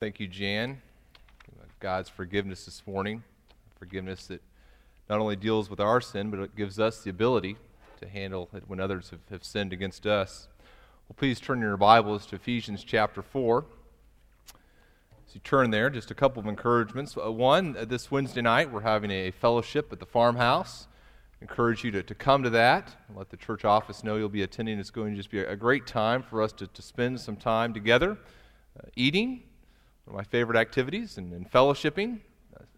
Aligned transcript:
Thank 0.00 0.18
you, 0.18 0.28
Jan. 0.28 0.80
God's 1.78 2.08
forgiveness 2.08 2.64
this 2.64 2.82
morning, 2.86 3.22
forgiveness 3.78 4.28
that 4.28 4.40
not 5.10 5.18
only 5.20 5.36
deals 5.36 5.68
with 5.68 5.78
our 5.78 6.00
sin, 6.00 6.30
but 6.30 6.40
it 6.40 6.56
gives 6.56 6.80
us 6.80 7.02
the 7.02 7.10
ability 7.10 7.58
to 8.00 8.08
handle 8.08 8.48
it 8.54 8.62
when 8.66 8.80
others 8.80 9.10
have, 9.10 9.20
have 9.30 9.44
sinned 9.44 9.74
against 9.74 10.06
us. 10.06 10.48
Well, 11.06 11.16
please 11.18 11.38
turn 11.38 11.60
your 11.60 11.76
Bibles 11.76 12.24
to 12.28 12.36
Ephesians 12.36 12.82
chapter 12.82 13.20
4. 13.20 13.66
As 15.28 15.34
you 15.34 15.42
turn 15.44 15.70
there, 15.70 15.90
just 15.90 16.10
a 16.10 16.14
couple 16.14 16.40
of 16.40 16.46
encouragements. 16.46 17.14
Uh, 17.22 17.30
one, 17.30 17.76
uh, 17.76 17.84
this 17.84 18.10
Wednesday 18.10 18.40
night, 18.40 18.72
we're 18.72 18.80
having 18.80 19.10
a 19.10 19.30
fellowship 19.30 19.92
at 19.92 20.00
the 20.00 20.06
farmhouse. 20.06 20.88
I 21.42 21.44
encourage 21.44 21.84
you 21.84 21.90
to, 21.90 22.02
to 22.02 22.14
come 22.14 22.42
to 22.42 22.50
that. 22.50 22.96
Let 23.14 23.28
the 23.28 23.36
church 23.36 23.66
office 23.66 24.02
know 24.02 24.16
you'll 24.16 24.30
be 24.30 24.44
attending. 24.44 24.78
It's 24.78 24.88
going 24.88 25.10
to 25.10 25.16
just 25.18 25.30
be 25.30 25.40
a, 25.40 25.56
great 25.56 25.86
time 25.86 26.22
for 26.22 26.40
us 26.40 26.54
to, 26.54 26.66
to 26.68 26.80
spend 26.80 27.20
some 27.20 27.36
time 27.36 27.74
together, 27.74 28.12
uh, 28.78 28.88
eating, 28.96 29.42
one 30.10 30.18
of 30.18 30.26
my 30.26 30.30
favorite 30.30 30.58
activities, 30.58 31.18
and, 31.18 31.32
and 31.32 31.48
fellowshipping, 31.48 32.18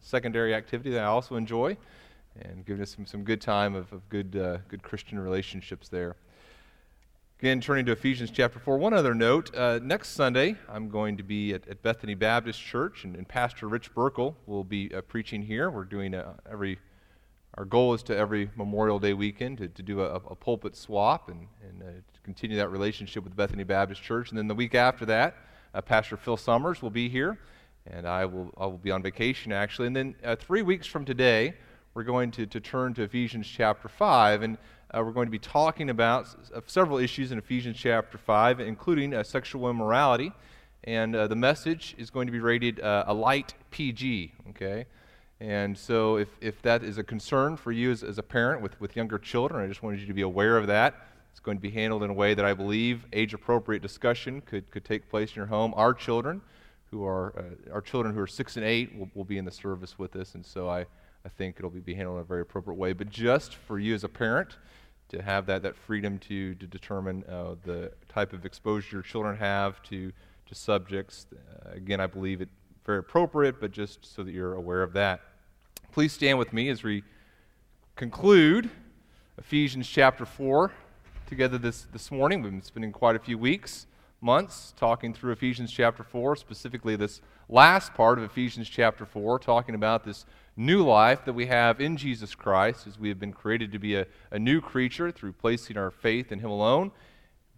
secondary 0.01 0.55
activity 0.55 0.91
that 0.91 1.03
I 1.03 1.07
also 1.07 1.37
enjoy, 1.37 1.79
and 2.43 2.67
giving 2.67 2.83
us 2.83 2.95
some, 2.95 3.07
some 3.07 3.25
good 3.25 3.41
time 3.41 3.75
of, 3.75 3.91
of 3.91 4.07
good, 4.11 4.37
uh, 4.37 4.59
good 4.69 4.83
Christian 4.83 5.19
relationships 5.19 5.89
there. 5.89 6.17
Again, 7.39 7.63
turning 7.63 7.87
to 7.87 7.93
Ephesians 7.93 8.31
chapter 8.31 8.59
4. 8.59 8.77
One 8.77 8.93
other 8.93 9.15
note. 9.15 9.55
Uh, 9.57 9.81
next 9.83 10.11
Sunday, 10.11 10.57
I'm 10.69 10.91
going 10.91 11.17
to 11.17 11.23
be 11.23 11.55
at, 11.55 11.67
at 11.69 11.83
Bethany 11.83 12.15
Baptist 12.15 12.61
Church, 12.61 13.05
and, 13.05 13.17
and 13.17 13.27
Pastor 13.27 13.67
Rich 13.67 13.95
Burkle 13.95 14.35
will 14.45 14.62
be 14.62 14.95
uh, 14.95 15.01
preaching 15.01 15.41
here. 15.41 15.71
We're 15.71 15.85
doing 15.85 16.12
a, 16.12 16.35
every, 16.51 16.79
our 17.55 17.65
goal 17.65 17.95
is 17.95 18.03
to 18.05 18.17
every 18.17 18.51
Memorial 18.57 18.99
Day 18.99 19.15
weekend 19.15 19.57
to, 19.59 19.69
to 19.69 19.83
do 19.83 20.03
a, 20.03 20.17
a 20.17 20.35
pulpit 20.35 20.77
swap 20.77 21.31
and, 21.31 21.49
and 21.67 21.83
uh, 21.83 21.87
continue 22.25 22.59
that 22.59 22.69
relationship 22.69 23.25
with 23.25 23.35
Bethany 23.35 23.65
Baptist 23.65 24.03
Church. 24.03 24.29
And 24.29 24.39
then 24.39 24.49
the 24.49 24.55
week 24.55 24.75
after 24.75 25.07
that, 25.07 25.35
uh, 25.75 25.81
Pastor 25.81 26.17
Phil 26.17 26.37
Summers 26.37 26.83
will 26.83 26.91
be 26.91 27.09
here, 27.09 27.39
and 27.87 28.07
I 28.07 28.25
will, 28.25 28.53
I 28.57 28.67
will 28.67 28.79
be 28.79 28.91
on 28.91 29.03
vacation 29.03 29.53
actually. 29.53 29.87
And 29.87 29.97
then 29.97 30.15
uh, 30.25 30.37
three 30.37 30.62
weeks 30.62 30.87
from 30.87 31.05
today, 31.05 31.55
we're 31.95 32.05
going 32.05 32.31
to, 32.33 32.47
to 32.47 32.61
turn 32.61 32.95
to 32.95 33.03
Ephesians 33.03 33.47
chapter 33.47 33.89
5, 33.89 34.43
and 34.43 34.59
uh, 34.95 35.03
we're 35.05 35.12
going 35.12 35.27
to 35.27 35.33
be 35.33 35.39
talking 35.39 35.91
about 35.91 36.25
s- 36.25 36.37
several 36.67 36.98
issues 36.98 37.33
in 37.33 37.39
Ephesians 37.39 37.77
chapter 37.77 38.19
5, 38.19 38.61
including 38.61 39.15
uh, 39.15 39.23
sexual 39.23 39.69
immorality. 39.69 40.33
And 40.84 41.15
uh, 41.15 41.28
the 41.28 41.37
message 41.37 41.95
is 41.98 42.11
going 42.11 42.27
to 42.27 42.33
be 42.33 42.41
rated 42.41 42.81
uh, 42.81 43.05
a 43.06 43.15
light 43.15 43.55
PG, 43.70 44.33
okay? 44.50 44.87
And 45.39 45.77
so, 45.77 46.17
if, 46.17 46.28
if 46.41 46.62
that 46.62 46.83
is 46.83 46.98
a 46.98 47.05
concern 47.05 47.56
for 47.56 47.73
you 47.73 47.91
as, 47.91 48.03
as 48.03 48.19
a 48.19 48.23
parent 48.23 48.62
with, 48.62 48.81
with 48.81 48.97
younger 48.97 49.19
children, 49.19 49.65
I 49.65 49.69
just 49.69 49.83
wanted 49.83 50.00
you 50.00 50.06
to 50.06 50.15
be 50.15 50.23
aware 50.23 50.56
of 50.56 50.67
that. 50.69 50.95
It's 51.33 51.41
going 51.41 51.56
to 51.56 51.62
be 51.62 51.70
handled 51.70 52.02
in 52.02 52.11
a 52.11 52.14
way 52.14 52.34
that 52.34 52.44
I 52.44 52.52
believe 52.52 53.06
age 53.12 53.33
appropriate 53.33 53.80
discussion 53.80 54.42
could, 54.42 54.70
could 54.70 54.84
take 54.84 55.08
place 55.08 55.30
in 55.30 55.36
your 55.36 55.47
home. 55.47 55.72
Our 55.75 55.94
children, 55.94 56.42
who 56.91 57.05
are 57.06 57.34
uh, 57.38 57.72
our 57.72 57.80
children 57.80 58.14
who 58.14 58.20
are 58.20 58.27
six 58.27 58.56
and 58.56 58.66
eight, 58.66 58.94
will, 58.97 59.11
will 59.14 59.25
be 59.25 59.38
in 59.38 59.47
the 59.47 59.50
service 59.50 59.98
with 59.98 60.14
us, 60.14 60.34
and 60.34 60.44
so 60.44 60.69
I, 60.69 60.80
I 61.25 61.30
think 61.30 61.56
it'll 61.58 61.70
be 61.70 61.94
handled 61.94 62.19
in 62.19 62.20
a 62.20 62.27
very 62.27 62.42
appropriate 62.42 62.77
way. 62.77 62.92
But 62.92 63.08
just 63.08 63.55
for 63.55 63.78
you 63.78 63.94
as 63.94 64.05
a 64.05 64.10
parent 64.10 64.58
to 65.08 65.22
have 65.22 65.47
that, 65.47 65.62
that 65.62 65.75
freedom 65.75 66.19
to, 66.19 66.55
to 66.55 66.66
determine 66.66 67.25
uh, 67.25 67.55
the 67.64 67.92
type 68.10 68.34
of 68.34 68.44
exposure 68.44 68.97
your 68.97 69.03
children 69.03 69.36
have 69.36 69.83
to, 69.84 70.12
to 70.47 70.55
subjects, 70.55 71.27
uh, 71.33 71.70
again, 71.72 72.00
I 72.00 72.06
believe 72.06 72.42
it 72.42 72.50
very 72.84 72.98
appropriate, 72.98 73.58
but 73.58 73.72
just 73.72 74.05
so 74.05 74.22
that 74.22 74.33
you're 74.33 74.55
aware 74.55 74.83
of 74.83 74.92
that. 74.92 75.20
Please 75.92 76.12
stand 76.12 76.38
with 76.38 76.53
me 76.53 76.69
as 76.69 76.83
we 76.83 77.05
conclude 77.97 78.70
Ephesians 79.38 79.88
chapter 79.88 80.27
4 80.27 80.72
together 81.27 81.59
this, 81.59 81.87
this 81.92 82.11
morning. 82.11 82.42
We've 82.42 82.53
been 82.53 82.62
spending 82.62 82.92
quite 82.92 83.17
a 83.17 83.19
few 83.19 83.39
weeks, 83.39 83.87
months, 84.20 84.75
talking 84.77 85.12
through 85.15 85.33
Ephesians 85.33 85.70
chapter 85.70 86.03
4, 86.03 86.37
specifically 86.37 86.97
this 86.97 87.20
last 87.48 87.95
part 87.95 88.19
of 88.19 88.25
Ephesians 88.25 88.69
chapter 88.69 89.05
4, 89.05 89.39
talking 89.39 89.75
about 89.75 90.05
this 90.05 90.25
new 90.56 90.84
life 90.84 91.25
that 91.25 91.33
we 91.33 91.47
have 91.47 91.81
in 91.81 91.97
Jesus 91.97 92.34
Christ 92.34 92.87
as 92.87 92.98
we 92.98 93.09
have 93.09 93.19
been 93.19 93.33
created 93.33 93.73
to 93.73 93.78
be 93.78 93.97
a, 93.97 94.06
a 94.31 94.39
new 94.39 94.61
creature 94.61 95.11
through 95.11 95.33
placing 95.33 95.77
our 95.77 95.91
faith 95.91 96.33
in 96.33 96.38
Him 96.38 96.50
alone. 96.50 96.91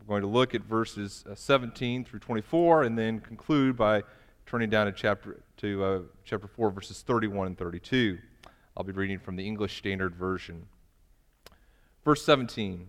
We're 0.01 0.07
going 0.07 0.23
to 0.23 0.29
look 0.29 0.55
at 0.55 0.63
verses 0.63 1.25
uh, 1.31 1.35
17 1.35 2.05
through 2.05 2.21
24 2.21 2.83
and 2.83 2.99
then 2.99 3.21
conclude 3.21 3.77
by 3.77 4.03
turning 4.47 4.71
down 4.71 4.87
to 4.87 4.93
chapter, 4.93 5.41
to, 5.59 5.85
uh, 5.85 6.01
chapter 6.25 6.47
4, 6.47 6.71
verses 6.71 7.03
31 7.03 7.49
and 7.49 7.59
32. 7.59 8.19
I'll 8.77 8.85
be 8.85 8.93
reading 8.93 9.19
from 9.19 9.37
the 9.37 9.47
English 9.47 9.79
Standard 9.79 10.15
Version. 10.15 10.67
Verse 12.05 12.25
17. 12.25 12.89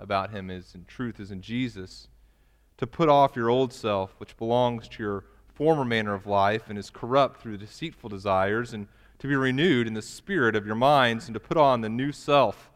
about 0.00 0.30
him 0.30 0.50
is 0.50 0.74
in 0.74 0.84
truth 0.84 1.20
is 1.20 1.30
in 1.30 1.42
Jesus, 1.42 2.08
to 2.78 2.86
put 2.86 3.08
off 3.08 3.36
your 3.36 3.50
old 3.50 3.72
self, 3.72 4.14
which 4.18 4.36
belongs 4.36 4.88
to 4.88 5.02
your 5.02 5.24
former 5.54 5.84
manner 5.84 6.14
of 6.14 6.26
life 6.26 6.70
and 6.70 6.78
is 6.78 6.90
corrupt 6.90 7.40
through 7.40 7.58
deceitful 7.58 8.08
desires, 8.08 8.72
and 8.72 8.88
to 9.18 9.28
be 9.28 9.36
renewed 9.36 9.86
in 9.86 9.94
the 9.94 10.00
spirit 10.00 10.56
of 10.56 10.64
your 10.64 10.74
minds, 10.74 11.26
and 11.26 11.34
to 11.34 11.40
put 11.40 11.58
on 11.58 11.82
the 11.82 11.88
new 11.88 12.10
self, 12.10 12.70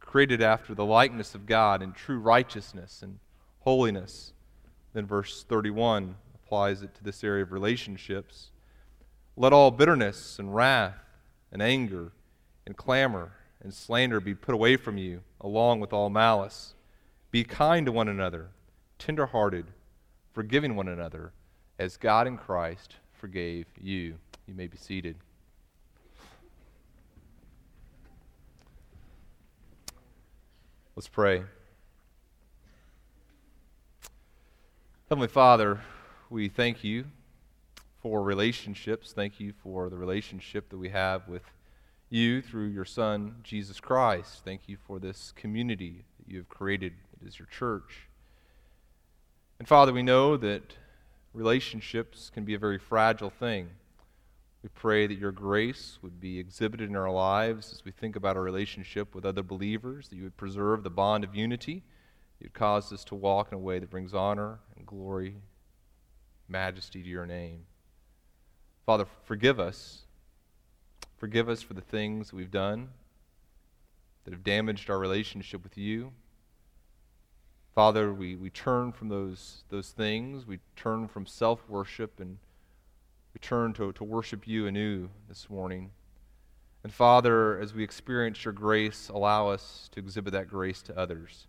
created 0.00 0.42
after 0.42 0.74
the 0.74 0.84
likeness 0.84 1.34
of 1.34 1.46
God 1.46 1.82
in 1.82 1.92
true 1.92 2.18
righteousness 2.18 3.02
and 3.02 3.18
holiness. 3.60 4.32
Then 4.92 5.06
verse 5.06 5.44
31 5.44 6.16
applies 6.34 6.82
it 6.82 6.94
to 6.94 7.04
this 7.04 7.22
area 7.22 7.42
of 7.42 7.52
relationships. 7.52 8.50
Let 9.36 9.52
all 9.52 9.70
bitterness 9.70 10.38
and 10.38 10.54
wrath 10.54 10.98
and 11.52 11.60
anger 11.60 12.12
and 12.66 12.76
clamor 12.76 13.32
and 13.62 13.72
slander 13.72 14.20
be 14.20 14.34
put 14.34 14.54
away 14.54 14.76
from 14.76 14.98
you, 14.98 15.22
along 15.40 15.80
with 15.80 15.92
all 15.92 16.10
malice. 16.10 16.74
Be 17.30 17.44
kind 17.44 17.86
to 17.86 17.92
one 17.92 18.08
another, 18.08 18.50
tenderhearted, 18.98 19.66
forgiving 20.32 20.76
one 20.76 20.88
another, 20.88 21.32
as 21.78 21.96
God 21.96 22.26
in 22.26 22.36
Christ 22.36 22.96
forgave 23.12 23.66
you. 23.80 24.16
You 24.46 24.54
may 24.54 24.66
be 24.66 24.76
seated. 24.76 25.16
Let's 30.94 31.08
pray. 31.08 31.42
Heavenly 35.08 35.28
Father, 35.28 35.80
we 36.30 36.48
thank 36.48 36.82
you 36.82 37.04
for 38.00 38.22
relationships. 38.22 39.12
Thank 39.12 39.38
you 39.38 39.52
for 39.62 39.90
the 39.90 39.96
relationship 39.96 40.68
that 40.70 40.78
we 40.78 40.88
have 40.88 41.28
with 41.28 41.42
you 42.08 42.40
through 42.40 42.66
your 42.66 42.84
Son, 42.84 43.36
Jesus 43.42 43.80
Christ. 43.80 44.42
Thank 44.44 44.68
you 44.68 44.76
for 44.76 44.98
this 44.98 45.32
community 45.32 46.04
that 46.18 46.30
you 46.30 46.38
have 46.38 46.48
created. 46.48 46.92
It 47.20 47.26
is 47.26 47.38
your 47.38 47.46
church. 47.46 48.08
And 49.58 49.66
Father, 49.66 49.92
we 49.92 50.02
know 50.02 50.36
that 50.36 50.76
relationships 51.32 52.30
can 52.32 52.44
be 52.44 52.54
a 52.54 52.58
very 52.58 52.78
fragile 52.78 53.30
thing. 53.30 53.68
We 54.62 54.68
pray 54.70 55.06
that 55.06 55.18
your 55.18 55.32
grace 55.32 55.98
would 56.02 56.20
be 56.20 56.38
exhibited 56.38 56.88
in 56.88 56.96
our 56.96 57.10
lives 57.10 57.72
as 57.72 57.84
we 57.84 57.92
think 57.92 58.16
about 58.16 58.36
our 58.36 58.42
relationship 58.42 59.14
with 59.14 59.24
other 59.24 59.42
believers, 59.42 60.08
that 60.08 60.16
you 60.16 60.24
would 60.24 60.36
preserve 60.36 60.82
the 60.82 60.90
bond 60.90 61.24
of 61.24 61.34
unity, 61.34 61.82
you'd 62.40 62.54
cause 62.54 62.92
us 62.92 63.04
to 63.04 63.14
walk 63.14 63.48
in 63.52 63.56
a 63.56 63.60
way 63.60 63.78
that 63.78 63.90
brings 63.90 64.14
honor 64.14 64.58
and 64.76 64.86
glory, 64.86 65.36
majesty 66.48 67.02
to 67.02 67.08
your 67.08 67.26
name. 67.26 67.66
Father, 68.84 69.06
forgive 69.24 69.58
us 69.58 70.05
Forgive 71.16 71.48
us 71.48 71.62
for 71.62 71.74
the 71.74 71.80
things 71.80 72.32
we've 72.32 72.50
done 72.50 72.90
that 74.24 74.32
have 74.32 74.44
damaged 74.44 74.90
our 74.90 74.98
relationship 74.98 75.62
with 75.62 75.78
you. 75.78 76.12
Father, 77.74 78.12
we, 78.12 78.36
we 78.36 78.50
turn 78.50 78.92
from 78.92 79.08
those, 79.08 79.64
those 79.68 79.90
things. 79.90 80.46
We 80.46 80.58
turn 80.76 81.08
from 81.08 81.26
self 81.26 81.68
worship 81.68 82.20
and 82.20 82.38
we 83.34 83.38
turn 83.40 83.72
to, 83.74 83.92
to 83.92 84.04
worship 84.04 84.46
you 84.46 84.66
anew 84.66 85.08
this 85.28 85.48
morning. 85.48 85.90
And 86.82 86.92
Father, 86.92 87.58
as 87.60 87.74
we 87.74 87.82
experience 87.82 88.44
your 88.44 88.52
grace, 88.52 89.08
allow 89.08 89.48
us 89.48 89.88
to 89.92 90.00
exhibit 90.00 90.32
that 90.32 90.48
grace 90.48 90.82
to 90.82 90.98
others, 90.98 91.46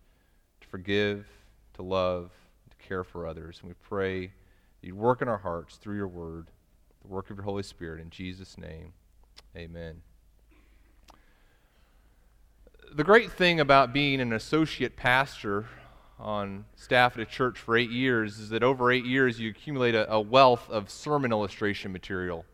to 0.61 0.67
forgive, 0.67 1.27
to 1.75 1.81
love, 1.81 2.31
to 2.69 2.87
care 2.87 3.03
for 3.03 3.27
others. 3.27 3.59
And 3.61 3.69
we 3.69 3.75
pray 3.87 4.27
that 4.27 4.87
you'd 4.87 4.97
work 4.97 5.21
in 5.21 5.27
our 5.27 5.37
hearts 5.37 5.75
through 5.75 5.95
your 5.95 6.07
word, 6.07 6.47
the 7.01 7.07
work 7.07 7.29
of 7.29 7.37
your 7.37 7.43
Holy 7.43 7.63
Spirit. 7.63 8.01
In 8.01 8.09
Jesus' 8.09 8.57
name. 8.57 8.93
Amen. 9.57 10.03
The 12.93 13.03
great 13.03 13.31
thing 13.31 13.59
about 13.59 13.91
being 13.91 14.21
an 14.21 14.31
associate 14.31 14.95
pastor 14.95 15.65
on 16.19 16.65
staff 16.75 17.15
at 17.15 17.21
a 17.21 17.25
church 17.25 17.57
for 17.57 17.75
eight 17.75 17.89
years 17.89 18.37
is 18.37 18.49
that 18.49 18.61
over 18.61 18.91
eight 18.91 19.05
years 19.05 19.39
you 19.39 19.49
accumulate 19.49 19.95
a, 19.95 20.11
a 20.13 20.21
wealth 20.21 20.69
of 20.69 20.91
sermon 20.91 21.31
illustration 21.31 21.91
material. 21.91 22.45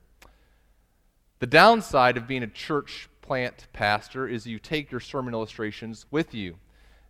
The 1.39 1.47
downside 1.47 2.15
of 2.15 2.25
being 2.25 2.41
a 2.41 2.47
church 2.47 3.09
plant 3.21 3.67
pastor 3.73 4.25
is 4.25 4.47
you 4.47 4.57
take 4.57 4.89
your 4.89 5.01
sermon 5.01 5.33
illustrations 5.33 6.05
with 6.09 6.33
you. 6.33 6.55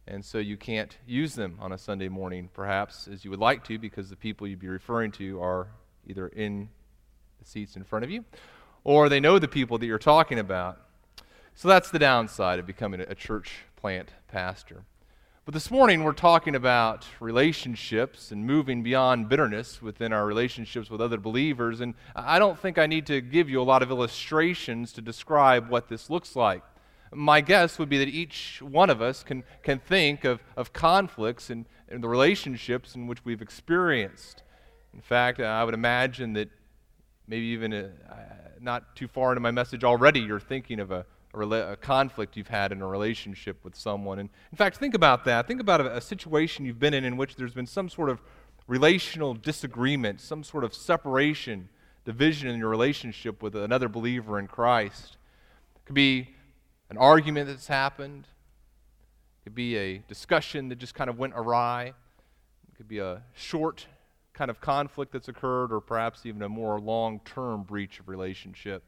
And 0.08 0.26
so 0.26 0.40
you 0.40 0.58
can't 0.58 0.98
use 1.06 1.36
them 1.36 1.58
on 1.60 1.72
a 1.72 1.78
Sunday 1.78 2.10
morning, 2.10 2.50
perhaps, 2.52 3.08
as 3.08 3.24
you 3.24 3.30
would 3.30 3.40
like 3.40 3.64
to, 3.66 3.78
because 3.78 4.10
the 4.10 4.16
people 4.16 4.48
you'd 4.48 4.58
be 4.58 4.68
referring 4.70 5.12
to 5.14 5.40
are 5.40 5.68
either 6.08 6.30
in 6.30 6.70
the 7.40 7.46
seats 7.46 7.76
in 7.76 7.84
front 7.84 8.04
of 8.04 8.10
you 8.10 8.26
or 8.84 9.10
they 9.10 9.20
know 9.20 9.40
the 9.40 9.48
people 9.48 9.78
that 9.78 9.86
you're 9.86 9.98
talking 9.98 10.40
about. 10.40 10.80
So 11.56 11.68
that's 11.68 11.92
the 11.92 12.00
downside 12.00 12.60
of 12.60 12.66
becoming 12.66 13.02
a 13.02 13.16
church 13.16 13.64
plant 13.76 14.12
pastor. 14.28 14.84
But 15.46 15.54
this 15.54 15.70
morning 15.70 16.04
we're 16.04 16.14
talking 16.14 16.56
about 16.56 17.06
relationships 17.20 18.32
and 18.32 18.46
moving 18.46 18.82
beyond 18.82 19.28
bitterness 19.28 19.82
within 19.82 20.14
our 20.14 20.26
relationships 20.26 20.90
with 20.90 21.02
other 21.02 21.18
believers. 21.18 21.82
And 21.82 21.96
I 22.16 22.40
don't 22.40 22.58
think 22.58 22.78
I 22.78 22.88
need 22.88 23.06
to 23.08 23.20
give 23.20 23.50
you 23.50 23.62
a 23.62 23.64
lot 23.64 23.84
of 23.84 23.92
illustrations 23.92 24.94
to 24.94 25.02
describe 25.02 25.70
what 25.70 25.90
this 25.90 26.10
looks 26.10 26.36
like. 26.36 26.64
My 27.12 27.42
guess 27.42 27.78
would 27.78 27.90
be 27.90 27.98
that 27.98 28.08
each 28.08 28.62
one 28.62 28.90
of 28.90 29.02
us 29.02 29.22
can, 29.22 29.44
can 29.62 29.80
think 29.80 30.24
of, 30.24 30.42
of 30.56 30.72
conflicts 30.72 31.50
in 31.50 31.66
the 31.90 32.08
relationships 32.08 32.96
in 32.96 33.08
which 33.08 33.24
we've 33.26 33.42
experienced. 33.42 34.44
In 34.94 35.02
fact, 35.02 35.40
I 35.40 35.64
would 35.64 35.74
imagine 35.74 36.34
that 36.34 36.50
maybe 37.28 37.46
even 37.48 37.74
uh, 37.74 37.90
not 38.60 38.96
too 38.96 39.08
far 39.08 39.32
into 39.32 39.42
my 39.42 39.52
message 39.52 39.84
already, 39.84 40.20
you're 40.20 40.40
thinking 40.40 40.80
of 40.80 40.92
a, 40.92 41.06
a, 41.34 41.38
rela- 41.38 41.72
a, 41.74 41.76
conflict 41.76 42.38
you've 42.38 42.48
had 42.48 42.72
in 42.72 42.82
a 42.82 42.88
relationship 42.88 43.64
with 43.64 43.76
someone. 43.76 44.20
And 44.20 44.30
in 44.52 44.58
fact, 44.58 44.78
think 44.78 44.94
about 44.94 45.26
that. 45.26 45.48
Think 45.48 45.62
about 45.62 45.82
a, 45.82 45.98
a 45.98 46.02
situation 46.02 46.66
you've 46.66 46.80
been 46.80 46.94
in 46.94 47.04
in 47.04 47.18
which 47.18 47.36
there's 47.36 47.54
been 47.54 47.68
some 47.68 47.90
sort 47.90 48.10
of 48.10 48.22
relational 48.68 49.34
disagreement, 49.34 50.22
some 50.22 50.44
sort 50.44 50.64
of 50.64 50.74
separation, 50.74 51.70
division 52.06 52.50
in 52.50 52.58
your 52.58 52.70
relationship 52.70 53.42
with 53.42 53.56
another 53.56 53.90
believer 53.90 54.40
in 54.40 54.48
Christ. 54.48 55.18
It 55.76 55.86
could 55.86 55.96
be 55.96 56.30
an 56.90 56.98
argument 56.98 57.48
that's 57.48 57.68
happened. 57.68 58.28
It 59.42 59.44
could 59.46 59.56
be 59.56 59.78
a 59.78 59.98
discussion 59.98 60.70
that 60.70 60.78
just 60.78 60.96
kind 60.96 61.10
of 61.10 61.18
went 61.18 61.34
awry. 61.36 61.88
It 61.88 62.78
could 62.78 62.88
be 62.88 63.00
a 63.00 63.24
short 63.34 63.88
kind 64.34 64.50
of 64.50 64.60
conflict 64.60 65.12
that's 65.12 65.28
occurred, 65.28 65.72
or 65.72 65.80
perhaps 65.80 66.26
even 66.26 66.42
a 66.42 66.50
more 66.50 66.80
long 66.80 67.20
term 67.26 67.64
breach 67.64 68.00
of 68.00 68.08
relationship. 68.08 68.84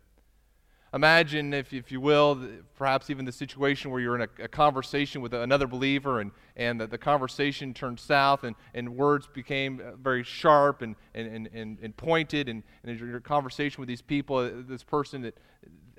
Imagine, 0.96 1.54
if, 1.54 1.74
if 1.74 1.92
you 1.92 2.00
will, 2.00 2.40
perhaps 2.78 3.10
even 3.10 3.26
the 3.26 3.32
situation 3.32 3.92
where 3.92 4.00
you're 4.00 4.16
in 4.16 4.22
a, 4.22 4.44
a 4.44 4.48
conversation 4.48 5.22
with 5.22 5.34
another 5.34 5.68
believer 5.68 6.22
and, 6.22 6.32
and 6.56 6.80
the, 6.80 6.88
the, 6.88 6.98
conversation 6.98 7.74
turned 7.74 8.00
south 8.00 8.46
and, 8.46 8.56
and 8.74 8.96
words 8.96 9.28
became 9.28 9.82
very 10.02 10.24
sharp 10.24 10.82
and, 10.82 10.96
and, 11.14 11.50
and, 11.54 11.80
and 11.82 11.98
pointed. 11.98 12.48
And, 12.48 12.64
and 12.86 12.98
your 12.98 13.20
conversation 13.20 13.82
with 13.82 13.90
these 13.90 14.02
people, 14.02 14.38
uh, 14.38 14.52
this 14.66 14.84
person 14.84 15.22
that 15.24 15.38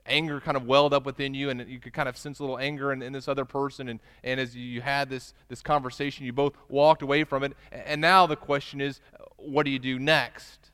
anger 0.06 0.40
kind 0.40 0.56
of 0.56 0.64
welled 0.64 0.94
up 0.94 1.04
within 1.04 1.34
you 1.34 1.50
and 1.50 1.68
you 1.68 1.78
could 1.78 1.92
kind 1.92 2.08
of 2.08 2.16
sense 2.16 2.38
a 2.38 2.42
little 2.42 2.58
anger 2.58 2.90
in, 2.90 3.02
in 3.02 3.12
this 3.12 3.28
other 3.28 3.44
person. 3.44 3.90
And, 3.90 4.00
and 4.24 4.40
as 4.40 4.56
you 4.56 4.80
had 4.80 5.10
this, 5.10 5.34
this 5.48 5.60
conversation, 5.60 6.24
you 6.24 6.32
both 6.32 6.54
walked 6.70 7.02
away 7.02 7.24
from 7.24 7.42
it. 7.42 7.52
And 7.70 8.00
now 8.00 8.26
the 8.26 8.36
question 8.36 8.80
is, 8.80 9.02
what 9.46 9.64
do 9.64 9.70
you 9.70 9.78
do 9.78 9.98
next? 9.98 10.70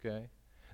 Okay? 0.00 0.26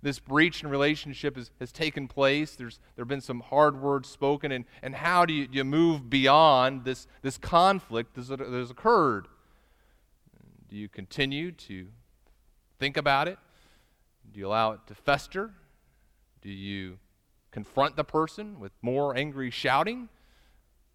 This 0.03 0.19
breach 0.19 0.63
in 0.63 0.71
relationship 0.71 1.37
has, 1.37 1.51
has 1.59 1.73
taken 1.73 2.07
place. 2.07 2.55
There's 2.55 2.79
there 2.95 3.03
have 3.03 3.09
been 3.09 3.21
some 3.21 3.41
hard 3.41 3.81
words 3.81 4.09
spoken, 4.09 4.53
and, 4.53 4.65
and 4.83 4.95
how 4.95 5.27
do 5.27 5.33
you, 5.33 5.49
you 5.51 5.65
move 5.65 6.09
beyond 6.09 6.85
this, 6.85 7.07
this 7.23 7.37
conflict 7.37 8.15
that 8.15 8.41
has 8.41 8.71
occurred? 8.71 9.27
Do 10.69 10.77
you 10.77 10.89
continue 10.89 11.51
to 11.53 11.89
think 12.79 12.97
about 12.97 13.27
it? 13.27 13.39
Do 14.33 14.39
you 14.39 14.47
allow 14.47 14.73
it 14.73 14.81
to 14.87 14.95
fester? 14.95 15.51
Do 16.43 16.51
you 16.51 16.99
confront 17.51 17.97
the 17.97 18.05
person 18.05 18.61
with 18.61 18.73
more 18.83 19.17
angry 19.17 19.51
shouting? 19.51 20.09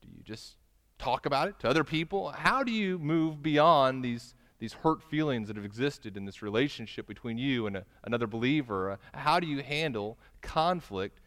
Do 0.02 0.10
you 0.16 0.24
just 0.24 0.56
talk 0.98 1.26
about 1.26 1.48
it 1.48 1.60
to 1.60 1.70
other 1.70 1.84
people? 1.84 2.30
How 2.30 2.64
do 2.64 2.72
you 2.72 3.00
move 3.00 3.42
beyond 3.42 4.04
these 4.04 4.34
these 4.64 4.72
hurt 4.72 5.04
feelings 5.04 5.50
that 5.50 5.58
have 5.58 5.66
existed 5.66 6.16
in 6.16 6.24
this 6.24 6.42
relationship 6.42 7.06
between 7.06 7.38
you 7.38 7.68
and 7.68 7.76
a, 7.76 7.86
another 8.06 8.28
believer? 8.28 8.92
Uh, 8.92 8.96
how 9.14 9.38
do 9.38 9.46
you 9.46 9.62
handle 9.62 10.18
conflict 10.42 11.20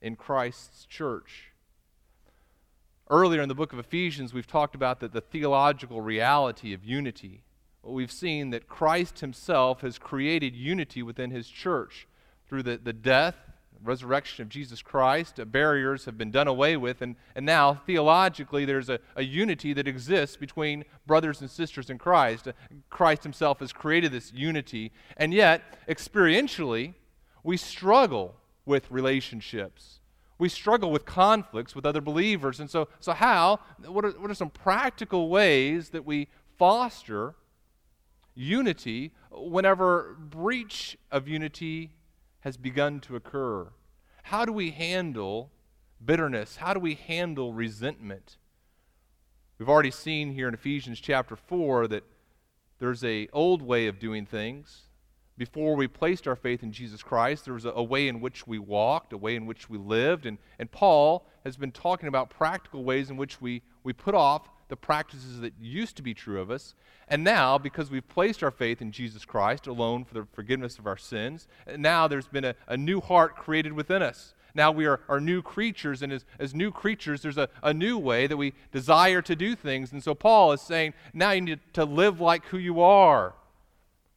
in 0.00 0.16
Christ's 0.16 0.86
church? 0.86 1.52
Earlier 3.10 3.42
in 3.42 3.50
the 3.50 3.54
book 3.54 3.74
of 3.74 3.78
Ephesians, 3.78 4.32
we've 4.32 4.46
talked 4.46 4.74
about 4.74 5.00
the, 5.00 5.08
the 5.08 5.20
theological 5.20 6.00
reality 6.00 6.72
of 6.72 6.82
unity. 6.82 7.44
We've 7.82 8.10
seen 8.10 8.48
that 8.50 8.68
Christ 8.68 9.20
himself 9.20 9.82
has 9.82 9.98
created 9.98 10.56
unity 10.56 11.02
within 11.02 11.30
his 11.30 11.46
church 11.46 12.08
through 12.48 12.62
the, 12.62 12.78
the 12.78 12.94
death 12.94 13.36
resurrection 13.82 14.42
of 14.42 14.48
Jesus 14.48 14.82
Christ, 14.82 15.38
uh, 15.40 15.44
barriers 15.44 16.04
have 16.04 16.18
been 16.18 16.30
done 16.30 16.48
away 16.48 16.76
with, 16.76 17.02
and, 17.02 17.16
and 17.34 17.46
now 17.46 17.74
theologically 17.86 18.64
there's 18.64 18.88
a, 18.88 18.98
a 19.16 19.22
unity 19.22 19.72
that 19.72 19.88
exists 19.88 20.36
between 20.36 20.84
brothers 21.06 21.40
and 21.40 21.50
sisters 21.50 21.90
in 21.90 21.98
Christ. 21.98 22.48
Uh, 22.48 22.52
Christ 22.90 23.22
himself 23.22 23.60
has 23.60 23.72
created 23.72 24.12
this 24.12 24.32
unity, 24.32 24.92
and 25.16 25.32
yet, 25.32 25.62
experientially, 25.88 26.94
we 27.42 27.56
struggle 27.56 28.34
with 28.66 28.90
relationships. 28.90 30.00
We 30.38 30.48
struggle 30.48 30.90
with 30.90 31.04
conflicts 31.04 31.74
with 31.74 31.84
other 31.84 32.00
believers. 32.00 32.60
And 32.60 32.70
so, 32.70 32.88
so 33.00 33.12
how? 33.12 33.58
What 33.86 34.04
are, 34.04 34.10
what 34.10 34.30
are 34.30 34.34
some 34.34 34.50
practical 34.50 35.28
ways 35.28 35.90
that 35.90 36.04
we 36.04 36.28
foster 36.58 37.34
unity 38.34 39.12
whenever 39.32 40.16
breach 40.20 40.96
of 41.10 41.26
unity 41.26 41.90
has 42.48 42.56
begun 42.56 42.98
to 42.98 43.14
occur. 43.14 43.68
How 44.22 44.46
do 44.46 44.54
we 44.54 44.70
handle 44.70 45.50
bitterness? 46.02 46.56
How 46.56 46.72
do 46.72 46.80
we 46.80 46.94
handle 46.94 47.52
resentment? 47.52 48.38
We've 49.58 49.68
already 49.68 49.90
seen 49.90 50.32
here 50.32 50.48
in 50.48 50.54
Ephesians 50.54 50.98
chapter 50.98 51.36
4 51.36 51.88
that 51.88 52.04
there's 52.78 53.04
a 53.04 53.28
old 53.34 53.60
way 53.60 53.86
of 53.86 53.98
doing 53.98 54.24
things. 54.24 54.84
Before 55.36 55.76
we 55.76 55.88
placed 55.88 56.26
our 56.26 56.36
faith 56.36 56.62
in 56.62 56.72
Jesus 56.72 57.02
Christ, 57.02 57.44
there 57.44 57.52
was 57.52 57.66
a, 57.66 57.70
a 57.72 57.82
way 57.82 58.08
in 58.08 58.18
which 58.18 58.46
we 58.46 58.58
walked, 58.58 59.12
a 59.12 59.18
way 59.18 59.36
in 59.36 59.44
which 59.44 59.68
we 59.68 59.76
lived. 59.76 60.24
And, 60.24 60.38
and 60.58 60.70
Paul 60.70 61.28
has 61.44 61.58
been 61.58 61.70
talking 61.70 62.08
about 62.08 62.30
practical 62.30 62.82
ways 62.82 63.10
in 63.10 63.18
which 63.18 63.42
we, 63.42 63.60
we 63.84 63.92
put 63.92 64.14
off 64.14 64.48
the 64.68 64.76
practices 64.76 65.40
that 65.40 65.54
used 65.60 65.96
to 65.96 66.02
be 66.02 66.14
true 66.14 66.40
of 66.40 66.50
us. 66.50 66.74
And 67.08 67.24
now, 67.24 67.58
because 67.58 67.90
we've 67.90 68.06
placed 68.08 68.42
our 68.42 68.50
faith 68.50 68.82
in 68.82 68.92
Jesus 68.92 69.24
Christ 69.24 69.66
alone 69.66 70.04
for 70.04 70.14
the 70.14 70.26
forgiveness 70.32 70.78
of 70.78 70.86
our 70.86 70.96
sins, 70.96 71.48
now 71.76 72.06
there's 72.06 72.28
been 72.28 72.44
a, 72.44 72.54
a 72.66 72.76
new 72.76 73.00
heart 73.00 73.36
created 73.36 73.72
within 73.72 74.02
us. 74.02 74.34
Now 74.54 74.70
we 74.72 74.86
are, 74.86 75.00
are 75.08 75.20
new 75.20 75.40
creatures, 75.40 76.02
and 76.02 76.12
as, 76.12 76.24
as 76.38 76.54
new 76.54 76.70
creatures, 76.70 77.22
there's 77.22 77.38
a, 77.38 77.48
a 77.62 77.72
new 77.72 77.96
way 77.96 78.26
that 78.26 78.36
we 78.36 78.54
desire 78.72 79.22
to 79.22 79.36
do 79.36 79.54
things. 79.54 79.92
And 79.92 80.02
so 80.02 80.14
Paul 80.14 80.52
is 80.52 80.60
saying, 80.60 80.94
now 81.12 81.30
you 81.30 81.40
need 81.40 81.60
to 81.74 81.84
live 81.84 82.20
like 82.20 82.44
who 82.46 82.58
you 82.58 82.80
are. 82.80 83.34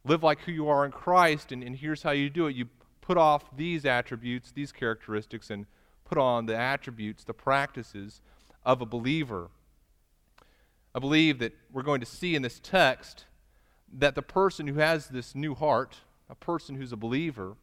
Live 0.04 0.24
like 0.24 0.40
who 0.42 0.52
you 0.52 0.68
are 0.68 0.86
in 0.86 0.92
Christ, 0.92 1.52
and, 1.52 1.64
and 1.64 1.76
here's 1.76 2.02
how 2.02 2.12
you 2.12 2.30
do 2.30 2.48
it. 2.48 2.56
You 2.56 2.66
put 3.02 3.18
off 3.18 3.56
these 3.56 3.86
attributes, 3.86 4.52
these 4.52 4.72
characteristics, 4.72 5.50
and 5.50 5.66
put 6.06 6.18
on 6.18 6.46
the 6.46 6.58
attributes, 6.58 7.24
the 7.24 7.34
practices 7.34 8.22
of 8.66 8.82
a 8.82 8.86
believer. 8.86 9.50
I 10.94 11.00
believe 11.00 11.40
that 11.40 11.54
we're 11.72 11.84
going 11.84 12.02
to 12.02 12.06
see 12.06 12.36
in 12.36 12.42
this 12.42 12.60
text 12.60 13.26
that 13.94 14.16
the 14.16 14.22
person 14.22 14.68
who 14.68 14.80
has 14.80 15.08
this 15.08 15.36
new 15.36 15.56
heart, 15.56 15.98
a 16.30 16.36
person 16.36 16.76
who's 16.76 16.92
a 16.92 16.98
believer, 16.98 17.56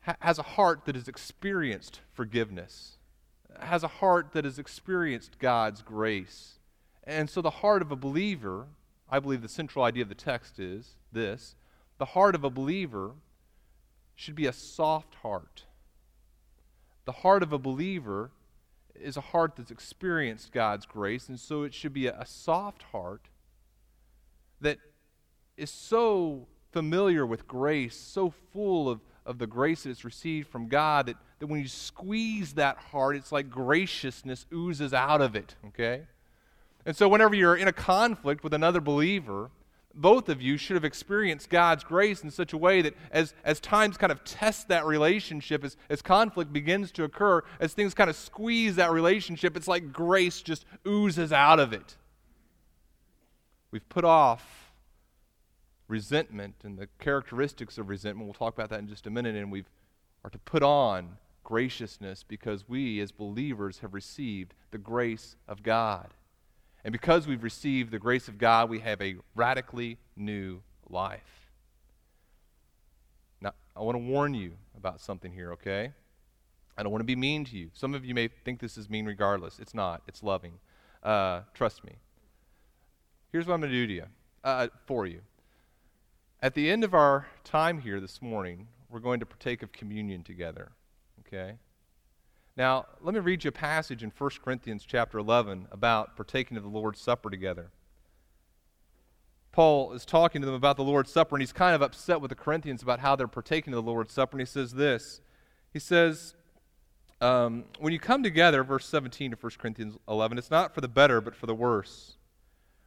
ha- 0.00 0.16
has 0.20 0.38
a 0.38 0.42
heart 0.42 0.84
that 0.84 0.94
has 0.94 1.08
experienced 1.08 2.00
forgiveness, 2.12 2.98
has 3.60 3.82
a 3.82 3.88
heart 3.88 4.32
that 4.32 4.44
has 4.44 4.58
experienced 4.58 5.38
God's 5.38 5.82
grace. 5.82 6.58
And 7.04 7.28
so 7.30 7.40
the 7.40 7.50
heart 7.50 7.80
of 7.80 7.90
a 7.90 7.96
believer, 7.96 8.66
I 9.10 9.18
believe 9.18 9.40
the 9.40 9.48
central 9.48 9.84
idea 9.84 10.02
of 10.02 10.08
the 10.08 10.14
text 10.14 10.58
is 10.58 10.96
this 11.10 11.56
the 11.96 12.04
heart 12.04 12.34
of 12.34 12.44
a 12.44 12.50
believer 12.50 13.12
should 14.14 14.34
be 14.34 14.46
a 14.46 14.52
soft 14.52 15.16
heart. 15.16 15.64
The 17.06 17.12
heart 17.12 17.42
of 17.42 17.52
a 17.52 17.58
believer 17.58 18.30
is 19.02 19.16
a 19.16 19.20
heart 19.20 19.56
that's 19.56 19.70
experienced 19.70 20.52
God's 20.52 20.86
grace, 20.86 21.28
and 21.28 21.38
so 21.38 21.62
it 21.62 21.74
should 21.74 21.92
be 21.92 22.06
a, 22.06 22.18
a 22.18 22.26
soft 22.26 22.82
heart 22.84 23.28
that 24.60 24.78
is 25.56 25.70
so 25.70 26.46
familiar 26.72 27.26
with 27.26 27.46
grace, 27.46 27.96
so 27.96 28.30
full 28.52 28.88
of, 28.88 29.00
of 29.24 29.38
the 29.38 29.46
grace 29.46 29.82
that 29.82 29.90
it's 29.90 30.04
received 30.04 30.48
from 30.48 30.68
God 30.68 31.06
that, 31.06 31.16
that 31.38 31.46
when 31.46 31.60
you 31.60 31.68
squeeze 31.68 32.54
that 32.54 32.76
heart, 32.76 33.16
it's 33.16 33.32
like 33.32 33.50
graciousness 33.50 34.46
oozes 34.52 34.92
out 34.92 35.20
of 35.20 35.34
it, 35.34 35.54
okay? 35.66 36.02
And 36.86 36.96
so 36.96 37.08
whenever 37.08 37.34
you're 37.34 37.56
in 37.56 37.68
a 37.68 37.72
conflict 37.72 38.42
with 38.42 38.54
another 38.54 38.80
believer, 38.80 39.50
both 39.98 40.28
of 40.28 40.40
you 40.40 40.56
should 40.56 40.74
have 40.74 40.84
experienced 40.84 41.50
God's 41.50 41.82
grace 41.82 42.22
in 42.22 42.30
such 42.30 42.52
a 42.52 42.56
way 42.56 42.82
that 42.82 42.94
as, 43.10 43.34
as 43.44 43.58
times 43.58 43.96
kind 43.96 44.12
of 44.12 44.24
test 44.24 44.68
that 44.68 44.86
relationship, 44.86 45.64
as, 45.64 45.76
as 45.90 46.00
conflict 46.00 46.52
begins 46.52 46.92
to 46.92 47.04
occur, 47.04 47.42
as 47.58 47.74
things 47.74 47.94
kind 47.94 48.08
of 48.08 48.16
squeeze 48.16 48.76
that 48.76 48.92
relationship, 48.92 49.56
it's 49.56 49.68
like 49.68 49.92
grace 49.92 50.40
just 50.40 50.64
oozes 50.86 51.32
out 51.32 51.58
of 51.58 51.72
it. 51.72 51.96
we've 53.72 53.88
put 53.88 54.04
off 54.04 54.72
resentment 55.88 56.54
and 56.62 56.78
the 56.78 56.88
characteristics 57.00 57.76
of 57.76 57.88
resentment. 57.88 58.26
We'll 58.26 58.34
talk 58.34 58.54
about 58.54 58.70
that 58.70 58.78
in 58.78 58.88
just 58.88 59.06
a 59.06 59.10
minute. 59.10 59.34
And 59.34 59.50
we 59.50 59.64
are 60.22 60.30
to 60.30 60.38
put 60.38 60.62
on 60.62 61.16
graciousness 61.42 62.22
because 62.22 62.68
we, 62.68 63.00
as 63.00 63.10
believers, 63.10 63.78
have 63.78 63.94
received 63.94 64.54
the 64.70 64.78
grace 64.78 65.36
of 65.48 65.62
God. 65.62 66.08
And 66.84 66.92
because 66.92 67.26
we've 67.26 67.42
received 67.42 67.90
the 67.90 67.98
grace 67.98 68.28
of 68.28 68.38
God, 68.38 68.70
we 68.70 68.80
have 68.80 69.00
a 69.00 69.16
radically 69.34 69.98
new 70.16 70.62
life. 70.88 71.50
Now, 73.40 73.52
I 73.76 73.80
want 73.80 73.96
to 73.96 74.02
warn 74.02 74.34
you 74.34 74.52
about 74.76 75.00
something 75.00 75.32
here, 75.32 75.52
okay? 75.52 75.92
I 76.76 76.82
don't 76.82 76.92
want 76.92 77.00
to 77.00 77.06
be 77.06 77.16
mean 77.16 77.44
to 77.46 77.56
you. 77.56 77.70
Some 77.72 77.94
of 77.94 78.04
you 78.04 78.14
may 78.14 78.28
think 78.28 78.60
this 78.60 78.78
is 78.78 78.88
mean 78.88 79.06
regardless. 79.06 79.58
It's 79.58 79.74
not, 79.74 80.02
it's 80.06 80.22
loving. 80.22 80.54
Uh, 81.02 81.40
trust 81.52 81.84
me. 81.84 81.96
Here's 83.32 83.46
what 83.46 83.54
I'm 83.54 83.60
going 83.60 83.72
to 83.72 83.76
do 83.76 83.86
to 83.86 83.92
you, 83.92 84.04
uh, 84.44 84.68
for 84.86 85.06
you. 85.06 85.20
At 86.40 86.54
the 86.54 86.70
end 86.70 86.84
of 86.84 86.94
our 86.94 87.26
time 87.42 87.80
here 87.80 88.00
this 88.00 88.22
morning, 88.22 88.68
we're 88.88 89.00
going 89.00 89.20
to 89.20 89.26
partake 89.26 89.62
of 89.62 89.72
communion 89.72 90.22
together. 90.22 90.70
Okay? 91.26 91.56
Now, 92.58 92.86
let 93.00 93.14
me 93.14 93.20
read 93.20 93.44
you 93.44 93.50
a 93.50 93.52
passage 93.52 94.02
in 94.02 94.10
1 94.10 94.30
Corinthians 94.44 94.84
chapter 94.84 95.16
11 95.16 95.68
about 95.70 96.16
partaking 96.16 96.56
of 96.56 96.64
the 96.64 96.68
Lord's 96.68 97.00
Supper 97.00 97.30
together. 97.30 97.70
Paul 99.52 99.92
is 99.92 100.04
talking 100.04 100.40
to 100.40 100.46
them 100.46 100.56
about 100.56 100.76
the 100.76 100.82
Lord's 100.82 101.12
Supper, 101.12 101.36
and 101.36 101.40
he's 101.40 101.52
kind 101.52 101.76
of 101.76 101.82
upset 101.82 102.20
with 102.20 102.30
the 102.30 102.34
Corinthians 102.34 102.82
about 102.82 102.98
how 102.98 103.14
they're 103.14 103.28
partaking 103.28 103.72
of 103.72 103.84
the 103.84 103.88
Lord's 103.88 104.12
Supper. 104.12 104.36
And 104.36 104.40
he 104.40 104.50
says 104.50 104.72
this 104.72 105.20
He 105.72 105.78
says, 105.78 106.34
um, 107.20 107.66
When 107.78 107.92
you 107.92 108.00
come 108.00 108.24
together, 108.24 108.64
verse 108.64 108.86
17 108.86 109.34
of 109.34 109.40
1 109.40 109.52
Corinthians 109.56 109.96
11, 110.08 110.36
it's 110.36 110.50
not 110.50 110.74
for 110.74 110.80
the 110.80 110.88
better, 110.88 111.20
but 111.20 111.36
for 111.36 111.46
the 111.46 111.54
worse. 111.54 112.16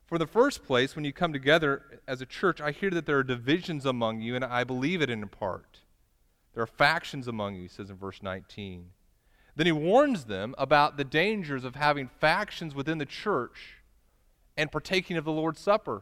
For 0.05 0.17
the 0.17 0.27
first 0.27 0.65
place, 0.65 0.97
when 0.97 1.05
you 1.05 1.13
come 1.13 1.31
together 1.31 2.01
as 2.09 2.19
a 2.19 2.25
church, 2.25 2.59
I 2.59 2.71
hear 2.71 2.89
that 2.89 3.05
there 3.05 3.19
are 3.19 3.23
divisions 3.23 3.85
among 3.85 4.19
you, 4.19 4.35
and 4.35 4.43
I 4.43 4.65
believe 4.65 5.01
it 5.01 5.09
in 5.09 5.25
part. 5.29 5.79
There 6.53 6.61
are 6.61 6.67
factions 6.67 7.29
among 7.29 7.55
you, 7.55 7.61
he 7.61 7.67
says 7.69 7.89
in 7.89 7.95
verse 7.95 8.21
19. 8.21 8.89
Then 9.61 9.67
he 9.67 9.73
warns 9.73 10.23
them 10.23 10.55
about 10.57 10.97
the 10.97 11.03
dangers 11.03 11.63
of 11.63 11.75
having 11.75 12.09
factions 12.19 12.73
within 12.73 12.97
the 12.97 13.05
church 13.05 13.75
and 14.57 14.71
partaking 14.71 15.17
of 15.17 15.23
the 15.23 15.31
Lord's 15.31 15.59
Supper. 15.59 16.01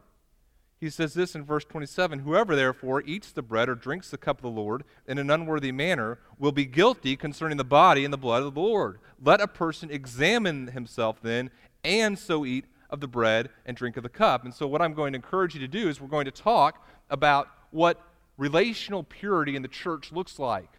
He 0.80 0.90
says 0.90 1.14
this 1.14 1.36
in 1.36 1.44
verse 1.44 1.66
27 1.66 2.20
Whoever 2.20 2.56
therefore 2.56 3.04
eats 3.06 3.34
the 3.34 3.42
bread 3.42 3.68
or 3.68 3.76
drinks 3.76 4.12
the 4.12 4.18
cup 4.18 4.38
of 4.38 4.44
the 4.44 4.50
Lord 4.50 4.86
in 5.10 5.18
an 5.18 5.30
unworthy 5.30 5.74
manner 5.74 6.20
will 6.38 6.54
be 6.54 6.64
guilty 6.64 7.18
concerning 7.18 7.58
the 7.58 7.66
body 7.66 8.06
and 8.06 8.14
the 8.14 8.18
blood 8.18 8.44
of 8.44 8.54
the 8.54 8.62
Lord. 8.62 9.00
Let 9.22 9.42
a 9.42 9.48
person 9.50 9.92
examine 9.92 10.68
himself 10.68 11.18
then, 11.22 11.52
and 11.84 12.18
so 12.18 12.46
eat 12.46 12.64
of 12.90 13.02
the 13.02 13.10
bread 13.10 13.50
and 13.66 13.76
drink 13.76 13.98
of 13.98 14.04
the 14.04 14.08
cup. 14.08 14.46
And 14.46 14.54
so, 14.54 14.68
what 14.68 14.82
I'm 14.82 14.94
going 14.94 15.12
to 15.12 15.18
encourage 15.18 15.54
you 15.54 15.60
to 15.60 15.68
do 15.68 15.90
is 15.90 16.00
we're 16.00 16.08
going 16.08 16.24
to 16.24 16.32
talk 16.32 16.88
about 17.10 17.50
what 17.72 18.00
relational 18.38 19.04
purity 19.04 19.58
in 19.58 19.64
the 19.64 19.68
church 19.68 20.14
looks 20.14 20.40
like. 20.40 20.79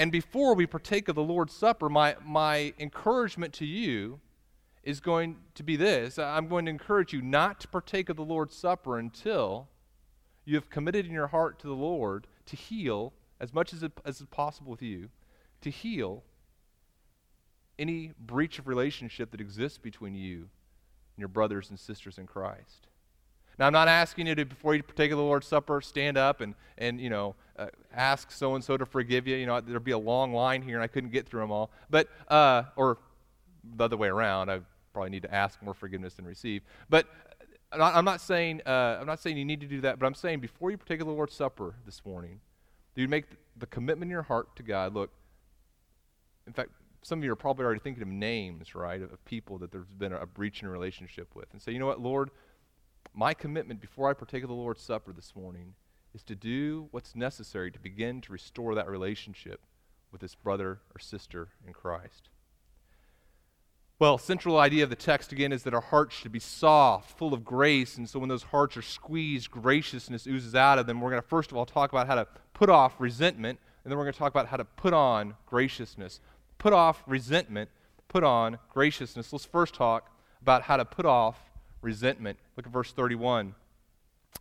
And 0.00 0.10
before 0.10 0.54
we 0.54 0.66
partake 0.66 1.10
of 1.10 1.14
the 1.14 1.22
Lord's 1.22 1.52
Supper, 1.52 1.90
my, 1.90 2.16
my 2.24 2.72
encouragement 2.78 3.52
to 3.52 3.66
you 3.66 4.18
is 4.82 4.98
going 4.98 5.36
to 5.56 5.62
be 5.62 5.76
this 5.76 6.18
I'm 6.18 6.48
going 6.48 6.64
to 6.64 6.70
encourage 6.70 7.12
you 7.12 7.20
not 7.20 7.60
to 7.60 7.68
partake 7.68 8.08
of 8.08 8.16
the 8.16 8.24
Lord's 8.24 8.56
Supper 8.56 8.98
until 8.98 9.68
you 10.46 10.54
have 10.54 10.70
committed 10.70 11.04
in 11.04 11.12
your 11.12 11.26
heart 11.26 11.58
to 11.58 11.66
the 11.66 11.74
Lord 11.74 12.28
to 12.46 12.56
heal, 12.56 13.12
as 13.40 13.52
much 13.52 13.74
as, 13.74 13.82
it, 13.82 13.92
as 14.02 14.22
is 14.22 14.26
possible 14.28 14.70
with 14.70 14.80
you, 14.80 15.10
to 15.60 15.68
heal 15.68 16.24
any 17.78 18.12
breach 18.18 18.58
of 18.58 18.66
relationship 18.66 19.30
that 19.32 19.40
exists 19.42 19.76
between 19.76 20.14
you 20.14 20.36
and 20.38 21.18
your 21.18 21.28
brothers 21.28 21.68
and 21.68 21.78
sisters 21.78 22.16
in 22.16 22.24
Christ. 22.24 22.86
Now, 23.60 23.66
I'm 23.66 23.74
not 23.74 23.88
asking 23.88 24.26
you 24.26 24.34
to, 24.34 24.44
before 24.46 24.74
you 24.74 24.82
partake 24.82 25.12
of 25.12 25.18
the 25.18 25.22
Lord's 25.22 25.46
Supper, 25.46 25.82
stand 25.82 26.16
up 26.16 26.40
and, 26.40 26.54
and 26.78 26.98
you 26.98 27.10
know, 27.10 27.34
uh, 27.58 27.66
ask 27.94 28.32
so 28.32 28.54
and 28.54 28.64
so 28.64 28.78
to 28.78 28.86
forgive 28.86 29.28
you. 29.28 29.36
You 29.36 29.44
know, 29.44 29.60
there'd 29.60 29.84
be 29.84 29.90
a 29.90 29.98
long 29.98 30.32
line 30.32 30.62
here, 30.62 30.76
and 30.76 30.82
I 30.82 30.86
couldn't 30.86 31.10
get 31.10 31.28
through 31.28 31.42
them 31.42 31.52
all. 31.52 31.70
But, 31.90 32.08
uh, 32.28 32.62
or 32.74 32.96
the 33.76 33.84
other 33.84 33.98
way 33.98 34.08
around, 34.08 34.50
I 34.50 34.60
probably 34.94 35.10
need 35.10 35.22
to 35.22 35.34
ask 35.34 35.62
more 35.62 35.74
forgiveness 35.74 36.14
than 36.14 36.24
receive. 36.24 36.62
But 36.88 37.06
uh, 37.70 37.92
I'm 37.94 38.04
not 38.06 38.22
saying 38.22 38.62
uh, 38.64 38.96
I'm 38.98 39.06
not 39.06 39.20
saying 39.20 39.36
you 39.36 39.44
need 39.44 39.60
to 39.60 39.66
do 39.66 39.82
that. 39.82 39.98
But 39.98 40.06
I'm 40.06 40.14
saying 40.14 40.40
before 40.40 40.70
you 40.70 40.78
partake 40.78 41.02
of 41.02 41.06
the 41.06 41.12
Lord's 41.12 41.34
Supper 41.34 41.74
this 41.84 42.04
morning, 42.06 42.40
you 42.96 43.08
make 43.08 43.26
the 43.58 43.66
commitment 43.66 44.08
in 44.08 44.12
your 44.12 44.22
heart 44.22 44.56
to 44.56 44.62
God? 44.62 44.94
Look, 44.94 45.10
in 46.46 46.52
fact, 46.52 46.70
some 47.02 47.18
of 47.18 47.24
you 47.24 47.32
are 47.32 47.36
probably 47.36 47.64
already 47.64 47.80
thinking 47.80 48.02
of 48.02 48.08
names, 48.08 48.74
right, 48.74 49.00
of, 49.00 49.24
people 49.24 49.58
that 49.58 49.70
there's 49.70 49.86
been 49.86 50.12
a, 50.12 50.20
a 50.20 50.26
breach 50.26 50.62
in 50.62 50.68
a 50.68 50.70
relationship 50.70 51.34
with. 51.34 51.46
And 51.52 51.60
say, 51.60 51.72
you 51.72 51.78
know 51.78 51.86
what, 51.86 52.00
Lord, 52.00 52.30
my 53.14 53.34
commitment 53.34 53.80
before 53.80 54.08
I 54.08 54.14
partake 54.14 54.42
of 54.42 54.48
the 54.48 54.54
Lord's 54.54 54.82
Supper 54.82 55.12
this 55.12 55.34
morning 55.34 55.74
is 56.14 56.22
to 56.24 56.34
do 56.34 56.88
what's 56.90 57.14
necessary 57.14 57.70
to 57.70 57.78
begin 57.78 58.20
to 58.22 58.32
restore 58.32 58.74
that 58.74 58.88
relationship 58.88 59.60
with 60.10 60.20
this 60.20 60.34
brother 60.34 60.80
or 60.94 60.98
sister 60.98 61.48
in 61.66 61.72
Christ. 61.72 62.28
Well, 63.98 64.16
central 64.16 64.58
idea 64.58 64.84
of 64.84 64.90
the 64.90 64.96
text 64.96 65.30
again 65.30 65.52
is 65.52 65.62
that 65.64 65.74
our 65.74 65.80
hearts 65.80 66.16
should 66.16 66.32
be 66.32 66.40
soft, 66.40 67.18
full 67.18 67.34
of 67.34 67.44
grace, 67.44 67.98
and 67.98 68.08
so 68.08 68.18
when 68.18 68.30
those 68.30 68.44
hearts 68.44 68.76
are 68.76 68.82
squeezed, 68.82 69.50
graciousness 69.50 70.26
oozes 70.26 70.54
out 70.54 70.78
of 70.78 70.86
them. 70.86 71.00
We're 71.00 71.10
going 71.10 71.22
to 71.22 71.28
first 71.28 71.50
of 71.50 71.56
all 71.56 71.66
talk 71.66 71.92
about 71.92 72.06
how 72.06 72.14
to 72.14 72.26
put 72.54 72.70
off 72.70 72.94
resentment, 72.98 73.58
and 73.84 73.90
then 73.90 73.98
we're 73.98 74.04
going 74.04 74.14
to 74.14 74.18
talk 74.18 74.32
about 74.32 74.48
how 74.48 74.56
to 74.56 74.64
put 74.64 74.94
on 74.94 75.34
graciousness 75.46 76.20
put 76.60 76.72
off 76.72 77.02
resentment, 77.08 77.70
put 78.06 78.22
on 78.22 78.58
graciousness. 78.68 79.32
Let's 79.32 79.44
first 79.44 79.74
talk 79.74 80.12
about 80.40 80.62
how 80.62 80.76
to 80.76 80.84
put 80.84 81.06
off 81.06 81.49
resentment. 81.82 82.38
Look 82.56 82.66
at 82.66 82.72
verse 82.72 82.92
31. 82.92 83.54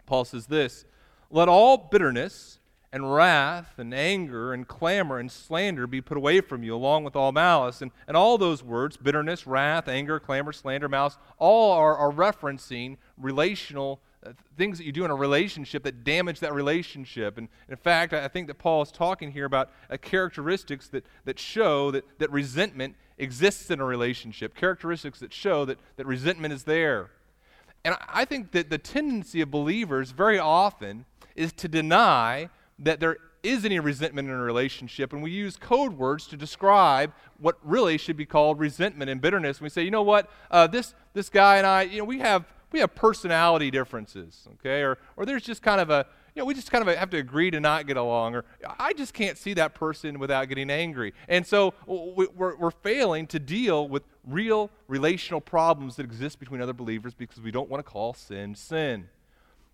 Paul 0.05 0.25
says 0.25 0.48
this 0.48 0.86
Let 1.29 1.50
all 1.50 1.77
bitterness 1.77 2.60
and 2.91 3.13
wrath 3.13 3.77
and 3.77 3.93
anger 3.93 4.53
and 4.53 4.67
clamor 4.67 5.19
and 5.19 5.31
slander 5.31 5.86
be 5.86 6.01
put 6.01 6.17
away 6.17 6.41
from 6.41 6.63
you, 6.63 6.75
along 6.75 7.03
with 7.03 7.15
all 7.15 7.31
malice. 7.31 7.81
And, 7.81 7.91
and 8.08 8.17
all 8.17 8.38
those 8.38 8.63
words 8.63 8.98
bitterness, 8.98 9.46
wrath, 9.46 9.88
anger, 9.88 10.19
clamor, 10.19 10.51
slander, 10.51 10.89
malice 10.89 11.17
all 11.38 11.72
are, 11.74 11.96
are 11.96 12.12
referencing 12.12 12.98
relational 13.17 14.01
uh, 14.25 14.31
things 14.58 14.77
that 14.77 14.84
you 14.84 14.91
do 14.91 15.05
in 15.05 15.12
a 15.12 15.15
relationship 15.15 15.84
that 15.84 16.03
damage 16.03 16.41
that 16.41 16.53
relationship. 16.53 17.38
And 17.38 17.48
in 17.69 17.77
fact, 17.77 18.12
I 18.12 18.27
think 18.27 18.48
that 18.48 18.55
Paul 18.55 18.81
is 18.81 18.91
talking 18.91 19.31
here 19.31 19.46
about 19.46 19.72
uh, 19.89 19.96
characteristics 19.98 20.89
that, 20.89 21.05
that 21.25 21.39
show 21.39 21.91
that, 21.91 22.03
that 22.19 22.29
resentment 22.31 22.96
exists 23.17 23.69
in 23.69 23.79
a 23.79 23.86
relationship, 23.86 24.55
characteristics 24.55 25.19
that 25.19 25.31
show 25.31 25.63
that, 25.65 25.77
that 25.96 26.05
resentment 26.05 26.53
is 26.53 26.63
there. 26.63 27.12
And 27.86 27.95
I 28.07 28.25
think 28.25 28.51
that 28.51 28.69
the 28.69 28.77
tendency 28.77 29.41
of 29.41 29.50
believers 29.51 30.12
very 30.12 30.39
often 30.39 31.05
is 31.36 31.53
to 31.53 31.67
deny 31.67 32.50
that 32.79 33.00
there 33.00 33.17
is 33.41 33.63
any 33.63 33.79
resentment 33.79 34.27
in 34.27 34.33
a 34.33 34.41
relationship, 34.41 35.13
and 35.13 35.24
we 35.24 35.31
use 35.31 35.55
code 35.55 35.93
words 35.93 36.27
to 36.27 36.36
describe 36.36 37.13
what 37.38 37.57
really 37.63 37.98
should 37.98 38.17
be 38.17 38.25
called 38.25 38.59
resentment 38.59 39.09
and 39.09 39.21
bitterness. 39.21 39.57
And 39.57 39.63
we 39.63 39.69
say, 39.69 39.83
you 39.83 39.91
know 39.91 40.03
what, 40.03 40.29
uh, 40.51 40.67
this 40.67 40.93
this 41.13 41.29
guy 41.29 41.57
and 41.57 41.65
I, 41.65 41.83
you 41.83 42.00
know, 42.00 42.03
we 42.03 42.19
have 42.19 42.45
we 42.71 42.79
have 42.79 42.93
personality 42.95 43.71
differences, 43.71 44.48
okay? 44.55 44.81
Or, 44.81 44.98
or 45.17 45.25
there's 45.25 45.43
just 45.43 45.62
kind 45.62 45.81
of 45.81 45.89
a, 45.89 46.05
you 46.36 46.41
know, 46.41 46.45
we 46.45 46.53
just 46.53 46.71
kind 46.71 46.88
of 46.88 46.95
have 46.95 47.09
to 47.12 47.17
agree 47.17 47.51
to 47.51 47.59
not 47.59 47.88
get 47.88 47.98
along. 47.98 48.36
Or 48.36 48.45
I 48.79 48.93
just 48.93 49.13
can't 49.13 49.38
see 49.38 49.53
that 49.55 49.74
person 49.74 50.19
without 50.19 50.48
getting 50.50 50.69
angry. 50.69 51.13
And 51.27 51.45
so 51.45 51.74
we're, 51.86 52.55
we're 52.55 52.71
failing 52.71 53.27
to 53.27 53.39
deal 53.39 53.88
with 53.88 54.03
real 54.27 54.69
relational 54.88 55.41
problems 55.41 55.95
that 55.95 56.05
exist 56.05 56.39
between 56.39 56.62
other 56.62 56.74
believers 56.74 57.13
because 57.13 57.41
we 57.41 57.51
don't 57.51 57.69
want 57.69 57.83
to 57.83 57.89
call 57.89 58.13
sin 58.13 58.55
sin. 58.55 59.07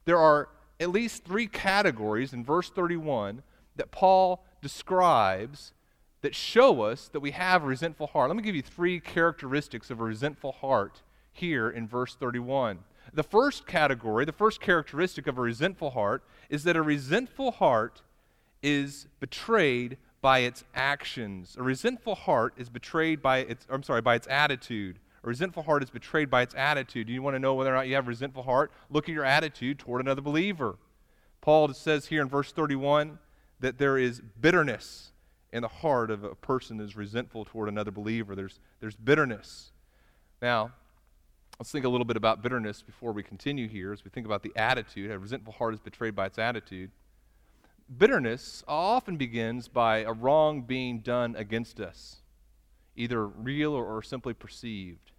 There 0.06 0.18
are 0.18 0.50
at 0.80 0.90
least 0.90 1.26
three 1.26 1.48
categories 1.48 2.34
in 2.34 2.44
verse 2.44 2.70
31 2.70 3.44
that 3.76 3.92
Paul 3.92 4.44
describes 4.62 5.74
that 6.22 6.36
show 6.36 6.82
us 6.82 7.10
that 7.10 7.20
we 7.20 7.32
have 7.32 7.64
a 7.64 7.68
resentful 7.68 8.08
heart. 8.08 8.30
Let 8.30 8.38
me 8.38 8.44
give 8.44 8.56
you 8.56 8.62
three 8.62 9.00
characteristics 9.00 9.92
of 9.92 10.00
a 10.00 10.04
resentful 10.04 10.54
heart 10.54 11.02
here 11.32 11.70
in 11.70 11.88
verse 11.88 12.16
31. 12.16 12.80
The 13.14 13.24
first 13.24 13.68
category, 13.68 14.26
the 14.26 14.32
first 14.32 14.60
characteristic 14.60 15.28
of 15.28 15.38
a 15.38 15.42
resentful 15.42 15.92
heart 15.92 16.24
is 16.50 16.64
that 16.64 16.76
a 16.76 16.82
resentful 16.82 17.52
heart 17.52 18.02
is 18.62 19.08
betrayed 19.20 19.98
by 20.22 20.40
its 20.40 20.64
actions. 20.74 21.56
A 21.60 21.64
resentful 21.64 22.16
heart 22.16 22.54
is 22.58 22.70
betrayed 22.70 23.22
by 23.22 23.40
its 23.40 23.68
I'm 23.70 23.84
sorry, 23.84 24.02
by 24.02 24.16
its 24.16 24.28
attitude. 24.28 25.00
A 25.24 25.28
resentful 25.28 25.64
heart 25.64 25.84
is 25.84 25.90
betrayed 25.90 26.30
by 26.30 26.42
its 26.42 26.56
attitude. 26.56 27.08
Do 27.08 27.14
you 27.14 27.22
want 27.22 27.36
to 27.36 27.40
know 27.40 27.54
whether 27.54 27.72
or 27.72 27.76
not 27.76 27.88
you 27.88 27.96
have 27.96 28.06
a 28.06 28.10
resentful 28.10 28.44
heart? 28.44 28.72
Look 28.90 29.10
at 29.10 29.14
your 29.14 29.26
attitude 29.26 29.80
toward 29.80 30.02
another 30.02 30.22
believer. 30.22 30.78
Paul 31.42 31.74
says 31.74 32.08
here 32.08 32.22
in 32.22 32.30
verse 32.30 32.52
31 32.52 33.20
that 33.60 33.78
there 33.78 33.98
is 33.98 34.22
bitterness 34.40 35.12
in 35.52 35.62
the 35.62 35.68
heart 35.68 36.12
of 36.12 36.24
a 36.24 36.36
person 36.36 36.80
is 36.80 36.96
resentful 36.96 37.46
toward 37.46 37.70
another 37.70 37.92
believer. 37.92 38.36
There's, 38.36 38.60
there's 38.80 38.96
bitterness. 38.96 39.72
Now, 40.42 40.72
Let's 41.60 41.72
think 41.72 41.86
a 41.86 41.90
little 41.90 42.06
bit 42.06 42.18
about 42.18 42.42
bitterness 42.42 42.82
before 42.82 43.14
we 43.14 43.24
continue 43.24 43.70
here 43.70 43.94
as 43.94 44.04
we 44.04 44.10
think 44.10 44.26
about 44.26 44.44
the 44.44 44.52
attitude. 44.58 45.10
A 45.10 45.18
resentful 45.18 45.54
heart 45.54 45.74
is 45.74 45.80
betrayed 45.80 46.14
by 46.14 46.26
its 46.26 46.38
attitude. 46.38 46.92
Bitterness 47.98 48.64
often 48.68 49.16
begins 49.16 49.68
by 49.70 50.00
a 50.00 50.12
wrong 50.12 50.64
being 50.64 51.00
done 51.00 51.36
against 51.38 51.80
us, 51.80 52.18
either 52.96 53.26
real 53.26 53.74
or, 53.74 53.86
or 53.86 54.04
simply 54.04 54.34
perceived. 54.34 55.12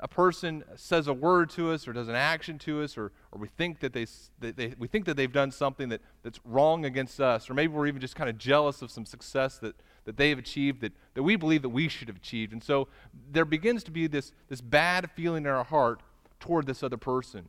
a 0.00 0.08
person 0.08 0.64
says 0.74 1.06
a 1.06 1.12
word 1.12 1.48
to 1.50 1.70
us 1.70 1.86
or 1.86 1.92
does 1.92 2.08
an 2.08 2.16
action 2.16 2.58
to 2.58 2.82
us, 2.82 2.98
or, 2.98 3.12
or 3.30 3.38
we, 3.38 3.46
think 3.46 3.78
that 3.80 3.92
they, 3.92 4.04
they, 4.40 4.50
they, 4.50 4.74
we 4.76 4.88
think 4.88 5.04
that 5.04 5.16
they've 5.16 5.32
done 5.32 5.52
something 5.52 5.88
that, 5.90 6.00
that's 6.24 6.40
wrong 6.44 6.84
against 6.84 7.20
us, 7.20 7.48
or 7.48 7.54
maybe 7.54 7.72
we're 7.72 7.86
even 7.86 8.00
just 8.00 8.16
kind 8.16 8.28
of 8.28 8.36
jealous 8.36 8.82
of 8.82 8.90
some 8.90 9.06
success 9.06 9.58
that, 9.58 9.76
that 10.04 10.16
they 10.16 10.30
have 10.30 10.38
achieved 10.38 10.80
that, 10.80 10.92
that 11.14 11.22
we 11.22 11.36
believe 11.36 11.62
that 11.62 11.68
we 11.68 11.88
should 11.88 12.08
have 12.08 12.16
achieved. 12.16 12.52
And 12.52 12.62
so 12.62 12.88
there 13.30 13.44
begins 13.44 13.84
to 13.84 13.90
be 13.90 14.06
this, 14.06 14.32
this 14.48 14.60
bad 14.60 15.10
feeling 15.12 15.44
in 15.44 15.50
our 15.50 15.64
heart 15.64 16.00
toward 16.40 16.66
this 16.66 16.82
other 16.82 16.96
person. 16.96 17.48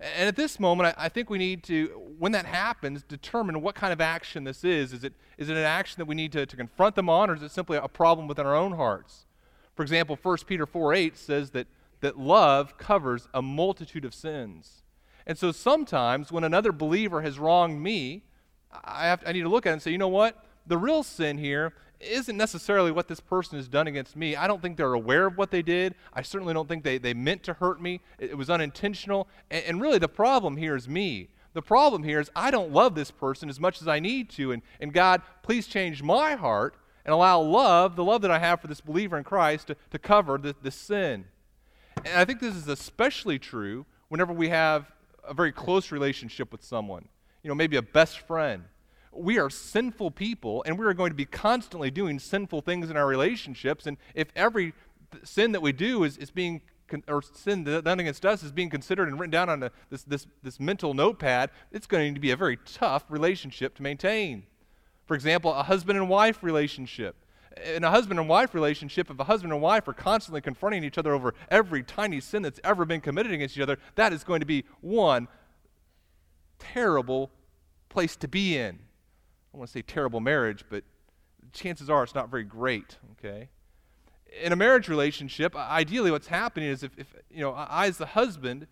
And 0.00 0.28
at 0.28 0.36
this 0.36 0.58
moment, 0.58 0.94
I, 0.98 1.06
I, 1.06 1.08
think 1.08 1.30
we 1.30 1.38
need 1.38 1.62
to, 1.64 1.86
when 2.18 2.32
that 2.32 2.44
happens, 2.44 3.04
determine 3.04 3.60
what 3.62 3.76
kind 3.76 3.92
of 3.92 4.00
action 4.00 4.44
this 4.44 4.64
is. 4.64 4.92
Is 4.92 5.04
it, 5.04 5.12
is 5.38 5.48
it 5.48 5.56
an 5.56 5.62
action 5.62 6.00
that 6.00 6.06
we 6.06 6.16
need 6.16 6.32
to, 6.32 6.44
to 6.44 6.56
confront 6.56 6.96
them 6.96 7.08
on, 7.08 7.30
or 7.30 7.34
is 7.34 7.42
it 7.42 7.52
simply 7.52 7.78
a 7.78 7.88
problem 7.88 8.26
within 8.26 8.44
our 8.44 8.56
own 8.56 8.72
hearts? 8.72 9.26
For 9.76 9.82
example, 9.82 10.18
1 10.20 10.38
Peter 10.46 10.66
4 10.66 10.94
8 10.94 11.16
says 11.16 11.50
that, 11.50 11.68
that 12.00 12.18
love 12.18 12.76
covers 12.78 13.28
a 13.32 13.40
multitude 13.42 14.04
of 14.04 14.12
sins. 14.12 14.82
And 15.24 15.38
so 15.38 15.52
sometimes 15.52 16.32
when 16.32 16.42
another 16.42 16.72
believer 16.72 17.22
has 17.22 17.38
wronged 17.38 17.80
me, 17.80 18.24
I, 18.84 19.06
have 19.06 19.22
I 19.24 19.32
need 19.32 19.42
to 19.42 19.48
look 19.48 19.66
at 19.66 19.70
it 19.70 19.72
and 19.74 19.82
say, 19.82 19.92
you 19.92 19.98
know 19.98 20.08
what? 20.08 20.44
The 20.66 20.78
real 20.78 21.02
sin 21.02 21.38
here 21.38 21.72
isn't 22.02 22.36
necessarily 22.36 22.90
what 22.90 23.08
this 23.08 23.20
person 23.20 23.58
has 23.58 23.68
done 23.68 23.86
against 23.86 24.16
me. 24.16 24.36
I 24.36 24.46
don't 24.46 24.60
think 24.60 24.76
they're 24.76 24.92
aware 24.92 25.26
of 25.26 25.38
what 25.38 25.50
they 25.50 25.62
did. 25.62 25.94
I 26.12 26.22
certainly 26.22 26.54
don't 26.54 26.68
think 26.68 26.84
they, 26.84 26.98
they 26.98 27.14
meant 27.14 27.42
to 27.44 27.54
hurt 27.54 27.80
me. 27.80 28.00
It, 28.18 28.30
it 28.30 28.38
was 28.38 28.50
unintentional. 28.50 29.28
And, 29.50 29.64
and, 29.64 29.80
really, 29.80 29.98
the 29.98 30.08
problem 30.08 30.56
here 30.56 30.76
is 30.76 30.88
me. 30.88 31.28
The 31.54 31.62
problem 31.62 32.02
here 32.02 32.18
is 32.18 32.30
I 32.34 32.50
don't 32.50 32.72
love 32.72 32.94
this 32.94 33.10
person 33.10 33.48
as 33.48 33.60
much 33.60 33.80
as 33.82 33.88
I 33.88 34.00
need 34.00 34.30
to. 34.30 34.52
And, 34.52 34.62
and 34.80 34.92
God, 34.92 35.22
please 35.42 35.66
change 35.66 36.02
my 36.02 36.34
heart 36.34 36.74
and 37.04 37.12
allow 37.12 37.40
love, 37.40 37.96
the 37.96 38.04
love 38.04 38.22
that 38.22 38.30
I 38.30 38.38
have 38.38 38.60
for 38.60 38.68
this 38.68 38.80
believer 38.80 39.18
in 39.18 39.24
Christ, 39.24 39.68
to, 39.68 39.76
to 39.90 39.98
cover 39.98 40.38
this, 40.38 40.54
this 40.62 40.74
sin. 40.74 41.26
And 42.04 42.14
I 42.14 42.24
think 42.24 42.40
this 42.40 42.54
is 42.54 42.68
especially 42.68 43.38
true 43.38 43.86
whenever 44.08 44.32
we 44.32 44.48
have 44.48 44.90
a 45.24 45.34
very 45.34 45.52
close 45.52 45.92
relationship 45.92 46.50
with 46.52 46.64
someone. 46.64 47.08
You 47.42 47.48
know, 47.48 47.54
maybe 47.54 47.76
a 47.76 47.82
best 47.82 48.20
friend 48.20 48.64
we 49.12 49.38
are 49.38 49.50
sinful 49.50 50.10
people 50.10 50.62
and 50.66 50.78
we 50.78 50.86
are 50.86 50.94
going 50.94 51.10
to 51.10 51.16
be 51.16 51.26
constantly 51.26 51.90
doing 51.90 52.18
sinful 52.18 52.62
things 52.62 52.90
in 52.90 52.96
our 52.96 53.06
relationships. 53.06 53.86
And 53.86 53.98
if 54.14 54.28
every 54.34 54.72
sin 55.22 55.52
that 55.52 55.60
we 55.60 55.72
do 55.72 56.04
is, 56.04 56.16
is 56.16 56.30
being, 56.30 56.62
or 57.06 57.22
sin 57.22 57.64
done 57.64 58.00
against 58.00 58.24
us 58.24 58.42
is 58.42 58.52
being 58.52 58.70
considered 58.70 59.08
and 59.08 59.20
written 59.20 59.30
down 59.30 59.48
on 59.48 59.62
a, 59.62 59.70
this, 59.90 60.02
this, 60.04 60.26
this 60.42 60.58
mental 60.58 60.94
notepad, 60.94 61.50
it's 61.70 61.86
going 61.86 62.14
to 62.14 62.20
be 62.20 62.30
a 62.30 62.36
very 62.36 62.56
tough 62.64 63.04
relationship 63.10 63.74
to 63.76 63.82
maintain. 63.82 64.44
For 65.06 65.14
example, 65.14 65.52
a 65.52 65.62
husband 65.62 65.98
and 65.98 66.08
wife 66.08 66.42
relationship. 66.42 67.16
In 67.74 67.84
a 67.84 67.90
husband 67.90 68.18
and 68.18 68.30
wife 68.30 68.54
relationship, 68.54 69.10
if 69.10 69.18
a 69.20 69.24
husband 69.24 69.52
and 69.52 69.60
wife 69.60 69.86
are 69.86 69.92
constantly 69.92 70.40
confronting 70.40 70.84
each 70.84 70.96
other 70.96 71.12
over 71.12 71.34
every 71.50 71.82
tiny 71.82 72.18
sin 72.18 72.40
that's 72.40 72.60
ever 72.64 72.86
been 72.86 73.02
committed 73.02 73.30
against 73.30 73.58
each 73.58 73.62
other, 73.62 73.76
that 73.96 74.14
is 74.14 74.24
going 74.24 74.40
to 74.40 74.46
be 74.46 74.64
one 74.80 75.28
terrible 76.58 77.30
place 77.90 78.16
to 78.16 78.28
be 78.28 78.56
in. 78.56 78.78
I 79.52 79.56
don't 79.56 79.60
want 79.60 79.68
to 79.68 79.72
say 79.72 79.82
terrible 79.82 80.20
marriage, 80.20 80.64
but 80.70 80.82
chances 81.52 81.90
are 81.90 82.02
it's 82.02 82.14
not 82.14 82.30
very 82.30 82.44
great, 82.44 82.96
okay? 83.12 83.50
In 84.42 84.50
a 84.50 84.56
marriage 84.56 84.88
relationship, 84.88 85.54
ideally 85.54 86.10
what's 86.10 86.28
happening 86.28 86.70
is 86.70 86.82
if, 86.82 86.92
if 86.96 87.14
you 87.30 87.42
know, 87.42 87.52
I 87.52 87.86
as 87.86 87.98
the 87.98 88.06
husband 88.06 88.66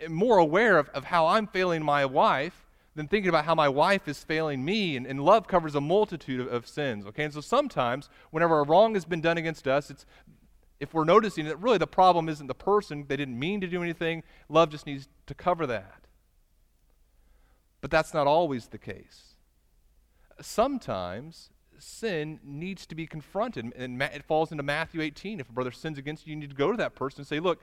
am 0.00 0.14
more 0.14 0.38
aware 0.38 0.78
of, 0.78 0.88
of 0.90 1.04
how 1.04 1.26
I'm 1.26 1.46
failing 1.46 1.84
my 1.84 2.06
wife 2.06 2.66
than 2.94 3.08
thinking 3.08 3.28
about 3.28 3.44
how 3.44 3.54
my 3.54 3.68
wife 3.68 4.08
is 4.08 4.24
failing 4.24 4.64
me, 4.64 4.96
and, 4.96 5.06
and 5.06 5.22
love 5.22 5.46
covers 5.46 5.74
a 5.74 5.82
multitude 5.82 6.40
of, 6.40 6.46
of 6.46 6.66
sins, 6.66 7.04
okay? 7.04 7.24
And 7.24 7.34
so 7.34 7.42
sometimes, 7.42 8.08
whenever 8.30 8.60
a 8.60 8.64
wrong 8.64 8.94
has 8.94 9.04
been 9.04 9.20
done 9.20 9.36
against 9.36 9.68
us, 9.68 9.90
it's 9.90 10.06
if 10.80 10.94
we're 10.94 11.04
noticing 11.04 11.44
that 11.44 11.60
really 11.60 11.78
the 11.78 11.86
problem 11.86 12.30
isn't 12.30 12.46
the 12.46 12.54
person, 12.54 13.04
they 13.06 13.18
didn't 13.18 13.38
mean 13.38 13.60
to 13.60 13.66
do 13.66 13.82
anything, 13.82 14.22
love 14.48 14.70
just 14.70 14.86
needs 14.86 15.08
to 15.26 15.34
cover 15.34 15.66
that. 15.66 16.06
But 17.82 17.90
that's 17.90 18.14
not 18.14 18.26
always 18.26 18.68
the 18.68 18.78
case 18.78 19.31
sometimes 20.44 21.50
sin 21.78 22.38
needs 22.44 22.86
to 22.86 22.94
be 22.94 23.06
confronted. 23.06 23.72
And 23.76 24.00
it 24.02 24.24
falls 24.24 24.52
into 24.52 24.62
Matthew 24.62 25.00
18. 25.00 25.40
If 25.40 25.48
a 25.48 25.52
brother 25.52 25.72
sins 25.72 25.98
against 25.98 26.26
you, 26.26 26.34
you 26.34 26.40
need 26.40 26.50
to 26.50 26.56
go 26.56 26.70
to 26.70 26.76
that 26.78 26.94
person 26.94 27.20
and 27.20 27.26
say, 27.26 27.40
Look, 27.40 27.60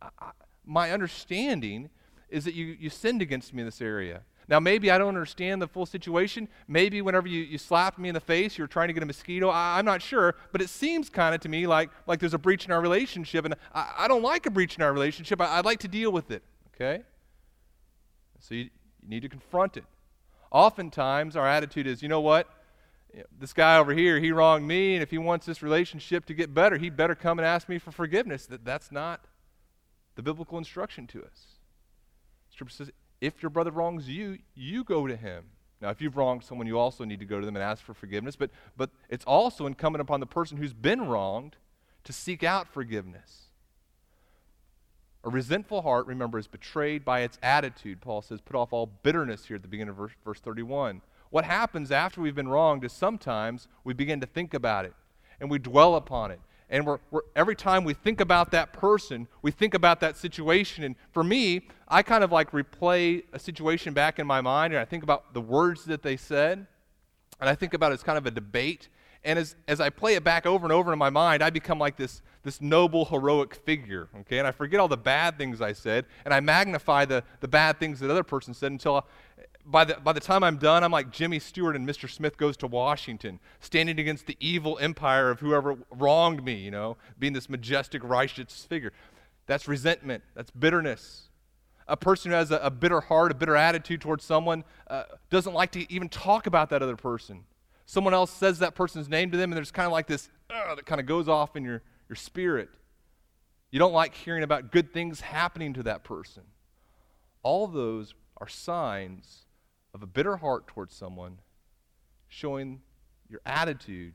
I, 0.00 0.30
my 0.64 0.90
understanding 0.90 1.90
is 2.28 2.44
that 2.44 2.54
you, 2.54 2.76
you 2.78 2.90
sinned 2.90 3.22
against 3.22 3.52
me 3.52 3.60
in 3.60 3.66
this 3.66 3.80
area. 3.80 4.22
Now, 4.48 4.58
maybe 4.58 4.90
I 4.90 4.98
don't 4.98 5.08
understand 5.08 5.62
the 5.62 5.68
full 5.68 5.86
situation. 5.86 6.48
Maybe 6.66 7.00
whenever 7.00 7.28
you, 7.28 7.42
you 7.42 7.58
slapped 7.58 7.98
me 7.98 8.08
in 8.08 8.14
the 8.14 8.20
face, 8.20 8.58
you 8.58 8.64
were 8.64 8.68
trying 8.68 8.88
to 8.88 8.94
get 8.94 9.02
a 9.02 9.06
mosquito. 9.06 9.48
I, 9.48 9.78
am 9.78 9.84
not 9.84 10.02
sure, 10.02 10.34
but 10.50 10.60
it 10.60 10.68
seems 10.68 11.08
kind 11.08 11.34
of 11.34 11.40
to 11.42 11.48
me 11.48 11.66
like, 11.66 11.90
like 12.06 12.18
there's 12.18 12.34
a 12.34 12.38
breach 12.38 12.64
in 12.64 12.72
our 12.72 12.80
relationship, 12.80 13.44
and 13.44 13.54
I, 13.74 13.92
I 13.98 14.08
don't 14.08 14.22
like 14.22 14.46
a 14.46 14.50
breach 14.50 14.76
in 14.76 14.82
our 14.82 14.92
relationship. 14.92 15.40
I, 15.40 15.56
would 15.56 15.64
like 15.64 15.78
to 15.80 15.88
deal 15.88 16.10
with 16.10 16.30
it, 16.30 16.42
okay? 16.74 17.04
So 18.40 18.54
you, 18.54 18.64
you 18.64 18.70
need 19.08 19.22
to 19.22 19.28
confront 19.28 19.76
it. 19.76 19.84
Oftentimes, 20.52 21.34
our 21.34 21.48
attitude 21.48 21.86
is, 21.86 22.02
you 22.02 22.08
know 22.08 22.20
what? 22.20 22.46
This 23.38 23.52
guy 23.52 23.78
over 23.78 23.92
here, 23.92 24.20
he 24.20 24.32
wronged 24.32 24.66
me, 24.66 24.94
and 24.94 25.02
if 25.02 25.10
he 25.10 25.18
wants 25.18 25.46
this 25.46 25.62
relationship 25.62 26.26
to 26.26 26.34
get 26.34 26.54
better, 26.54 26.76
he 26.76 26.90
better 26.90 27.14
come 27.14 27.38
and 27.38 27.46
ask 27.46 27.68
me 27.68 27.78
for 27.78 27.90
forgiveness. 27.90 28.46
That, 28.46 28.64
that's 28.64 28.92
not 28.92 29.24
the 30.14 30.22
biblical 30.22 30.58
instruction 30.58 31.06
to 31.08 31.22
us. 31.22 31.58
Scripture 32.50 32.76
says, 32.76 32.90
if 33.20 33.42
your 33.42 33.50
brother 33.50 33.70
wrongs 33.70 34.08
you, 34.08 34.38
you 34.54 34.84
go 34.84 35.06
to 35.06 35.16
him. 35.16 35.44
Now, 35.80 35.88
if 35.88 36.00
you've 36.00 36.16
wronged 36.16 36.44
someone, 36.44 36.66
you 36.66 36.78
also 36.78 37.04
need 37.04 37.18
to 37.20 37.24
go 37.24 37.40
to 37.40 37.46
them 37.46 37.56
and 37.56 37.62
ask 37.62 37.82
for 37.82 37.94
forgiveness, 37.94 38.36
but, 38.36 38.50
but 38.76 38.90
it's 39.08 39.24
also 39.24 39.66
incumbent 39.66 40.02
upon 40.02 40.20
the 40.20 40.26
person 40.26 40.58
who's 40.58 40.74
been 40.74 41.08
wronged 41.08 41.56
to 42.04 42.12
seek 42.12 42.44
out 42.44 42.68
forgiveness. 42.68 43.46
A 45.24 45.30
resentful 45.30 45.82
heart, 45.82 46.06
remember, 46.06 46.38
is 46.38 46.48
betrayed 46.48 47.04
by 47.04 47.20
its 47.20 47.38
attitude. 47.42 48.00
Paul 48.00 48.22
says, 48.22 48.40
put 48.40 48.56
off 48.56 48.72
all 48.72 48.86
bitterness 48.86 49.46
here 49.46 49.56
at 49.56 49.62
the 49.62 49.68
beginning 49.68 49.90
of 49.90 49.96
verse, 49.96 50.12
verse 50.24 50.40
31. 50.40 51.00
What 51.30 51.44
happens 51.44 51.92
after 51.92 52.20
we've 52.20 52.34
been 52.34 52.48
wronged 52.48 52.84
is 52.84 52.92
sometimes 52.92 53.68
we 53.84 53.94
begin 53.94 54.20
to 54.20 54.26
think 54.26 54.52
about 54.52 54.84
it 54.84 54.94
and 55.40 55.50
we 55.50 55.58
dwell 55.58 55.94
upon 55.94 56.30
it. 56.30 56.40
And 56.68 56.86
we're, 56.86 56.98
we're, 57.10 57.20
every 57.36 57.54
time 57.54 57.84
we 57.84 57.94
think 57.94 58.20
about 58.20 58.50
that 58.52 58.72
person, 58.72 59.28
we 59.42 59.50
think 59.50 59.74
about 59.74 60.00
that 60.00 60.16
situation. 60.16 60.84
And 60.84 60.96
for 61.12 61.22
me, 61.22 61.68
I 61.86 62.02
kind 62.02 62.24
of 62.24 62.32
like 62.32 62.50
replay 62.50 63.22
a 63.32 63.38
situation 63.38 63.92
back 63.92 64.18
in 64.18 64.26
my 64.26 64.40
mind 64.40 64.72
and 64.72 64.80
I 64.80 64.84
think 64.84 65.02
about 65.02 65.34
the 65.34 65.40
words 65.40 65.84
that 65.84 66.02
they 66.02 66.16
said. 66.16 66.66
And 67.40 67.48
I 67.48 67.54
think 67.54 67.74
about 67.74 67.92
it 67.92 67.94
as 67.94 68.02
kind 68.02 68.18
of 68.18 68.26
a 68.26 68.30
debate. 68.30 68.88
And 69.24 69.38
as, 69.38 69.54
as 69.68 69.80
I 69.80 69.90
play 69.90 70.14
it 70.14 70.24
back 70.24 70.46
over 70.46 70.64
and 70.64 70.72
over 70.72 70.92
in 70.92 70.98
my 70.98 71.10
mind, 71.10 71.42
I 71.42 71.50
become 71.50 71.78
like 71.78 71.96
this, 71.96 72.22
this 72.42 72.60
noble, 72.60 73.04
heroic 73.04 73.54
figure. 73.54 74.08
Okay? 74.20 74.38
And 74.38 74.48
I 74.48 74.52
forget 74.52 74.80
all 74.80 74.88
the 74.88 74.96
bad 74.96 75.38
things 75.38 75.60
I 75.60 75.72
said, 75.72 76.06
and 76.24 76.34
I 76.34 76.40
magnify 76.40 77.04
the, 77.04 77.22
the 77.40 77.48
bad 77.48 77.78
things 77.78 78.00
that 78.00 78.10
other 78.10 78.24
person 78.24 78.52
said 78.52 78.72
until 78.72 78.96
I, 78.96 79.02
by, 79.64 79.84
the, 79.84 79.94
by 79.94 80.12
the 80.12 80.20
time 80.20 80.42
I'm 80.42 80.56
done, 80.56 80.82
I'm 80.82 80.90
like 80.90 81.12
Jimmy 81.12 81.38
Stewart 81.38 81.76
and 81.76 81.88
Mr. 81.88 82.10
Smith 82.10 82.36
goes 82.36 82.56
to 82.58 82.66
Washington, 82.66 83.38
standing 83.60 84.00
against 84.00 84.26
the 84.26 84.36
evil 84.40 84.76
empire 84.80 85.30
of 85.30 85.38
whoever 85.38 85.76
wronged 85.90 86.44
me, 86.44 86.54
you 86.54 86.72
know, 86.72 86.96
being 87.18 87.32
this 87.32 87.48
majestic, 87.48 88.02
righteous 88.02 88.66
figure. 88.68 88.92
That's 89.46 89.68
resentment, 89.68 90.24
that's 90.34 90.50
bitterness. 90.50 91.28
A 91.86 91.96
person 91.96 92.32
who 92.32 92.36
has 92.36 92.50
a, 92.50 92.56
a 92.56 92.70
bitter 92.70 93.00
heart, 93.00 93.30
a 93.30 93.34
bitter 93.34 93.54
attitude 93.54 94.00
towards 94.00 94.24
someone, 94.24 94.64
uh, 94.88 95.04
doesn't 95.30 95.52
like 95.52 95.70
to 95.72 95.92
even 95.92 96.08
talk 96.08 96.48
about 96.48 96.70
that 96.70 96.82
other 96.82 96.96
person 96.96 97.44
someone 97.92 98.14
else 98.14 98.30
says 98.30 98.60
that 98.60 98.74
person's 98.74 99.06
name 99.06 99.30
to 99.30 99.36
them, 99.36 99.52
and 99.52 99.56
there's 99.56 99.70
kind 99.70 99.84
of 99.84 99.92
like 99.92 100.06
this 100.06 100.30
uh, 100.48 100.74
that 100.74 100.86
kind 100.86 100.98
of 100.98 101.06
goes 101.06 101.28
off 101.28 101.56
in 101.56 101.62
your, 101.62 101.82
your 102.08 102.16
spirit. 102.16 102.70
You 103.70 103.78
don't 103.78 103.92
like 103.92 104.14
hearing 104.14 104.42
about 104.42 104.72
good 104.72 104.94
things 104.94 105.20
happening 105.20 105.74
to 105.74 105.82
that 105.82 106.02
person. 106.02 106.44
All 107.42 107.66
those 107.66 108.14
are 108.38 108.48
signs 108.48 109.44
of 109.92 110.02
a 110.02 110.06
bitter 110.06 110.38
heart 110.38 110.66
towards 110.66 110.94
someone, 110.94 111.40
showing 112.28 112.80
your 113.28 113.42
attitude 113.44 114.14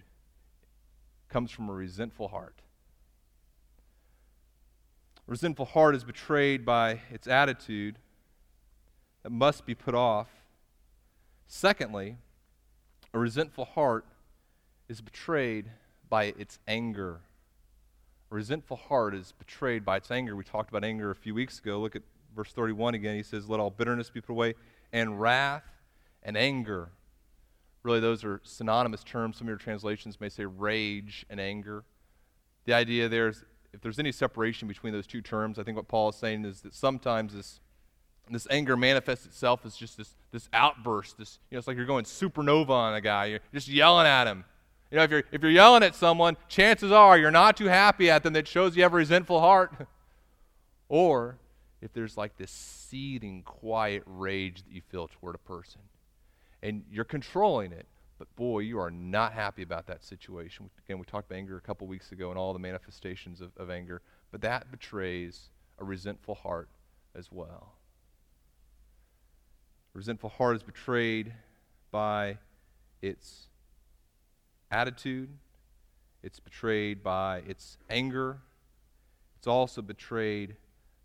comes 1.29 1.51
from 1.51 1.69
a 1.69 1.73
resentful 1.73 2.29
heart. 2.29 2.63
A 5.27 5.31
resentful 5.31 5.65
heart 5.65 5.93
is 5.93 6.03
betrayed 6.03 6.65
by 6.65 7.01
its 7.11 7.27
attitude 7.27 7.99
that 9.21 9.29
must 9.29 9.67
be 9.67 9.75
put 9.75 9.93
off. 9.93 10.29
Secondly, 11.45 12.17
a 13.13 13.19
resentful 13.19 13.65
heart 13.65 14.05
is 14.89 15.01
betrayed 15.01 15.71
by 16.09 16.25
its 16.37 16.59
anger. 16.67 17.21
A 18.31 18.35
resentful 18.35 18.77
heart 18.77 19.15
is 19.15 19.33
betrayed 19.37 19.85
by 19.85 19.97
its 19.97 20.11
anger. 20.11 20.35
We 20.35 20.43
talked 20.43 20.69
about 20.69 20.83
anger 20.83 21.11
a 21.11 21.15
few 21.15 21.33
weeks 21.33 21.59
ago. 21.59 21.79
Look 21.79 21.95
at 21.95 22.03
verse 22.35 22.51
31 22.51 22.95
again. 22.95 23.15
He 23.15 23.23
says, 23.23 23.49
Let 23.49 23.59
all 23.59 23.69
bitterness 23.69 24.09
be 24.09 24.21
put 24.21 24.33
away, 24.33 24.55
and 24.91 25.19
wrath 25.19 25.63
and 26.23 26.37
anger. 26.37 26.89
Really, 27.83 27.99
those 27.99 28.23
are 28.23 28.41
synonymous 28.43 29.03
terms. 29.03 29.37
Some 29.37 29.47
of 29.47 29.49
your 29.49 29.57
translations 29.57 30.19
may 30.19 30.29
say 30.29 30.45
rage 30.45 31.25
and 31.29 31.39
anger. 31.39 31.85
The 32.65 32.73
idea 32.73 33.07
there 33.07 33.29
is 33.29 33.43
if 33.73 33.81
there's 33.81 33.99
any 33.99 34.11
separation 34.11 34.67
between 34.67 34.93
those 34.93 35.07
two 35.07 35.21
terms, 35.21 35.59
I 35.59 35.63
think 35.63 35.77
what 35.77 35.87
Paul 35.87 36.09
is 36.09 36.15
saying 36.15 36.45
is 36.45 36.61
that 36.61 36.73
sometimes 36.73 37.33
this 37.33 37.59
this 38.33 38.47
anger 38.49 38.75
manifests 38.77 39.25
itself 39.25 39.65
as 39.65 39.75
just 39.75 39.97
this, 39.97 40.15
this 40.31 40.49
outburst. 40.53 41.17
This, 41.17 41.39
you 41.49 41.55
know, 41.55 41.59
it's 41.59 41.67
like 41.67 41.77
you're 41.77 41.85
going 41.85 42.05
supernova 42.05 42.69
on 42.69 42.93
a 42.93 43.01
guy. 43.01 43.25
You're 43.25 43.39
just 43.53 43.67
yelling 43.67 44.07
at 44.07 44.27
him. 44.27 44.43
You 44.91 44.97
know, 44.97 45.03
if 45.03 45.11
you're, 45.11 45.23
if 45.31 45.41
you're 45.41 45.51
yelling 45.51 45.83
at 45.83 45.95
someone, 45.95 46.37
chances 46.47 46.91
are 46.91 47.17
you're 47.17 47.31
not 47.31 47.57
too 47.57 47.65
happy 47.65 48.09
at 48.09 48.23
them. 48.23 48.33
That 48.33 48.47
shows 48.47 48.75
you 48.75 48.83
have 48.83 48.93
a 48.93 48.97
resentful 48.97 49.39
heart. 49.39 49.73
or 50.89 51.37
if 51.81 51.93
there's 51.93 52.17
like 52.17 52.37
this 52.37 52.51
seething, 52.51 53.43
quiet 53.43 54.03
rage 54.05 54.63
that 54.63 54.73
you 54.73 54.81
feel 54.89 55.07
toward 55.07 55.35
a 55.35 55.39
person. 55.39 55.81
And 56.63 56.83
you're 56.91 57.05
controlling 57.05 57.71
it, 57.71 57.85
but 58.17 58.33
boy, 58.35 58.59
you 58.59 58.79
are 58.79 58.89
not 58.89 59.33
happy 59.33 59.61
about 59.61 59.87
that 59.87 60.03
situation. 60.03 60.69
Again, 60.85 60.97
we 60.97 61.05
talked 61.05 61.29
about 61.29 61.37
anger 61.37 61.57
a 61.57 61.61
couple 61.61 61.85
weeks 61.85 62.11
ago 62.11 62.29
and 62.29 62.39
all 62.39 62.53
the 62.53 62.59
manifestations 62.59 63.41
of, 63.41 63.51
of 63.57 63.69
anger, 63.69 64.01
but 64.31 64.41
that 64.41 64.71
betrays 64.71 65.49
a 65.77 65.83
resentful 65.83 66.35
heart 66.35 66.69
as 67.13 67.31
well. 67.31 67.73
Resentful 69.97 70.29
heart 70.29 70.55
is 70.55 70.61
betrayed 70.61 71.33
by 71.89 72.37
its 73.01 73.47
attitude, 74.69 75.27
it's 76.21 76.39
betrayed 76.39 77.01
by 77.01 77.39
its 77.47 77.79
anger, 77.89 78.37
it's 79.39 79.47
also 79.47 79.81
betrayed 79.81 80.55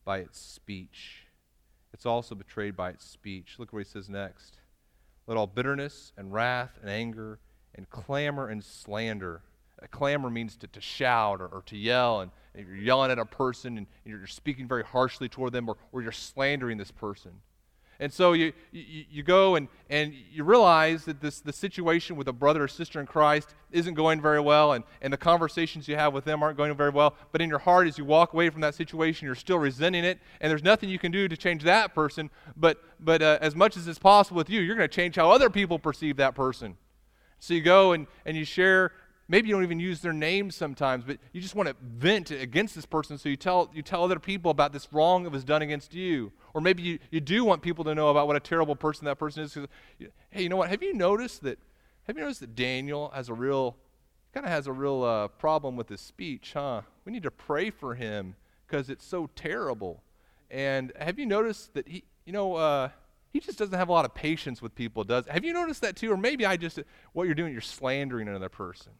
by 0.05 0.19
its 0.19 0.39
speech. 0.39 1.25
It's 1.95 2.05
also 2.05 2.35
betrayed 2.35 2.77
by 2.77 2.91
its 2.91 3.07
speech. 3.07 3.55
Look 3.57 3.73
what 3.73 3.79
he 3.79 3.89
says 3.89 4.11
next. 4.11 4.59
Let 5.27 5.39
all 5.39 5.47
bitterness 5.47 6.13
and 6.19 6.31
wrath 6.31 6.79
and 6.83 6.91
anger 6.91 7.39
and 7.75 7.89
clamor 7.89 8.49
and 8.49 8.63
slander. 8.63 9.41
A 9.81 9.89
clamor 9.89 10.29
means 10.29 10.55
to, 10.59 10.67
to 10.67 10.83
shout 10.83 11.41
or, 11.41 11.47
or 11.47 11.63
to 11.63 11.79
yell, 11.79 12.21
and, 12.21 12.31
you're 12.55 12.77
yelling 12.77 13.11
at 13.11 13.19
a 13.19 13.25
person 13.25 13.79
and 13.79 13.87
you're 14.05 14.27
speaking 14.27 14.69
very 14.69 14.85
harshly 14.85 15.31
toward 15.31 15.55
them, 15.55 15.67
or, 15.67 15.79
or 15.93 16.03
you're 16.03 16.13
slandering 16.13 16.77
this 16.77 16.91
person. 16.91 17.33
And 18.03 18.13
so 18.13 18.33
you, 18.33 18.53
you, 18.73 19.05
you, 19.09 19.23
go 19.23 19.55
and, 19.55 19.69
and 19.89 20.13
you 20.33 20.43
realize 20.43 21.05
that 21.05 21.21
this, 21.21 21.39
the 21.39 21.53
situation 21.53 22.17
with 22.17 22.27
a 22.27 22.33
brother 22.33 22.65
or 22.65 22.67
sister 22.67 22.99
in 22.99 23.07
Christ 23.07 23.55
isn't 23.71 23.95
going 23.95 24.21
very 24.21 24.41
well, 24.41 24.73
and, 24.73 24.83
and 25.03 25.13
the 25.13 25.17
conversations 25.17 25.87
you 25.87 25.95
have 25.95 26.13
with 26.13 26.25
them 26.25 26.43
aren't 26.43 26.57
going 26.57 26.77
very 26.77 26.91
well. 26.91 27.15
But 27.31 27.41
in 27.41 27.49
your 27.49 27.61
heart, 27.61 27.87
as 27.87 27.99
you 27.99 28.05
walk 28.05 28.33
away 28.33 28.51
from 28.51 28.61
that 28.63 28.75
situation, 28.75 29.27
you're 29.27 29.37
still 29.37 29.61
resenting 29.61 30.05
it, 30.05 30.19
and 30.41 30.51
there's 30.51 30.65
nothing 30.65 30.89
you 30.89 30.99
can 30.99 31.13
do 31.13 31.29
to 31.29 31.37
change 31.37 31.63
that 31.63 31.95
person. 31.95 32.29
But, 32.57 32.83
but 32.99 33.23
uh, 33.23 33.39
as 33.41 33.55
much 33.55 33.77
as 33.77 33.87
it's 33.87 34.01
possible 34.01 34.39
with 34.39 34.51
you, 34.51 34.61
you're 34.61 34.75
going 34.75 34.89
to 34.89 34.95
change 34.95 35.15
how 35.15 35.31
other 35.31 35.49
people 35.49 35.79
perceive 35.79 36.17
that 36.17 36.35
person. 36.35 36.77
So 37.39 37.55
you 37.55 37.61
go 37.61 37.93
and, 37.93 38.09
and 38.27 38.37
you 38.37 38.45
share 38.45 38.91
maybe 39.29 39.49
you 39.49 39.55
don't 39.55 39.63
even 39.63 39.81
use 39.81 40.01
their 40.01 40.13
name 40.13 40.51
sometimes, 40.51 41.05
but 41.05 41.19
you 41.33 41.41
just 41.41 41.55
want 41.55 41.69
to 41.69 41.77
vent 41.83 42.31
against 42.31 42.75
this 42.75 42.87
person, 42.87 43.19
so 43.19 43.29
you 43.29 43.37
tell, 43.37 43.71
you 43.75 43.83
tell 43.83 44.05
other 44.05 44.19
people 44.19 44.51
about 44.51 44.73
this 44.73 44.89
wrong 44.93 45.25
that 45.25 45.31
was 45.31 45.45
done 45.45 45.63
against 45.63 45.95
you. 45.95 46.33
Or 46.55 46.61
maybe 46.61 46.83
you, 46.83 46.99
you 47.11 47.21
do 47.21 47.45
want 47.45 47.63
people 47.63 47.85
to 47.85 47.95
know 47.95 48.09
about 48.09 48.27
what 48.27 48.37
a 48.37 48.41
terrible 48.41 48.77
person 48.77 49.05
that 49.07 49.19
person 49.19 49.43
is. 49.45 49.57
Hey, 50.31 50.43
you 50.43 50.49
know 50.49 50.57
what? 50.57 50.69
Have 50.71 50.83
you 50.83 50.93
noticed 50.93 51.43
that? 51.43 51.59
Have 52.05 52.17
you 52.17 52.23
noticed 52.23 52.41
that 52.41 52.55
Daniel 52.55 53.11
has 53.15 53.29
a 53.29 53.35
real, 53.35 53.77
kind 54.35 54.45
of 54.45 54.51
has 54.51 54.67
a 54.67 54.73
real 54.73 55.05
uh, 55.05 55.29
problem 55.29 55.77
with 55.77 55.89
his 55.89 56.01
speech, 56.01 56.53
huh? 56.55 56.83
We 57.05 57.13
need 57.13 57.23
to 57.23 57.31
pray 57.31 57.71
for 57.71 57.95
him 57.95 58.35
because 58.67 58.91
it's 58.91 59.05
so 59.05 59.31
terrible. 59.37 60.03
And 60.51 60.93
have 60.99 61.19
you 61.19 61.27
noticed 61.27 61.75
that 61.75 61.87
he, 61.87 62.05
you 62.25 62.33
know, 62.33 62.57
uh, 62.57 62.89
he 63.33 63.41
just 63.41 63.59
doesn't 63.59 63.79
have 63.79 63.89
a 63.89 63.93
lot 63.93 64.05
of 64.05 64.15
patience 64.15 64.61
with 64.61 64.75
people, 64.75 65.05
does? 65.05 65.27
Have 65.27 65.45
you 65.45 65.53
noticed 65.53 65.81
that 65.81 65.97
too? 65.97 66.13
Or 66.13 66.17
maybe 66.17 66.45
I 66.45 66.57
just, 66.57 66.81
what 67.13 67.25
you're 67.25 67.35
doing, 67.35 67.53
you're 67.53 67.63
slandering 67.63 68.29
another 68.29 68.51
person. 68.51 68.93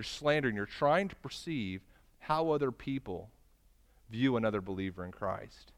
You're 0.00 0.04
slandering. 0.04 0.56
You're 0.56 0.64
trying 0.64 1.08
to 1.08 1.16
perceive 1.16 1.82
how 2.20 2.52
other 2.52 2.72
people 2.72 3.28
view 4.08 4.38
another 4.38 4.62
believer 4.62 5.04
in 5.04 5.12
Christ. 5.12 5.72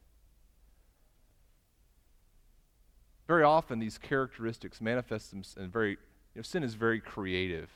Very 3.26 3.42
often, 3.42 3.80
these 3.80 3.98
characteristics 3.98 4.80
manifest 4.80 5.32
themselves 5.32 5.64
in 5.64 5.72
very, 5.72 5.90
you 5.90 5.96
know, 6.36 6.42
sin 6.42 6.62
is 6.62 6.74
very 6.74 7.00
creative. 7.00 7.68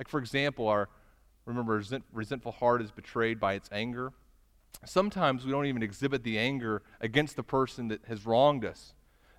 Like, 0.00 0.08
for 0.08 0.18
example, 0.18 0.66
our, 0.66 0.88
remember, 1.44 1.74
resent, 1.74 2.02
resentful 2.12 2.50
heart 2.50 2.82
is 2.82 2.90
betrayed 2.90 3.38
by 3.38 3.52
its 3.52 3.68
anger. 3.70 4.12
Sometimes 4.84 5.44
we 5.44 5.52
don't 5.52 5.66
even 5.66 5.84
exhibit 5.84 6.24
the 6.24 6.40
anger 6.40 6.82
against 7.00 7.36
the 7.36 7.44
person 7.44 7.86
that 7.86 8.04
has 8.08 8.26
wronged 8.26 8.64
us. 8.64 8.94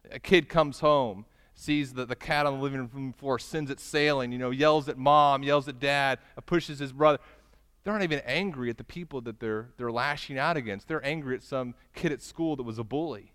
A 0.10 0.20
kid 0.20 0.48
comes 0.48 0.80
home 0.80 1.26
sees 1.60 1.94
the, 1.94 2.06
the 2.06 2.16
cat 2.16 2.46
on 2.46 2.58
the 2.58 2.64
living 2.64 2.90
room 2.94 3.14
floor, 3.14 3.38
sends 3.38 3.70
it 3.70 3.80
sailing, 3.82 4.32
you 4.32 4.38
know, 4.38 4.50
yells 4.50 4.88
at 4.88 4.98
mom, 4.98 5.44
yells 5.44 5.68
at 5.68 5.80
dad, 5.80 6.20
pushes 6.46 6.80
his 6.80 6.94
brother. 6.94 7.20
They're 7.84 7.94
not 7.94 8.04
even 8.04 8.22
angry 8.26 8.70
at 8.70 8.78
the 8.78 8.84
people 8.86 9.20
that 9.22 9.40
they're, 9.40 9.70
they're 9.78 9.92
lashing 9.92 10.38
out 10.38 10.56
against. 10.56 10.88
They're 10.88 11.06
angry 11.06 11.36
at 11.36 11.44
some 11.44 11.76
kid 11.94 12.14
at 12.14 12.22
school 12.22 12.56
that 12.56 12.64
was 12.64 12.80
a 12.80 12.84
bully. 12.84 13.34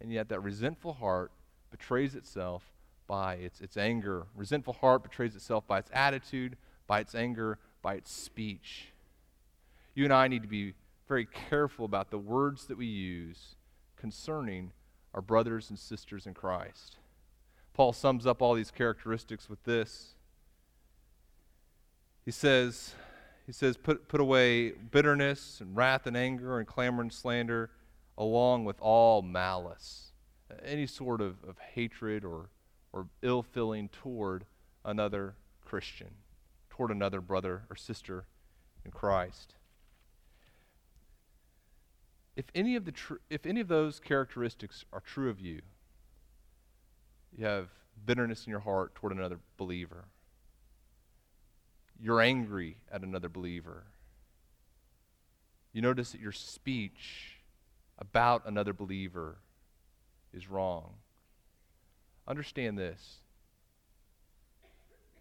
And 0.00 0.12
yet 0.12 0.28
that 0.28 0.40
resentful 0.42 0.94
heart 0.94 1.32
betrays 1.70 2.14
itself 2.14 2.62
by 3.06 3.34
its, 3.34 3.60
its 3.60 3.76
anger. 3.76 4.26
Resentful 4.36 4.74
heart 4.74 5.02
betrays 5.02 5.34
itself 5.34 5.66
by 5.66 5.78
its 5.78 5.90
attitude, 5.92 6.56
by 6.86 7.00
its 7.00 7.14
anger, 7.14 7.58
by 7.82 7.94
its 7.94 8.12
speech. 8.12 8.92
You 9.94 10.04
and 10.04 10.12
I 10.12 10.28
need 10.28 10.42
to 10.42 10.48
be 10.48 10.74
very 11.08 11.26
careful 11.26 11.84
about 11.84 12.10
the 12.10 12.18
words 12.18 12.66
that 12.66 12.78
we 12.78 12.86
use 12.86 13.56
concerning 13.96 14.72
our 15.12 15.20
brothers 15.20 15.70
and 15.70 15.78
sisters 15.78 16.26
in 16.26 16.34
Christ. 16.34 16.96
Paul 17.74 17.92
sums 17.92 18.24
up 18.24 18.40
all 18.40 18.54
these 18.54 18.70
characteristics 18.70 19.50
with 19.50 19.62
this. 19.64 20.14
He 22.24 22.30
says, 22.30 22.94
he 23.46 23.52
says, 23.52 23.76
put, 23.76 24.08
put 24.08 24.20
away 24.20 24.70
bitterness 24.70 25.60
and 25.60 25.76
wrath 25.76 26.06
and 26.06 26.16
anger 26.16 26.58
and 26.58 26.66
clamor 26.66 27.02
and 27.02 27.12
slander, 27.12 27.70
along 28.16 28.64
with 28.64 28.76
all 28.80 29.22
malice, 29.22 30.12
any 30.64 30.86
sort 30.86 31.20
of, 31.20 31.42
of 31.46 31.58
hatred 31.58 32.24
or, 32.24 32.48
or 32.92 33.08
ill 33.22 33.42
feeling 33.42 33.88
toward 33.88 34.46
another 34.84 35.34
Christian, 35.64 36.10
toward 36.70 36.92
another 36.92 37.20
brother 37.20 37.64
or 37.68 37.74
sister 37.74 38.24
in 38.84 38.92
Christ. 38.92 39.56
If 42.36 42.46
any 42.54 42.76
of, 42.76 42.84
the 42.84 42.92
tr- 42.92 43.14
if 43.30 43.44
any 43.46 43.60
of 43.60 43.68
those 43.68 43.98
characteristics 43.98 44.84
are 44.92 45.00
true 45.00 45.28
of 45.28 45.40
you, 45.40 45.60
you 47.36 47.46
have 47.46 47.68
bitterness 48.04 48.46
in 48.46 48.50
your 48.50 48.60
heart 48.60 48.94
toward 48.94 49.12
another 49.12 49.38
believer. 49.56 50.04
You're 52.00 52.20
angry 52.20 52.76
at 52.90 53.02
another 53.02 53.28
believer. 53.28 53.84
You 55.72 55.82
notice 55.82 56.12
that 56.12 56.20
your 56.20 56.32
speech 56.32 57.40
about 57.98 58.42
another 58.46 58.72
believer 58.72 59.38
is 60.32 60.48
wrong. 60.48 60.94
Understand 62.26 62.78
this 62.78 63.18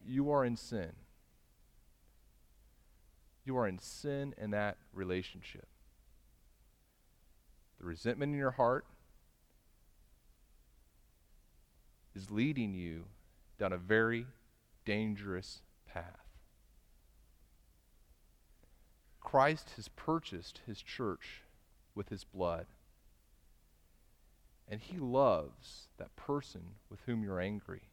you 0.05 0.31
are 0.31 0.43
in 0.43 0.57
sin. 0.57 0.91
You 3.45 3.57
are 3.57 3.67
in 3.67 3.79
sin 3.79 4.33
in 4.37 4.51
that 4.51 4.77
relationship. 4.93 5.67
The 7.79 7.85
resentment 7.85 8.33
in 8.33 8.37
your 8.37 8.51
heart, 8.51 8.85
is 12.15 12.31
leading 12.31 12.73
you 12.73 13.05
down 13.57 13.73
a 13.73 13.77
very 13.77 14.25
dangerous 14.85 15.61
path. 15.85 16.23
Christ 19.21 19.71
has 19.77 19.87
purchased 19.87 20.61
his 20.65 20.81
church 20.81 21.41
with 21.95 22.09
his 22.09 22.23
blood. 22.23 22.67
And 24.67 24.79
he 24.79 24.97
loves 24.97 25.87
that 25.97 26.15
person 26.15 26.75
with 26.89 27.01
whom 27.05 27.23
you're 27.23 27.39
angry, 27.39 27.89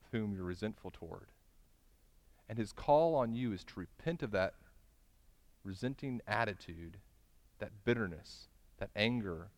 with 0.00 0.20
whom 0.20 0.34
you're 0.34 0.44
resentful 0.44 0.90
toward. 0.90 1.28
And 2.48 2.58
his 2.58 2.72
call 2.72 3.14
on 3.14 3.34
you 3.34 3.52
is 3.52 3.64
to 3.64 3.80
repent 3.80 4.22
of 4.22 4.30
that 4.32 4.54
resenting 5.62 6.20
attitude, 6.26 6.98
that 7.58 7.84
bitterness, 7.84 8.48
that 8.78 8.90
anger, 8.96 9.48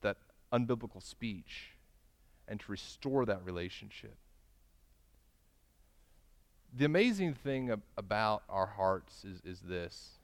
that 0.00 0.16
unbiblical 0.52 1.02
speech 1.02 1.70
and 2.48 2.60
to 2.60 2.70
restore 2.70 3.24
that 3.26 3.44
relationship. 3.44 4.16
The 6.74 6.84
amazing 6.84 7.34
thing 7.34 7.70
ab- 7.70 7.82
about 7.96 8.42
our 8.48 8.66
hearts 8.66 9.24
is, 9.24 9.40
is 9.44 9.60
this 9.60 10.18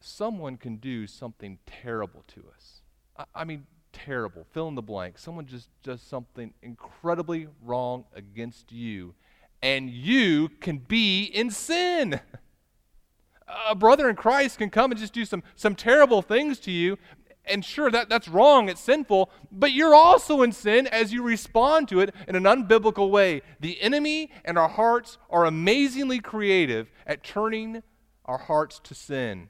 someone 0.00 0.56
can 0.56 0.76
do 0.76 1.06
something 1.06 1.58
terrible 1.66 2.24
to 2.28 2.44
us. 2.54 2.80
I, 3.16 3.24
I 3.34 3.44
mean, 3.44 3.66
terrible. 3.92 4.46
Fill 4.52 4.68
in 4.68 4.74
the 4.74 4.82
blank. 4.82 5.18
Someone 5.18 5.46
just 5.46 5.68
does 5.82 6.00
something 6.00 6.52
incredibly 6.62 7.48
wrong 7.62 8.04
against 8.14 8.72
you, 8.72 9.14
and 9.62 9.90
you 9.90 10.48
can 10.60 10.78
be 10.78 11.24
in 11.24 11.50
sin. 11.50 12.20
A 13.68 13.74
brother 13.74 14.08
in 14.08 14.14
Christ 14.14 14.58
can 14.58 14.70
come 14.70 14.92
and 14.92 15.00
just 15.00 15.12
do 15.12 15.24
some, 15.24 15.42
some 15.56 15.74
terrible 15.74 16.22
things 16.22 16.60
to 16.60 16.70
you, 16.70 16.98
and 17.44 17.64
sure, 17.64 17.90
that, 17.90 18.08
that's 18.08 18.28
wrong, 18.28 18.68
it's 18.68 18.80
sinful, 18.80 19.30
but 19.50 19.72
you're 19.72 19.94
also 19.94 20.42
in 20.42 20.52
sin 20.52 20.86
as 20.86 21.12
you 21.12 21.22
respond 21.22 21.88
to 21.88 22.00
it 22.00 22.14
in 22.28 22.36
an 22.36 22.44
unbiblical 22.44 23.10
way. 23.10 23.42
The 23.58 23.80
enemy 23.80 24.30
and 24.44 24.58
our 24.58 24.68
hearts 24.68 25.18
are 25.30 25.44
amazingly 25.44 26.20
creative 26.20 26.90
at 27.06 27.24
turning 27.24 27.82
our 28.24 28.38
hearts 28.38 28.80
to 28.84 28.94
sin. 28.94 29.48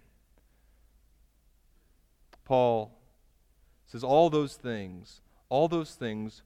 Paul 2.45 2.99
says 3.87 4.03
all 4.03 4.31
those 4.31 4.55
things, 4.55 5.21
all 5.49 5.69
those 5.69 5.95
things 5.95 6.43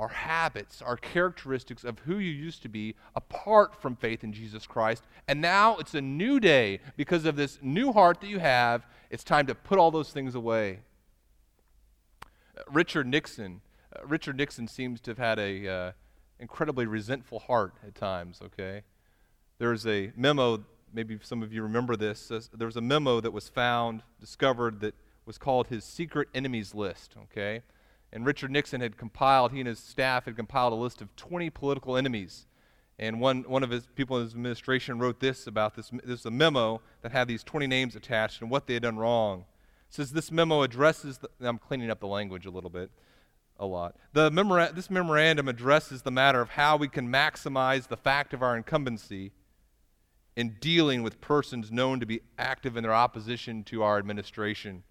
our 0.00 0.08
habits, 0.08 0.80
our 0.80 0.96
characteristics 0.96 1.84
of 1.84 1.98
who 2.00 2.16
you 2.18 2.32
used 2.32 2.62
to 2.62 2.70
be 2.70 2.94
apart 3.14 3.76
from 3.76 3.94
faith 3.94 4.24
in 4.24 4.32
Jesus 4.32 4.66
Christ. 4.66 5.04
And 5.28 5.42
now 5.42 5.76
it's 5.76 5.94
a 5.94 6.00
new 6.00 6.40
day 6.40 6.80
because 6.96 7.26
of 7.26 7.36
this 7.36 7.58
new 7.60 7.92
heart 7.92 8.22
that 8.22 8.28
you 8.28 8.38
have. 8.38 8.86
It's 9.10 9.22
time 9.22 9.46
to 9.46 9.54
put 9.54 9.78
all 9.78 9.90
those 9.90 10.10
things 10.10 10.34
away. 10.34 10.78
Richard 12.72 13.06
Nixon. 13.06 13.60
Uh, 13.94 14.06
Richard 14.06 14.38
Nixon 14.38 14.68
seems 14.68 15.02
to 15.02 15.10
have 15.10 15.18
had 15.18 15.38
a 15.38 15.68
uh, 15.68 15.92
incredibly 16.38 16.86
resentful 16.86 17.38
heart 17.38 17.74
at 17.86 17.94
times. 17.94 18.40
Okay, 18.42 18.82
there's 19.58 19.86
a 19.86 20.12
memo. 20.16 20.64
Maybe 20.94 21.18
some 21.22 21.42
of 21.42 21.52
you 21.52 21.62
remember 21.62 21.94
this. 21.94 22.30
Uh, 22.30 22.40
there 22.56 22.66
was 22.66 22.76
a 22.76 22.80
memo 22.80 23.20
that 23.20 23.32
was 23.32 23.50
found, 23.50 24.02
discovered 24.18 24.80
that 24.80 24.94
was 25.26 25.36
called 25.36 25.66
his 25.66 25.84
secret 25.84 26.28
enemies 26.34 26.74
list. 26.74 27.16
Okay, 27.24 27.62
and 28.12 28.26
Richard 28.26 28.50
Nixon 28.50 28.80
had 28.80 28.96
compiled. 28.96 29.52
He 29.52 29.60
and 29.60 29.68
his 29.68 29.78
staff 29.78 30.24
had 30.24 30.36
compiled 30.36 30.72
a 30.72 30.76
list 30.76 31.00
of 31.00 31.14
20 31.16 31.50
political 31.50 31.96
enemies. 31.96 32.46
And 32.98 33.20
one, 33.20 33.44
one 33.44 33.62
of 33.62 33.70
his 33.70 33.86
people 33.94 34.18
in 34.18 34.24
his 34.24 34.34
administration 34.34 34.98
wrote 34.98 35.20
this 35.20 35.46
about 35.46 35.74
this. 35.74 35.90
This 36.04 36.20
is 36.20 36.26
a 36.26 36.30
memo 36.30 36.82
that 37.02 37.12
had 37.12 37.28
these 37.28 37.42
20 37.42 37.66
names 37.66 37.96
attached 37.96 38.42
and 38.42 38.50
what 38.50 38.66
they 38.66 38.74
had 38.74 38.82
done 38.82 38.98
wrong 38.98 39.44
says 39.90 40.12
this 40.12 40.30
memo 40.30 40.62
addresses, 40.62 41.18
the, 41.18 41.28
I'm 41.40 41.58
cleaning 41.58 41.90
up 41.90 42.00
the 42.00 42.06
language 42.06 42.46
a 42.46 42.50
little 42.50 42.70
bit, 42.70 42.90
a 43.58 43.66
lot. 43.66 43.96
The 44.12 44.30
memora- 44.30 44.74
this 44.74 44.88
memorandum 44.88 45.48
addresses 45.48 46.02
the 46.02 46.12
matter 46.12 46.40
of 46.40 46.50
how 46.50 46.76
we 46.76 46.88
can 46.88 47.08
maximize 47.08 47.88
the 47.88 47.96
fact 47.96 48.32
of 48.32 48.42
our 48.42 48.56
incumbency 48.56 49.32
in 50.36 50.56
dealing 50.60 51.02
with 51.02 51.20
persons 51.20 51.70
known 51.72 52.00
to 52.00 52.06
be 52.06 52.20
active 52.38 52.76
in 52.76 52.84
their 52.84 52.94
opposition 52.94 53.64
to 53.64 53.82
our 53.82 53.98
administration. 53.98 54.84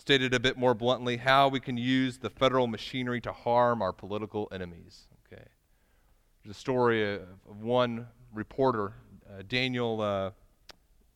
Stated 0.00 0.32
a 0.32 0.40
bit 0.40 0.56
more 0.56 0.72
bluntly, 0.72 1.18
how 1.18 1.48
we 1.48 1.60
can 1.60 1.76
use 1.76 2.16
the 2.16 2.30
federal 2.30 2.66
machinery 2.66 3.20
to 3.20 3.32
harm 3.32 3.82
our 3.82 3.92
political 3.92 4.48
enemies. 4.50 5.08
Okay. 5.26 5.44
There's 6.42 6.56
a 6.56 6.58
story 6.58 7.16
of, 7.16 7.20
one 7.44 8.06
reporter, 8.32 8.94
uh, 9.28 9.42
Daniel, 9.46 10.00
uh, 10.00 10.30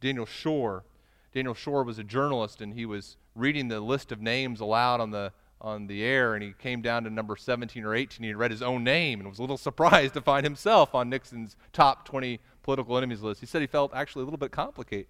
Daniel 0.02 0.26
Schorr. 0.26 0.84
Daniel 1.32 1.54
Schorr 1.54 1.82
was 1.82 1.98
a 1.98 2.04
journalist, 2.04 2.60
and 2.60 2.74
he 2.74 2.84
was 2.84 3.16
reading 3.34 3.68
the 3.68 3.80
list 3.80 4.12
of 4.12 4.20
names 4.20 4.60
aloud 4.60 5.00
on 5.00 5.12
the 5.12 5.32
on 5.62 5.86
the 5.86 6.04
air, 6.04 6.34
and 6.34 6.42
he 6.42 6.52
came 6.52 6.82
down 6.82 7.04
to 7.04 7.10
number 7.10 7.36
17 7.36 7.82
or 7.86 7.94
18. 7.94 8.22
He 8.22 8.34
read 8.34 8.50
his 8.50 8.60
own 8.60 8.84
name 8.84 9.18
and 9.18 9.30
was 9.30 9.38
a 9.38 9.42
little 9.42 9.56
surprised 9.70 10.12
to 10.12 10.20
find 10.20 10.44
himself 10.44 10.94
on 10.94 11.08
Nixon's 11.08 11.56
top 11.72 12.04
20 12.04 12.38
political 12.62 12.98
enemies 12.98 13.22
list. 13.22 13.40
He 13.40 13.46
said 13.46 13.62
he 13.62 13.66
felt 13.66 13.94
actually 13.94 14.24
a 14.24 14.24
little 14.26 14.36
bit 14.36 14.52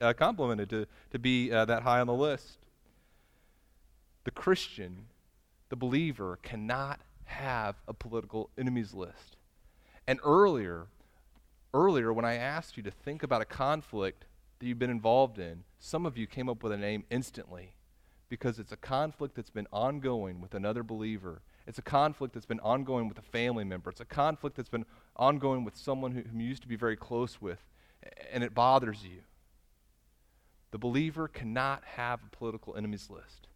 uh, 0.01 0.13
complimented 0.13 0.71
to, 0.71 0.87
to 1.11 1.19
be 1.19 1.51
uh, 1.51 1.65
that 1.65 1.83
high 1.83 1.99
on 1.99 2.07
the 2.07 2.15
list. 2.15 2.59
The 4.25 4.31
Christian, 4.31 5.07
the 5.69 5.77
believer, 5.77 6.39
cannot 6.43 7.01
have 7.27 7.77
a 7.87 7.95
political 7.95 8.51
enemies 8.59 8.95
list. 8.95 9.37
And 10.07 10.19
earlier, 10.25 10.87
earlier 11.73 12.13
when 12.13 12.25
I 12.25 12.35
asked 12.35 12.77
you 12.77 12.83
to 12.83 12.91
think 12.91 13.23
about 13.23 13.43
a 13.43 13.47
conflict 13.47 14.25
that 14.59 14.67
you've 14.67 14.79
been 14.79 14.91
involved 14.91 15.39
in, 15.39 15.65
some 15.79 16.07
of 16.07 16.17
you 16.17 16.27
came 16.27 16.49
up 16.49 16.63
with 16.63 16.73
a 16.73 16.77
name 16.77 17.05
instantly 17.11 17.75
because 18.29 18.59
it's 18.59 18.73
a 18.73 18.77
conflict 18.77 19.35
that's 19.35 19.51
been 19.51 19.67
ongoing 19.73 20.41
with 20.41 20.55
another 20.55 20.83
believer. 20.83 21.43
It's 21.67 21.79
a 21.79 21.83
conflict 21.83 22.35
that's 22.35 22.47
been 22.47 22.61
ongoing 22.61 23.09
with 23.09 23.19
a 23.19 23.23
family 23.23 23.65
member. 23.65 23.91
It's 23.91 24.01
a 24.01 24.05
conflict 24.05 24.57
that's 24.57 24.69
been 24.69 24.87
ongoing 25.17 25.65
with 25.65 25.77
someone 25.77 26.13
who, 26.13 26.23
whom 26.23 26.41
you 26.41 26.49
used 26.49 26.63
to 26.63 26.69
be 26.69 26.77
very 26.77 26.97
close 26.97 27.41
with, 27.41 27.65
and 28.33 28.45
it 28.45 28.55
bothers 28.55 29.05
you. 29.05 29.21
The 30.71 30.79
believer 30.79 31.29
cannot 31.29 31.85
have 31.85 32.21
a 32.23 32.37
political 32.37 32.77
enemies 32.77 33.09
list. 33.09 33.49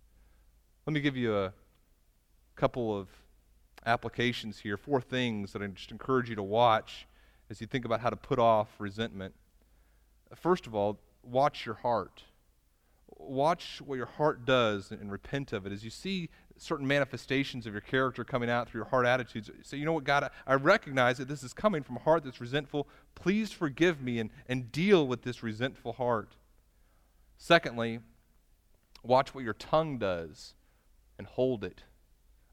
Let 0.89 0.95
me 0.95 1.01
give 1.01 1.19
you 1.19 1.37
a 1.37 1.53
couple 2.57 2.99
of 2.99 3.09
applications 3.85 4.61
here, 4.61 4.79
four 4.79 5.03
things 5.03 5.53
that 5.53 5.61
I 5.61 5.67
just 5.67 5.91
encourage 5.91 6.31
you 6.31 6.37
to 6.37 6.43
watch 6.43 7.07
as 7.51 7.61
you 7.61 7.67
think 7.67 7.85
about 7.85 8.01
how 8.01 8.09
to 8.09 8.17
put 8.17 8.39
off 8.39 8.69
resentment. 8.79 9.35
First 10.35 10.67
of 10.67 10.75
all, 10.75 10.99
watch 11.23 11.67
your 11.67 11.75
heart. 11.75 12.23
Watch 13.19 13.83
what 13.85 13.97
your 13.97 14.07
heart 14.07 14.47
does 14.47 14.91
and, 14.91 14.99
and 14.99 15.13
repent 15.13 15.53
of 15.53 15.67
it. 15.67 15.73
As 15.73 15.85
you 15.85 15.91
see 15.91 16.31
certain 16.57 16.87
manifestations 16.87 17.67
of 17.67 17.75
your 17.75 17.83
character 17.83 18.25
coming 18.25 18.49
out 18.49 18.71
through 18.71 18.79
your 18.79 18.89
heart 18.89 19.05
attitudes, 19.05 19.51
say, 19.65 19.77
you 19.77 19.85
know 19.85 19.93
what, 19.93 20.05
God, 20.05 20.25
I, 20.25 20.31
I 20.47 20.55
recognize 20.55 21.19
that 21.19 21.29
this 21.29 21.43
is 21.43 21.53
coming 21.53 21.83
from 21.83 21.97
a 21.97 22.01
heart 22.01 22.25
that's 22.25 22.41
resentful. 22.41 22.89
Please 23.15 23.53
forgive 23.53 24.01
me 24.01 24.21
and, 24.21 24.31
and 24.49 24.73
deal 24.73 25.07
with 25.07 25.21
this 25.21 25.43
resentful 25.43 25.93
heart. 25.93 26.31
Secondly, 27.37 28.01
watch 29.03 29.35
what 29.35 29.45
your 29.45 29.53
tongue 29.53 29.99
does 29.99 30.55
and 31.19 31.27
hold 31.27 31.65
it. 31.65 31.83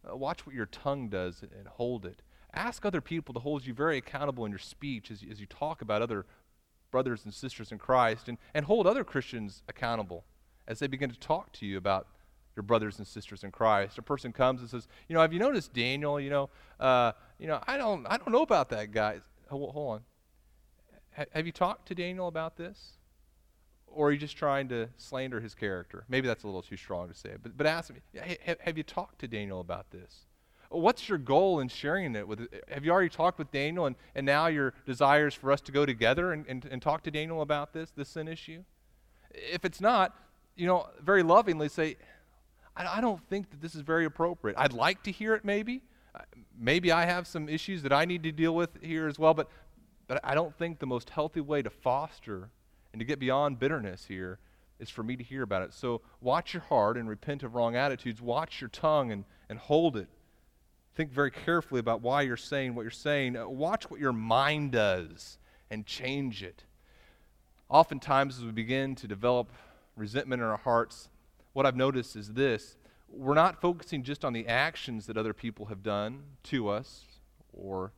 Uh, 0.07 0.15
watch 0.15 0.45
what 0.45 0.55
your 0.55 0.65
tongue 0.65 1.09
does 1.09 1.41
and 1.41 1.67
hold 1.67 2.05
it. 2.05 2.21
Ask 2.53 2.85
other 2.85 3.01
people 3.01 3.33
to 3.33 3.39
hold 3.39 3.65
you 3.65 3.73
very 3.73 3.97
accountable 3.97 4.45
in 4.45 4.51
your 4.51 4.59
speech 4.59 5.11
as 5.11 5.21
you, 5.21 5.31
as 5.31 5.39
you 5.39 5.45
talk 5.45 5.81
about 5.81 6.01
other 6.01 6.25
brothers 6.91 7.25
and 7.25 7.33
sisters 7.33 7.71
in 7.71 7.77
Christ 7.77 8.29
and, 8.29 8.37
and 8.53 8.65
hold 8.65 8.87
other 8.87 9.03
Christians 9.03 9.63
accountable 9.67 10.23
as 10.67 10.79
they 10.79 10.87
begin 10.87 11.09
to 11.09 11.19
talk 11.19 11.51
to 11.53 11.65
you 11.65 11.77
about 11.77 12.07
your 12.55 12.63
brothers 12.63 12.97
and 12.97 13.05
sisters 13.05 13.43
in 13.43 13.51
Christ. 13.51 13.97
A 13.97 14.01
person 14.01 14.31
comes 14.31 14.61
and 14.61 14.69
says, 14.69 14.87
"You 15.09 15.15
know, 15.15 15.21
have 15.21 15.33
you 15.33 15.39
noticed 15.39 15.73
Daniel? 15.73 16.19
You 16.19 16.29
know, 16.29 16.49
uh, 16.79 17.11
you 17.37 17.47
know, 17.47 17.59
I 17.67 17.77
don't, 17.77 18.05
I 18.07 18.17
don't 18.17 18.31
know 18.31 18.43
about 18.43 18.69
that 18.69 18.91
guy. 18.91 19.19
Hold, 19.49 19.73
hold 19.73 19.95
on. 19.95 20.01
H- 21.17 21.27
have 21.33 21.45
you 21.45 21.51
talked 21.51 21.87
to 21.89 21.95
Daniel 21.95 22.27
about 22.27 22.55
this, 22.55 22.93
or 23.95 24.09
are 24.09 24.11
you 24.11 24.17
just 24.17 24.37
trying 24.37 24.67
to 24.69 24.89
slander 24.97 25.39
his 25.39 25.55
character? 25.55 26.05
Maybe 26.07 26.27
that's 26.27 26.43
a 26.43 26.47
little 26.47 26.61
too 26.61 26.77
strong 26.77 27.07
to 27.07 27.13
say, 27.13 27.31
but 27.41 27.57
but 27.57 27.65
ask 27.65 27.91
me. 27.91 28.01
Hey, 28.13 28.37
have 28.59 28.77
you 28.77 28.83
talked 28.83 29.19
to 29.19 29.27
Daniel 29.27 29.61
about 29.61 29.89
this? 29.91 30.25
what's 30.69 31.07
your 31.07 31.17
goal 31.17 31.59
in 31.59 31.67
sharing 31.67 32.15
it 32.15 32.27
with 32.27 32.47
have 32.67 32.83
you 32.85 32.91
already 32.91 33.09
talked 33.09 33.37
with 33.37 33.51
daniel 33.51 33.85
and, 33.85 33.95
and 34.13 34.25
now 34.25 34.47
your 34.47 34.73
desire 34.85 35.27
is 35.27 35.33
for 35.33 35.51
us 35.51 35.61
to 35.61 35.71
go 35.71 35.85
together 35.85 36.31
and, 36.31 36.45
and, 36.47 36.65
and 36.65 36.81
talk 36.81 37.03
to 37.03 37.11
daniel 37.11 37.41
about 37.41 37.73
this 37.73 37.91
this 37.91 38.09
sin 38.09 38.27
issue 38.27 38.63
if 39.31 39.65
it's 39.65 39.81
not 39.81 40.15
you 40.55 40.67
know 40.67 40.87
very 41.01 41.23
lovingly 41.23 41.69
say 41.69 41.95
I, 42.75 42.97
I 42.97 43.01
don't 43.01 43.21
think 43.29 43.49
that 43.51 43.61
this 43.61 43.75
is 43.75 43.81
very 43.81 44.05
appropriate 44.05 44.57
i'd 44.57 44.73
like 44.73 45.03
to 45.03 45.11
hear 45.11 45.35
it 45.35 45.45
maybe 45.45 45.81
maybe 46.57 46.91
i 46.91 47.05
have 47.05 47.27
some 47.27 47.49
issues 47.49 47.83
that 47.83 47.93
i 47.93 48.05
need 48.05 48.23
to 48.23 48.31
deal 48.31 48.55
with 48.55 48.69
here 48.81 49.07
as 49.07 49.19
well 49.19 49.33
but 49.33 49.49
but 50.07 50.19
i 50.23 50.33
don't 50.33 50.55
think 50.57 50.79
the 50.79 50.87
most 50.87 51.09
healthy 51.09 51.41
way 51.41 51.61
to 51.61 51.69
foster 51.69 52.49
and 52.95 52.99
to 53.01 53.05
get 53.05 53.19
beyond 53.19 53.59
bitterness 53.59 54.05
here 54.05 54.39
is 54.79 54.89
for 54.89 55.03
me 55.03 55.17
to 55.17 55.23
hear 55.23 55.43
about 55.43 55.61
it 55.61 55.73
so 55.73 56.01
watch 56.21 56.53
your 56.53 56.63
heart 56.63 56.95
and 56.95 57.09
repent 57.09 57.43
of 57.43 57.55
wrong 57.55 57.75
attitudes 57.75 58.21
watch 58.21 58.61
your 58.61 58.69
tongue 58.69 59.11
and, 59.11 59.25
and 59.49 59.59
hold 59.59 59.97
it 59.97 60.07
Think 60.95 61.11
very 61.11 61.29
carefully 61.29 61.79
about 61.79 62.01
why 62.01 62.21
you're 62.21 62.37
saying 62.37 62.73
what 62.73 62.83
you're 62.83 62.91
saying. 62.91 63.35
Uh, 63.35 63.49
watch 63.49 63.89
what 63.91 63.99
your 63.99 64.13
mind 64.13 64.71
does 64.71 65.37
and 65.69 65.85
change 65.85 66.41
it. 66.41 66.63
Oftentimes, 67.67 68.37
as 68.37 68.45
we 68.45 68.51
begin 68.51 68.95
to 68.95 69.07
develop 69.07 69.51
resentment 69.97 70.41
in 70.41 70.47
our 70.47 70.57
hearts, 70.57 71.09
what 71.51 71.65
I've 71.65 71.75
noticed 71.75 72.15
is 72.15 72.33
this 72.33 72.77
we're 73.09 73.33
not 73.33 73.61
focusing 73.61 74.03
just 74.03 74.23
on 74.23 74.33
the 74.33 74.47
actions 74.47 75.05
that 75.07 75.17
other 75.17 75.33
people 75.33 75.65
have 75.65 75.83
done 75.83 76.23
to 76.43 76.69
us 76.69 77.03
or 77.51 77.91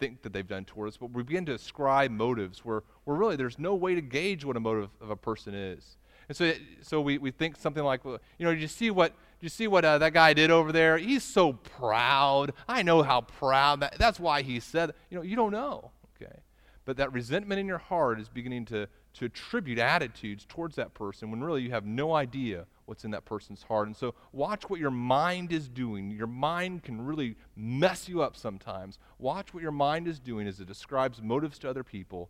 think 0.00 0.22
that 0.22 0.32
they've 0.32 0.48
done 0.48 0.64
toward 0.64 0.88
us, 0.88 0.96
but 0.96 1.12
we 1.12 1.22
begin 1.22 1.46
to 1.46 1.54
ascribe 1.54 2.10
motives 2.10 2.64
where, 2.64 2.82
where 3.04 3.16
really 3.16 3.36
there's 3.36 3.58
no 3.58 3.74
way 3.74 3.94
to 3.94 4.00
gauge 4.00 4.44
what 4.44 4.56
a 4.56 4.60
motive 4.60 4.90
of 5.00 5.10
a 5.10 5.16
person 5.16 5.54
is. 5.54 5.96
And 6.28 6.36
so, 6.36 6.52
so 6.82 7.00
we, 7.00 7.18
we 7.18 7.30
think 7.30 7.56
something 7.56 7.84
like, 7.84 8.04
you 8.04 8.18
know, 8.40 8.50
you 8.50 8.66
see 8.66 8.90
what 8.90 9.12
you 9.40 9.48
see 9.48 9.66
what 9.66 9.84
uh, 9.84 9.98
that 9.98 10.12
guy 10.12 10.34
did 10.34 10.50
over 10.50 10.70
there? 10.70 10.98
He's 10.98 11.24
so 11.24 11.54
proud. 11.54 12.52
I 12.68 12.82
know 12.82 13.02
how 13.02 13.22
proud 13.22 13.80
that. 13.80 13.96
That's 13.98 14.20
why 14.20 14.42
he 14.42 14.60
said. 14.60 14.92
You 15.08 15.16
know, 15.16 15.22
you 15.22 15.34
don't 15.34 15.52
know. 15.52 15.92
Okay, 16.14 16.40
but 16.84 16.98
that 16.98 17.12
resentment 17.12 17.58
in 17.58 17.66
your 17.66 17.78
heart 17.78 18.20
is 18.20 18.28
beginning 18.28 18.66
to 18.66 18.86
to 19.14 19.24
attribute 19.24 19.78
attitudes 19.78 20.46
towards 20.48 20.76
that 20.76 20.94
person 20.94 21.30
when 21.30 21.42
really 21.42 21.62
you 21.62 21.70
have 21.70 21.84
no 21.84 22.14
idea 22.14 22.66
what's 22.90 23.04
in 23.04 23.12
that 23.12 23.24
person's 23.24 23.62
heart. 23.62 23.86
And 23.86 23.96
so, 23.96 24.14
watch 24.32 24.68
what 24.68 24.80
your 24.80 24.90
mind 24.90 25.52
is 25.52 25.68
doing. 25.68 26.10
Your 26.10 26.26
mind 26.26 26.82
can 26.82 27.00
really 27.00 27.36
mess 27.56 28.08
you 28.08 28.20
up 28.20 28.36
sometimes. 28.36 28.98
Watch 29.18 29.54
what 29.54 29.62
your 29.62 29.72
mind 29.72 30.08
is 30.08 30.18
doing 30.18 30.46
as 30.46 30.60
it 30.60 30.66
describes 30.66 31.22
motives 31.22 31.58
to 31.60 31.70
other 31.70 31.84
people, 31.84 32.28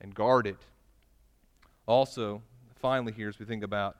and 0.00 0.14
guard 0.14 0.46
it. 0.46 0.58
Also, 1.86 2.42
finally, 2.74 3.12
here 3.12 3.28
as 3.28 3.38
we 3.38 3.46
think 3.46 3.62
about 3.62 3.96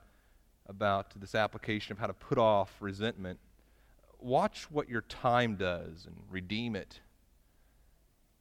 about 0.67 1.19
this 1.19 1.33
application 1.33 1.93
of 1.93 1.97
how 1.97 2.05
to 2.05 2.13
put 2.13 2.37
off 2.37 2.75
resentment, 2.79 3.39
watch 4.19 4.69
what 4.69 4.87
your 4.87 5.01
time 5.01 5.55
does 5.55 6.05
and 6.05 6.15
redeem 6.29 6.75
it. 6.75 6.99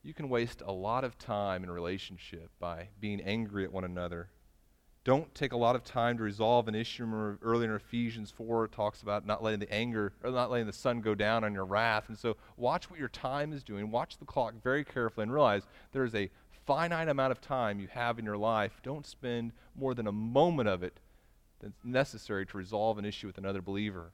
You 0.02 0.12
can 0.12 0.28
waste 0.28 0.62
a 0.64 0.72
lot 0.72 1.04
of 1.04 1.18
time 1.18 1.64
in 1.64 1.70
a 1.70 1.72
relationship 1.72 2.50
by 2.58 2.88
being 3.00 3.20
angry 3.20 3.64
at 3.64 3.72
one 3.72 3.84
another. 3.84 4.28
Don't 5.08 5.34
take 5.34 5.52
a 5.52 5.56
lot 5.56 5.74
of 5.74 5.84
time 5.84 6.18
to 6.18 6.22
resolve 6.22 6.68
an 6.68 6.74
issue. 6.74 7.04
Remember 7.04 7.38
earlier 7.40 7.70
in 7.70 7.76
Ephesians 7.76 8.30
4 8.30 8.66
it 8.66 8.72
talks 8.72 9.00
about 9.00 9.24
not 9.24 9.42
letting 9.42 9.58
the 9.58 9.72
anger 9.72 10.12
or 10.22 10.30
not 10.30 10.50
letting 10.50 10.66
the 10.66 10.72
sun 10.74 11.00
go 11.00 11.14
down 11.14 11.44
on 11.44 11.54
your 11.54 11.64
wrath. 11.64 12.10
And 12.10 12.18
so 12.18 12.36
watch 12.58 12.90
what 12.90 12.98
your 12.98 13.08
time 13.08 13.54
is 13.54 13.64
doing. 13.64 13.90
Watch 13.90 14.18
the 14.18 14.26
clock 14.26 14.52
very 14.62 14.84
carefully 14.84 15.22
and 15.22 15.32
realize 15.32 15.62
there 15.92 16.04
is 16.04 16.14
a 16.14 16.28
finite 16.66 17.08
amount 17.08 17.32
of 17.32 17.40
time 17.40 17.80
you 17.80 17.86
have 17.86 18.18
in 18.18 18.26
your 18.26 18.36
life. 18.36 18.82
Don't 18.82 19.06
spend 19.06 19.52
more 19.74 19.94
than 19.94 20.08
a 20.08 20.12
moment 20.12 20.68
of 20.68 20.82
it 20.82 21.00
that's 21.62 21.82
necessary 21.82 22.44
to 22.44 22.58
resolve 22.58 22.98
an 22.98 23.06
issue 23.06 23.28
with 23.28 23.38
another 23.38 23.62
believer. 23.62 24.12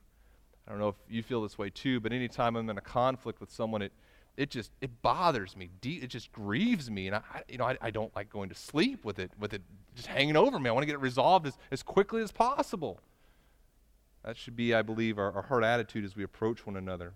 I 0.65 0.71
don't 0.71 0.79
know 0.79 0.91
if 0.91 0.97
you 1.09 1.25
feel 1.25 1.43
this 1.43 1.59
way 1.59 1.71
too, 1.71 1.99
but 1.99 2.13
anytime 2.13 2.55
I'm 2.55 2.71
in 2.71 2.79
a 2.79 2.81
conflict 2.81 3.41
with 3.41 3.51
someone, 3.51 3.83
it, 3.83 3.93
it 4.37 4.51
just 4.51 4.71
it 4.81 5.03
bothers 5.03 5.57
me. 5.57 5.71
it 5.83 6.09
just 6.09 6.33
grieves 6.33 6.91
me, 6.91 7.07
and 7.07 7.17
I, 7.17 7.23
you 7.49 7.59
know 7.59 7.67
I, 7.67 7.77
I 7.81 7.91
don't 7.91 8.15
like 8.17 8.31
going 8.31 8.49
to 8.49 8.55
sleep 8.55 9.05
with 9.05 9.19
it 9.19 9.31
with 9.39 9.55
it 9.55 9.63
just 9.95 10.09
hanging 10.09 10.37
over 10.37 10.59
me. 10.59 10.69
I 10.69 10.73
want 10.73 10.83
to 10.83 10.87
get 10.87 10.95
it 10.95 11.01
resolved 11.01 11.47
as, 11.47 11.57
as 11.71 11.83
quickly 11.83 12.23
as 12.23 12.33
possible. 12.33 13.01
That 14.25 14.37
should 14.37 14.57
be, 14.57 14.75
I 14.75 14.83
believe, 14.83 15.19
our, 15.19 15.31
our 15.33 15.43
heart 15.43 15.65
attitude 15.65 16.05
as 16.05 16.17
we 16.17 16.25
approach 16.25 16.67
one 16.67 16.77
another. 16.77 17.13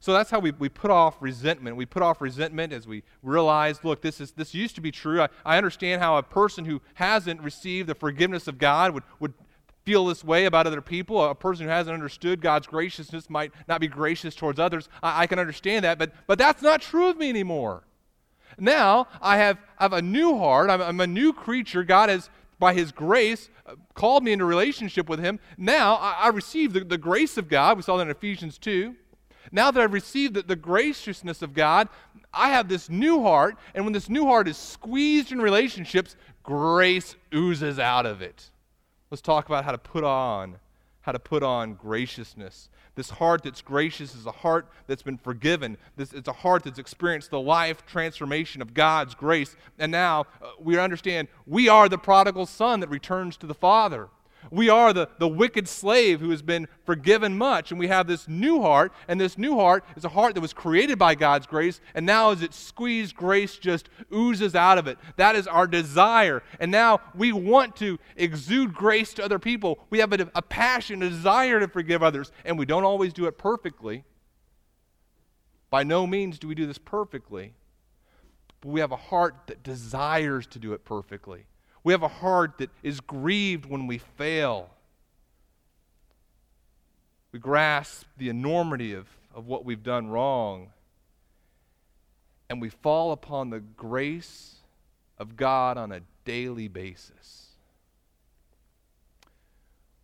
So 0.00 0.12
that's 0.12 0.30
how 0.30 0.38
we, 0.38 0.52
we 0.52 0.68
put 0.68 0.90
off 0.90 1.16
resentment. 1.20 1.76
We 1.76 1.86
put 1.86 2.02
off 2.02 2.20
resentment 2.20 2.72
as 2.72 2.86
we 2.86 3.02
realize, 3.22 3.82
look, 3.82 4.00
this, 4.00 4.20
is, 4.20 4.32
this 4.32 4.54
used 4.54 4.74
to 4.76 4.80
be 4.80 4.92
true. 4.92 5.22
I, 5.22 5.28
I 5.44 5.56
understand 5.56 6.00
how 6.00 6.16
a 6.16 6.22
person 6.22 6.64
who 6.64 6.80
hasn't 6.94 7.40
received 7.40 7.88
the 7.88 7.94
forgiveness 7.94 8.46
of 8.46 8.58
God 8.58 8.94
would, 8.94 9.02
would 9.18 9.34
feel 9.88 10.04
this 10.04 10.22
way 10.22 10.44
about 10.44 10.66
other 10.66 10.82
people. 10.82 11.24
A 11.24 11.34
person 11.34 11.64
who 11.64 11.70
hasn't 11.70 11.94
understood 11.94 12.42
God's 12.42 12.66
graciousness 12.66 13.30
might 13.30 13.52
not 13.66 13.80
be 13.80 13.88
gracious 13.88 14.34
towards 14.34 14.60
others. 14.60 14.86
I, 15.02 15.22
I 15.22 15.26
can 15.26 15.38
understand 15.38 15.86
that, 15.86 15.98
but, 15.98 16.12
but 16.26 16.38
that's 16.38 16.60
not 16.60 16.82
true 16.82 17.08
of 17.08 17.16
me 17.16 17.30
anymore. 17.30 17.84
Now 18.58 19.08
I 19.22 19.38
have, 19.38 19.56
I 19.78 19.84
have 19.84 19.94
a 19.94 20.02
new 20.02 20.36
heart. 20.36 20.68
I'm, 20.68 20.82
I'm 20.82 21.00
a 21.00 21.06
new 21.06 21.32
creature. 21.32 21.84
God 21.84 22.10
has 22.10 22.28
by 22.58 22.74
his 22.74 22.92
grace, 22.92 23.48
uh, 23.64 23.76
called 23.94 24.24
me 24.24 24.32
into 24.32 24.44
relationship 24.44 25.08
with 25.08 25.20
him. 25.20 25.40
Now 25.56 25.94
I, 25.94 26.24
I 26.24 26.28
receive 26.28 26.74
the, 26.74 26.80
the, 26.80 26.98
grace 26.98 27.38
of 27.38 27.48
God. 27.48 27.78
We 27.78 27.82
saw 27.82 27.96
that 27.96 28.02
in 28.02 28.10
Ephesians 28.10 28.58
2. 28.58 28.94
Now 29.52 29.70
that 29.70 29.82
I've 29.82 29.94
received 29.94 30.34
the, 30.34 30.42
the 30.42 30.56
graciousness 30.56 31.40
of 31.40 31.54
God, 31.54 31.88
I 32.34 32.50
have 32.50 32.68
this 32.68 32.90
new 32.90 33.22
heart. 33.22 33.56
And 33.74 33.86
when 33.86 33.94
this 33.94 34.10
new 34.10 34.26
heart 34.26 34.48
is 34.48 34.58
squeezed 34.58 35.32
in 35.32 35.40
relationships, 35.40 36.14
grace 36.42 37.16
oozes 37.32 37.78
out 37.78 38.04
of 38.04 38.20
it. 38.20 38.50
Let's 39.10 39.22
talk 39.22 39.46
about 39.46 39.64
how 39.64 39.72
to 39.72 39.78
put 39.78 40.04
on, 40.04 40.56
how 41.02 41.12
to 41.12 41.18
put 41.18 41.42
on 41.42 41.74
graciousness. 41.74 42.68
This 42.94 43.10
heart 43.10 43.44
that's 43.44 43.62
gracious 43.62 44.14
is 44.14 44.26
a 44.26 44.32
heart 44.32 44.68
that's 44.86 45.02
been 45.02 45.18
forgiven. 45.18 45.78
This, 45.96 46.12
it's 46.12 46.28
a 46.28 46.32
heart 46.32 46.64
that's 46.64 46.78
experienced 46.78 47.30
the 47.30 47.40
life 47.40 47.86
transformation 47.86 48.60
of 48.60 48.74
God's 48.74 49.14
grace. 49.14 49.56
And 49.78 49.92
now 49.92 50.26
uh, 50.42 50.50
we 50.58 50.78
understand 50.78 51.28
we 51.46 51.68
are 51.68 51.88
the 51.88 51.96
prodigal 51.96 52.46
son 52.46 52.80
that 52.80 52.88
returns 52.88 53.36
to 53.38 53.46
the 53.46 53.54
Father. 53.54 54.08
We 54.50 54.68
are 54.68 54.92
the, 54.92 55.08
the 55.18 55.28
wicked 55.28 55.68
slave 55.68 56.20
who 56.20 56.30
has 56.30 56.42
been 56.42 56.68
forgiven 56.84 57.36
much, 57.36 57.70
and 57.70 57.78
we 57.78 57.88
have 57.88 58.06
this 58.06 58.28
new 58.28 58.62
heart, 58.62 58.92
and 59.06 59.20
this 59.20 59.36
new 59.36 59.58
heart 59.58 59.84
is 59.96 60.04
a 60.04 60.08
heart 60.08 60.34
that 60.34 60.40
was 60.40 60.52
created 60.52 60.98
by 60.98 61.14
God's 61.14 61.46
grace, 61.46 61.80
and 61.94 62.06
now 62.06 62.30
as 62.30 62.42
it 62.42 62.54
squeezed, 62.54 63.14
grace 63.14 63.58
just 63.58 63.88
oozes 64.12 64.54
out 64.54 64.78
of 64.78 64.86
it. 64.86 64.98
That 65.16 65.36
is 65.36 65.46
our 65.46 65.66
desire. 65.66 66.42
And 66.60 66.70
now 66.70 67.00
we 67.14 67.32
want 67.32 67.76
to 67.76 67.98
exude 68.16 68.74
grace 68.74 69.12
to 69.14 69.24
other 69.24 69.38
people. 69.38 69.78
We 69.90 69.98
have 69.98 70.12
a, 70.12 70.30
a 70.34 70.42
passion, 70.42 71.02
a 71.02 71.10
desire 71.10 71.60
to 71.60 71.68
forgive 71.68 72.02
others, 72.02 72.32
and 72.44 72.58
we 72.58 72.66
don't 72.66 72.84
always 72.84 73.12
do 73.12 73.26
it 73.26 73.38
perfectly. 73.38 74.04
By 75.70 75.82
no 75.82 76.06
means 76.06 76.38
do 76.38 76.48
we 76.48 76.54
do 76.54 76.66
this 76.66 76.78
perfectly, 76.78 77.52
but 78.60 78.70
we 78.70 78.80
have 78.80 78.92
a 78.92 78.96
heart 78.96 79.34
that 79.46 79.62
desires 79.62 80.46
to 80.48 80.58
do 80.58 80.72
it 80.72 80.84
perfectly. 80.84 81.44
We 81.88 81.94
have 81.94 82.02
a 82.02 82.08
heart 82.08 82.58
that 82.58 82.68
is 82.82 83.00
grieved 83.00 83.64
when 83.64 83.86
we 83.86 83.96
fail. 83.96 84.68
We 87.32 87.38
grasp 87.38 88.04
the 88.18 88.28
enormity 88.28 88.92
of, 88.92 89.06
of 89.34 89.46
what 89.46 89.64
we've 89.64 89.82
done 89.82 90.08
wrong. 90.08 90.68
And 92.50 92.60
we 92.60 92.68
fall 92.68 93.12
upon 93.12 93.48
the 93.48 93.60
grace 93.60 94.56
of 95.16 95.34
God 95.34 95.78
on 95.78 95.90
a 95.90 96.02
daily 96.26 96.68
basis. 96.68 97.52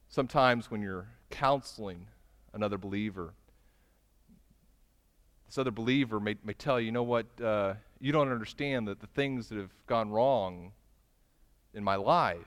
Sometimes 0.09 0.71
when 0.71 0.81
you're 0.81 1.09
counseling 1.29 2.07
another 2.55 2.79
believer, 2.79 3.35
this 5.45 5.59
other 5.59 5.71
believer 5.71 6.19
may, 6.19 6.37
may 6.43 6.55
tell 6.55 6.81
you, 6.81 6.87
you 6.87 6.93
know 6.93 7.03
what, 7.03 7.27
uh, 7.43 7.75
you 8.01 8.11
don't 8.11 8.33
understand 8.33 8.89
that 8.89 9.01
the 9.01 9.07
things 9.09 9.51
that 9.51 9.59
have 9.59 9.75
gone 9.87 10.09
wrong 10.09 10.73
in 11.75 11.85
my 11.85 11.97
life. 11.97 12.39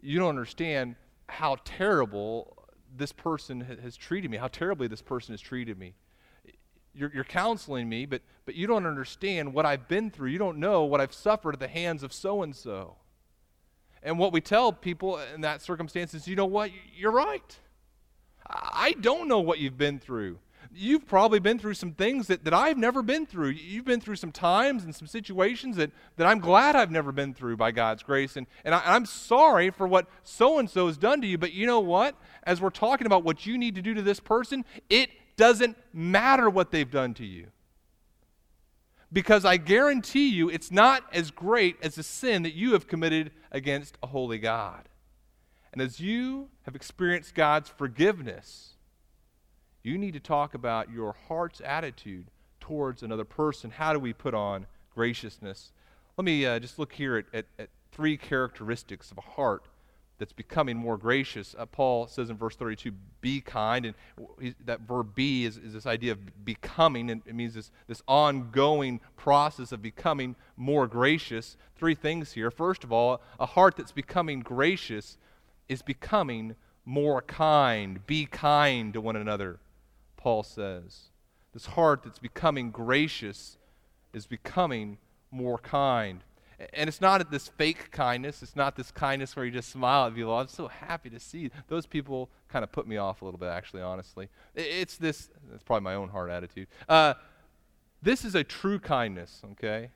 You 0.00 0.18
don't 0.18 0.30
understand 0.30 0.96
how 1.28 1.56
terrible 1.64 2.56
this 2.96 3.12
person 3.12 3.60
has 3.82 3.96
treated 3.96 4.30
me, 4.30 4.36
how 4.36 4.48
terribly 4.48 4.86
this 4.86 5.02
person 5.02 5.32
has 5.32 5.40
treated 5.40 5.78
me. 5.78 5.94
You're, 6.94 7.10
you're, 7.12 7.24
counseling 7.24 7.88
me, 7.88 8.06
but, 8.06 8.22
but 8.44 8.54
you 8.54 8.68
don't 8.68 8.86
understand 8.86 9.52
what 9.52 9.66
I've 9.66 9.88
been 9.88 10.10
through. 10.10 10.30
You 10.30 10.38
don't 10.38 10.58
know 10.58 10.84
what 10.84 11.00
I've 11.00 11.12
suffered 11.12 11.54
at 11.54 11.60
the 11.60 11.66
hands 11.66 12.04
of 12.04 12.12
so 12.12 12.42
and 12.42 12.54
so. 12.54 12.96
And 14.00 14.16
what 14.16 14.32
we 14.32 14.40
tell 14.40 14.72
people 14.72 15.18
in 15.34 15.40
that 15.40 15.60
circumstance 15.60 16.14
is, 16.14 16.28
you 16.28 16.36
know 16.36 16.46
what? 16.46 16.70
You're 16.96 17.10
right. 17.10 17.58
I 18.46 18.94
don't 19.00 19.26
know 19.26 19.40
what 19.40 19.58
you've 19.58 19.78
been 19.78 19.98
through 19.98 20.38
you've 20.72 21.06
probably 21.06 21.38
been 21.38 21.58
through 21.58 21.74
some 21.74 21.92
things 21.92 22.28
that, 22.28 22.44
that 22.44 22.54
I've 22.54 22.78
never 22.78 23.02
been 23.02 23.26
through. 23.26 23.50
You've 23.50 23.84
been 23.84 24.00
through 24.00 24.16
some 24.16 24.32
times 24.32 24.84
and 24.84 24.94
some 24.94 25.08
situations 25.08 25.76
that, 25.76 25.90
that 26.16 26.26
I'm 26.26 26.38
glad 26.38 26.76
I've 26.76 26.90
never 26.90 27.12
been 27.12 27.34
through 27.34 27.56
by 27.56 27.70
God's 27.70 28.02
grace. 28.02 28.36
And, 28.36 28.46
and, 28.64 28.74
I, 28.74 28.96
am 28.96 29.06
sorry 29.06 29.70
for 29.70 29.86
what 29.86 30.06
so 30.22 30.58
and 30.58 30.68
so 30.68 30.86
has 30.86 30.96
done 30.96 31.20
to 31.20 31.26
you. 31.26 31.38
But 31.38 31.52
you 31.52 31.66
know 31.66 31.80
what? 31.80 32.16
As 32.44 32.60
we're 32.60 32.70
talking 32.70 33.06
about 33.06 33.24
what 33.24 33.46
you 33.46 33.58
need 33.58 33.74
to 33.74 33.82
do 33.82 33.94
to 33.94 34.02
this 34.02 34.20
person, 34.20 34.64
it 34.88 35.10
doesn't 35.36 35.76
matter 35.92 36.48
what 36.48 36.70
they've 36.70 36.90
done 36.90 37.14
to 37.14 37.26
you. 37.26 37.48
Because 39.12 39.44
I 39.44 39.58
guarantee 39.58 40.28
you, 40.28 40.48
it's 40.48 40.70
not 40.70 41.04
as 41.12 41.30
great 41.30 41.76
as 41.82 41.94
the 41.94 42.02
sin 42.02 42.42
that 42.42 42.54
you 42.54 42.72
have 42.72 42.88
committed 42.88 43.30
against 43.52 43.96
a 44.02 44.08
holy 44.08 44.38
God. 44.38 44.88
And 45.72 45.82
as 45.82 46.00
you 46.00 46.50
have 46.62 46.76
experienced 46.76 47.34
God's 47.34 47.68
forgiveness, 47.68 48.73
you 49.84 49.98
need 49.98 50.14
to 50.14 50.20
talk 50.20 50.54
about 50.54 50.90
your 50.90 51.14
heart's 51.28 51.60
attitude 51.60 52.26
towards 52.58 53.02
another 53.02 53.24
person. 53.24 53.70
How 53.70 53.92
do 53.92 53.98
we 53.98 54.14
put 54.14 54.34
on 54.34 54.66
graciousness? 54.94 55.72
Let 56.16 56.24
me 56.24 56.46
uh, 56.46 56.58
just 56.58 56.78
look 56.78 56.94
here 56.94 57.18
at, 57.18 57.26
at, 57.32 57.44
at, 57.58 57.68
three 57.92 58.16
characteristics 58.16 59.12
of 59.12 59.18
a 59.18 59.20
heart 59.20 59.66
that's 60.18 60.32
becoming 60.32 60.76
more 60.76 60.96
gracious. 60.96 61.54
Uh, 61.56 61.64
Paul 61.64 62.08
says 62.08 62.28
in 62.28 62.36
verse 62.36 62.56
32, 62.56 62.90
be 63.20 63.40
kind. 63.40 63.86
And 63.86 64.54
that 64.64 64.80
verb 64.80 65.14
be 65.14 65.44
is, 65.44 65.58
is 65.58 65.74
this 65.74 65.86
idea 65.86 66.10
of 66.10 66.44
becoming, 66.44 67.08
and 67.10 67.22
it 67.24 67.36
means 67.36 67.54
this, 67.54 67.70
this 67.86 68.02
ongoing 68.08 68.98
process 69.16 69.70
of 69.70 69.80
becoming 69.80 70.34
more 70.56 70.88
gracious. 70.88 71.56
Three 71.76 71.94
things 71.94 72.32
here. 72.32 72.50
First 72.50 72.82
of 72.82 72.90
all, 72.90 73.20
a 73.38 73.46
heart 73.46 73.76
that's 73.76 73.92
becoming 73.92 74.40
gracious 74.40 75.18
is 75.68 75.82
becoming 75.82 76.56
more 76.84 77.22
kind. 77.22 78.04
Be 78.06 78.26
kind 78.26 78.92
to 78.94 79.00
one 79.00 79.14
another. 79.14 79.60
Paul 80.24 80.42
says. 80.42 81.10
This 81.52 81.66
heart 81.66 82.02
that's 82.02 82.18
becoming 82.18 82.70
gracious 82.70 83.58
is 84.14 84.26
becoming 84.26 84.96
more 85.30 85.58
kind. 85.58 86.24
And 86.72 86.88
it's 86.88 87.02
not 87.02 87.30
this 87.30 87.48
fake 87.48 87.90
kindness. 87.90 88.42
It's 88.42 88.56
not 88.56 88.74
this 88.74 88.90
kindness 88.90 89.36
where 89.36 89.44
you 89.44 89.50
just 89.50 89.68
smile 89.68 90.06
at 90.06 90.14
people. 90.14 90.34
I'm 90.34 90.48
so 90.48 90.68
happy 90.68 91.10
to 91.10 91.20
see. 91.20 91.50
Those 91.68 91.84
people 91.84 92.30
kind 92.48 92.62
of 92.62 92.72
put 92.72 92.88
me 92.88 92.96
off 92.96 93.20
a 93.20 93.26
little 93.26 93.36
bit, 93.36 93.50
actually, 93.50 93.82
honestly. 93.82 94.30
It's 94.54 94.96
this, 94.96 95.28
it's 95.52 95.62
probably 95.62 95.84
my 95.84 95.94
own 95.94 96.08
heart 96.08 96.30
attitude. 96.30 96.68
Uh, 96.88 97.12
this 98.00 98.24
is 98.24 98.34
a 98.34 98.42
true 98.42 98.78
kindness, 98.78 99.42
okay? 99.52 99.90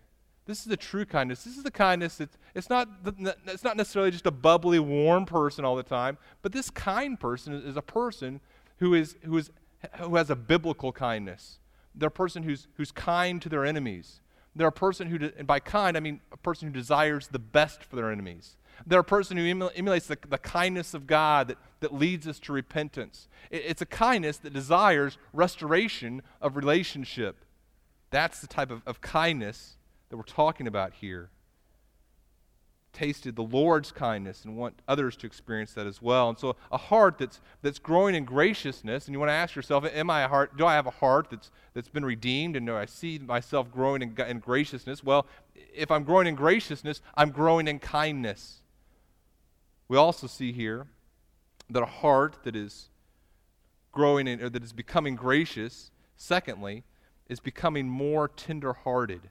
This 0.44 0.66
is 0.66 0.70
a 0.70 0.76
true 0.76 1.06
kindness. 1.06 1.42
This 1.44 1.56
is 1.56 1.62
the 1.62 1.70
kindness 1.70 2.16
that 2.16 2.28
it's 2.54 2.68
not, 2.68 3.02
the, 3.02 3.34
it's 3.46 3.64
not 3.64 3.78
necessarily 3.78 4.10
just 4.10 4.26
a 4.26 4.30
bubbly, 4.30 4.78
warm 4.78 5.24
person 5.24 5.64
all 5.64 5.74
the 5.74 5.82
time, 5.82 6.18
but 6.42 6.52
this 6.52 6.68
kind 6.68 7.18
person 7.18 7.54
is 7.54 7.78
a 7.78 7.82
person 7.82 8.40
who 8.78 8.92
is, 8.92 9.16
who 9.24 9.38
is 9.38 9.50
who 9.98 10.16
has 10.16 10.30
a 10.30 10.36
biblical 10.36 10.92
kindness. 10.92 11.58
They're 11.94 12.08
a 12.08 12.10
person 12.10 12.42
who's, 12.42 12.68
who's 12.74 12.92
kind 12.92 13.40
to 13.42 13.48
their 13.48 13.64
enemies. 13.64 14.20
They're 14.54 14.68
a 14.68 14.72
person 14.72 15.08
who, 15.08 15.30
and 15.36 15.46
by 15.46 15.60
kind, 15.60 15.96
I 15.96 16.00
mean 16.00 16.20
a 16.32 16.36
person 16.36 16.68
who 16.68 16.74
desires 16.74 17.28
the 17.28 17.38
best 17.38 17.84
for 17.84 17.96
their 17.96 18.10
enemies. 18.10 18.56
They're 18.86 19.00
a 19.00 19.04
person 19.04 19.36
who 19.36 19.70
emulates 19.74 20.06
the, 20.06 20.18
the 20.28 20.38
kindness 20.38 20.94
of 20.94 21.06
God 21.06 21.48
that, 21.48 21.58
that 21.80 21.94
leads 21.94 22.28
us 22.28 22.38
to 22.40 22.52
repentance. 22.52 23.28
It, 23.50 23.64
it's 23.66 23.82
a 23.82 23.86
kindness 23.86 24.38
that 24.38 24.52
desires 24.52 25.18
restoration 25.32 26.22
of 26.40 26.56
relationship. 26.56 27.44
That's 28.10 28.40
the 28.40 28.46
type 28.46 28.70
of, 28.70 28.82
of 28.86 29.00
kindness 29.00 29.76
that 30.08 30.16
we're 30.16 30.22
talking 30.22 30.66
about 30.66 30.94
here 30.94 31.30
tasted 32.92 33.36
the 33.36 33.42
Lord's 33.42 33.92
kindness 33.92 34.44
and 34.44 34.56
want 34.56 34.80
others 34.88 35.16
to 35.16 35.26
experience 35.26 35.72
that 35.74 35.86
as 35.86 36.00
well. 36.02 36.28
And 36.28 36.38
so 36.38 36.56
a 36.72 36.78
heart 36.78 37.18
that's 37.18 37.40
that's 37.62 37.78
growing 37.78 38.14
in 38.14 38.24
graciousness, 38.24 39.06
and 39.06 39.14
you 39.14 39.18
want 39.18 39.28
to 39.28 39.34
ask 39.34 39.54
yourself, 39.54 39.84
am 39.84 40.10
I 40.10 40.22
a 40.22 40.28
heart 40.28 40.56
do 40.56 40.66
I 40.66 40.74
have 40.74 40.86
a 40.86 40.92
heart 40.92 41.28
that's 41.30 41.50
that's 41.74 41.88
been 41.88 42.04
redeemed 42.04 42.56
and 42.56 42.66
do 42.66 42.76
I 42.76 42.86
see 42.86 43.18
myself 43.18 43.70
growing 43.70 44.02
in, 44.02 44.14
in 44.26 44.38
graciousness? 44.38 45.04
Well, 45.04 45.26
if 45.74 45.90
I'm 45.90 46.04
growing 46.04 46.26
in 46.26 46.34
graciousness, 46.34 47.00
I'm 47.14 47.30
growing 47.30 47.68
in 47.68 47.78
kindness. 47.78 48.62
We 49.88 49.96
also 49.96 50.26
see 50.26 50.52
here 50.52 50.86
that 51.70 51.82
a 51.82 51.86
heart 51.86 52.38
that 52.44 52.56
is 52.56 52.88
growing 53.92 54.26
in, 54.26 54.42
or 54.42 54.48
that 54.48 54.62
is 54.62 54.72
becoming 54.72 55.16
gracious, 55.16 55.90
secondly, 56.16 56.84
is 57.28 57.40
becoming 57.40 57.88
more 57.88 58.28
tender-hearted. 58.28 59.30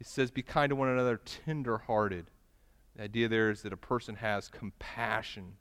It 0.00 0.06
says, 0.06 0.30
Be 0.30 0.42
kind 0.42 0.70
to 0.70 0.76
one 0.76 0.88
another, 0.88 1.20
tender 1.44 1.78
hearted. 1.78 2.26
The 3.00 3.04
idea 3.04 3.28
there 3.28 3.50
is 3.50 3.62
that 3.62 3.72
a 3.72 3.78
person 3.78 4.16
has 4.16 4.48
compassion 4.48 5.54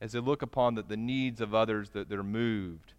as 0.00 0.10
they 0.10 0.18
look 0.18 0.42
upon 0.42 0.74
the, 0.74 0.82
the 0.82 0.96
needs 0.96 1.40
of 1.40 1.54
others 1.54 1.90
that 1.90 2.08
they're 2.08 2.24
moved. 2.24 2.94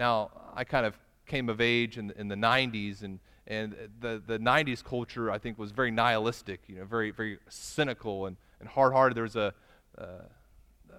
Now, 0.00 0.32
I 0.52 0.64
kind 0.64 0.84
of 0.84 0.98
came 1.26 1.48
of 1.48 1.60
age 1.60 1.96
in, 1.96 2.10
in 2.16 2.26
the 2.26 2.34
90s, 2.34 3.04
and, 3.04 3.20
and 3.46 3.76
the, 4.00 4.20
the 4.26 4.40
90s 4.40 4.82
culture, 4.82 5.30
I 5.30 5.38
think, 5.38 5.60
was 5.60 5.70
very 5.70 5.92
nihilistic, 5.92 6.62
you 6.66 6.80
know, 6.80 6.84
very, 6.84 7.12
very 7.12 7.38
cynical 7.48 8.26
and, 8.26 8.36
and 8.58 8.68
hard 8.68 8.92
hearted. 8.92 9.16
There 9.16 9.22
was 9.22 9.36
a, 9.36 9.54
uh, 9.96 10.02
uh, 10.02 10.96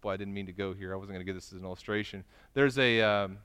boy, 0.00 0.12
I 0.12 0.16
didn't 0.16 0.32
mean 0.32 0.46
to 0.46 0.52
go 0.52 0.72
here. 0.72 0.94
I 0.94 0.96
wasn't 0.96 1.12
going 1.12 1.26
to 1.26 1.30
give 1.30 1.34
this 1.34 1.52
as 1.52 1.58
an 1.58 1.64
illustration. 1.66 2.24
There's 2.54 2.78
a, 2.78 3.02
um, 3.02 3.36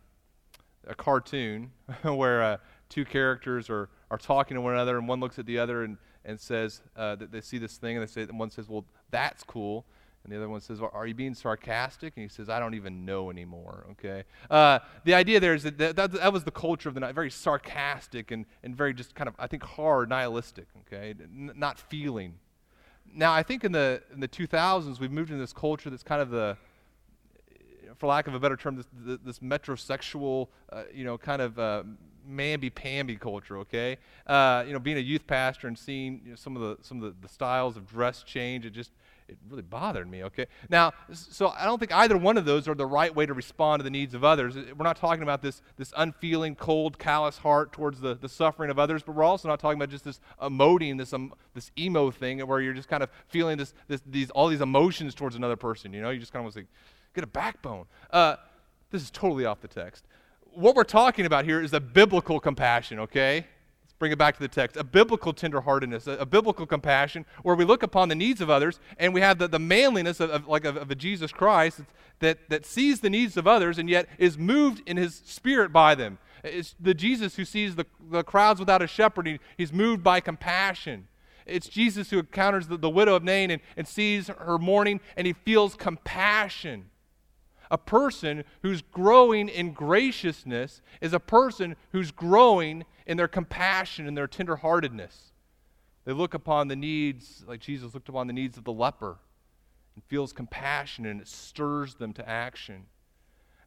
a 0.88 0.96
cartoon 0.96 1.72
where 2.04 2.42
uh, 2.42 2.58
two 2.88 3.04
characters 3.04 3.70
are, 3.70 3.90
are 4.10 4.18
talking 4.18 4.56
to 4.56 4.62
one 4.62 4.72
another, 4.72 4.98
and 4.98 5.06
one 5.06 5.20
looks 5.20 5.38
at 5.38 5.46
the 5.46 5.60
other 5.60 5.84
and, 5.84 5.98
and 6.26 6.40
says 6.40 6.82
uh, 6.98 7.16
that 7.16 7.32
they 7.32 7.42
see 7.42 7.58
this 7.58 7.78
thing, 7.78 7.98
and 7.98 8.06
they 8.06 8.12
say, 8.12 8.22
and 8.22 8.40
one 8.40 8.50
says, 8.50 8.68
"Well, 8.68 8.86
that's 9.12 9.44
cool," 9.44 9.86
and 10.24 10.34
the 10.34 10.38
other 10.38 10.50
one 10.50 10.60
says, 10.60 10.82
well, 10.82 10.92
"Are 10.94 11.06
you 11.06 11.14
being 11.14 11.36
sarcastic?" 11.36 12.14
And 12.16 12.24
he 12.24 12.30
says, 12.30 12.50
"I 12.50 12.60
don't 12.60 12.74
even 12.74 13.06
know 13.06 13.30
anymore." 13.30 13.86
Okay. 13.92 14.24
Uh, 14.50 14.80
the 15.04 15.14
idea 15.14 15.40
there 15.40 15.54
is 15.54 15.64
that, 15.64 15.78
that 15.78 15.96
that, 15.96 16.34
was 16.34 16.44
the 16.44 16.52
culture 16.52 16.90
of 16.90 16.96
the 16.96 17.02
night, 17.02 17.16
very 17.16 17.32
sarcastic 17.32 18.32
and, 18.32 18.46
and 18.64 18.76
very 18.76 18.94
just 18.94 19.16
kind 19.16 19.28
of 19.28 19.36
I 19.38 19.48
think 19.48 19.64
hard, 19.64 20.10
nihilistic. 20.10 20.68
Okay, 20.88 21.14
N- 21.22 21.54
not 21.56 21.80
feeling. 21.80 22.34
Now 23.14 23.32
I 23.32 23.44
think 23.44 23.64
in 23.64 23.72
the 23.72 24.02
in 24.14 24.20
the 24.20 24.28
2000s 24.28 25.00
we've 25.00 25.12
moved 25.12 25.30
into 25.30 25.42
this 25.42 25.54
culture 25.54 25.90
that's 25.90 26.04
kind 26.04 26.22
of 26.22 26.32
the 26.32 26.58
for 27.98 28.08
lack 28.08 28.28
of 28.28 28.34
a 28.34 28.40
better 28.40 28.58
term, 28.58 28.76
this, 28.76 29.20
this 29.24 29.40
metrosexual, 29.40 30.50
uh, 30.72 30.84
you 30.94 31.06
know, 31.06 31.18
kind 31.18 31.42
of 31.42 31.58
uh, 31.58 31.84
mamby-pamby 32.30 33.18
culture, 33.18 33.58
okay? 33.60 33.98
Uh, 34.26 34.64
you 34.66 34.74
know, 34.74 34.80
being 34.80 34.98
a 34.98 35.02
youth 35.02 35.26
pastor 35.28 35.68
and 35.68 35.78
seeing 35.78 36.22
you 36.24 36.32
know, 36.32 36.36
some 36.36 36.56
of 36.56 36.62
the 36.62 36.84
some 36.84 37.02
of 37.02 37.04
the, 37.04 37.28
the, 37.28 37.32
styles 37.32 37.78
of 37.78 37.88
dress 37.88 38.24
change, 38.24 38.66
it 38.66 38.72
just 38.72 38.92
it 39.28 39.38
really 39.50 39.64
bothered 39.64 40.10
me, 40.10 40.24
okay? 40.24 40.46
Now, 40.70 40.94
so 41.12 41.48
I 41.48 41.66
don't 41.66 41.80
think 41.80 41.92
either 41.92 42.18
one 42.18 42.38
of 42.38 42.46
those 42.46 42.68
are 42.68 42.76
the 42.76 42.86
right 42.86 43.14
way 43.14 43.26
to 43.26 43.34
respond 43.34 43.80
to 43.80 43.84
the 43.84 43.90
needs 43.90 44.14
of 44.14 44.24
others. 44.24 44.56
We're 44.56 44.84
not 44.84 44.98
talking 44.98 45.24
about 45.24 45.42
this 45.42 45.62
this 45.78 45.94
unfeeling, 45.98 46.56
cold, 46.56 47.00
callous 47.00 47.38
heart 47.40 47.72
towards 47.72 48.02
the, 48.02 48.16
the 48.16 48.30
suffering 48.30 48.70
of 48.70 48.78
others, 48.78 49.04
but 49.04 49.16
we're 49.16 49.24
also 49.24 49.48
not 49.48 49.60
talking 49.60 49.78
about 49.78 49.90
just 49.90 50.06
this 50.06 50.20
emoting, 50.42 50.98
this 50.98 51.14
um, 51.14 51.34
this 51.54 51.72
emo 51.78 52.12
thing 52.12 52.40
where 52.40 52.62
you're 52.62 52.74
just 52.74 52.90
kind 52.90 53.04
of 53.04 53.10
feeling 53.28 53.58
this, 53.58 53.74
this 53.88 54.02
these 54.06 54.30
all 54.32 54.48
these 54.48 54.62
emotions 54.62 55.16
towards 55.16 55.36
another 55.36 55.56
person, 55.56 55.94
you 55.94 56.02
know? 56.02 56.10
You 56.10 56.20
just 56.20 56.32
kind 56.32 56.42
of 56.42 56.46
want 56.46 56.56
to 56.56 56.62
say, 56.62 56.68
get 57.14 57.24
a 57.24 57.28
backbone. 57.28 57.86
Uh, 58.12 58.36
this 58.92 59.02
is 59.02 59.12
totally 59.12 59.46
off 59.46 59.62
the 59.62 59.68
text 59.68 60.06
what 60.56 60.76
we're 60.76 60.84
talking 60.84 61.26
about 61.26 61.46
here 61.46 61.62
is 61.62 61.74
a 61.74 61.80
biblical 61.80 62.40
compassion, 62.40 63.00
okay? 63.00 63.46
Let's 63.84 63.94
bring 64.00 64.12
it 64.12 64.18
back 64.18 64.36
to 64.36 64.42
the 64.42 64.48
text. 64.48 64.78
A 64.78 64.84
biblical 64.84 65.34
tenderheartedness, 65.34 66.08
a, 66.08 66.18
a 66.18 66.26
biblical 66.26 66.66
compassion 66.66 67.26
where 67.44 67.56
we 67.56 67.66
look 67.66 67.84
upon 67.84 68.10
the 68.10 68.16
needs 68.16 68.42
of 68.42 68.50
others 68.50 68.80
and 68.98 69.14
we 69.14 69.22
have 69.22 69.38
the, 69.38 69.48
the 69.48 69.60
manliness 69.60 70.20
of, 70.20 70.30
of 70.30 70.48
like 70.48 70.66
of, 70.66 70.78
of, 70.78 70.90
a 70.90 70.96
Jesus 70.96 71.32
Christ 71.32 71.82
that, 72.20 72.50
that 72.50 72.66
sees 72.66 73.02
the 73.02 73.10
needs 73.10 73.38
of 73.38 73.48
others 73.48 73.78
and 73.78 73.90
yet 73.90 74.08
is 74.18 74.38
moved 74.38 74.82
in 74.86 74.98
his 74.98 75.22
spirit 75.26 75.72
by 75.72 75.94
them. 75.94 76.18
It's 76.44 76.76
the 76.80 76.94
Jesus 76.94 77.36
who 77.36 77.46
sees 77.46 77.76
the, 77.76 77.86
the 78.10 78.24
crowds 78.24 78.60
without 78.60 78.82
a 78.82 78.88
shepherd. 78.88 79.28
He, 79.28 79.40
he's 79.58 79.74
moved 79.74 80.04
by 80.04 80.20
compassion. 80.20 81.08
It's 81.46 81.68
Jesus 81.68 82.10
who 82.10 82.20
encounters 82.20 82.68
the, 82.68 82.78
the 82.78 82.90
widow 82.90 83.16
of 83.16 83.24
Nain 83.24 83.52
and, 83.52 83.62
and 83.78 83.88
sees 83.88 84.28
her 84.28 84.58
mourning 84.58 85.02
and 85.18 85.28
he 85.28 85.34
feels 85.34 85.76
compassion. 85.76 86.86
A 87.72 87.78
person 87.78 88.44
who's 88.62 88.82
growing 88.82 89.50
in 89.50 89.72
graciousness 89.72 90.82
is 91.02 91.14
a 91.14 91.20
person 91.20 91.76
who's 91.92 92.12
growing 92.12 92.86
in 93.06 93.18
their 93.18 93.28
compassion 93.28 94.08
and 94.08 94.18
their 94.18 94.28
tenderheartedness. 94.28 95.32
They 96.06 96.14
look 96.14 96.34
upon 96.34 96.68
the 96.68 96.76
needs, 96.76 97.44
like 97.48 97.60
Jesus 97.60 97.94
looked 97.94 98.10
upon 98.10 98.28
the 98.28 98.34
needs 98.34 98.58
of 98.58 98.64
the 98.64 98.74
leper, 98.74 99.18
and 99.96 100.04
feels 100.06 100.34
compassion, 100.34 101.06
and 101.06 101.20
it 101.20 101.28
stirs 101.28 101.96
them 101.96 102.14
to 102.14 102.30
action. 102.30 102.86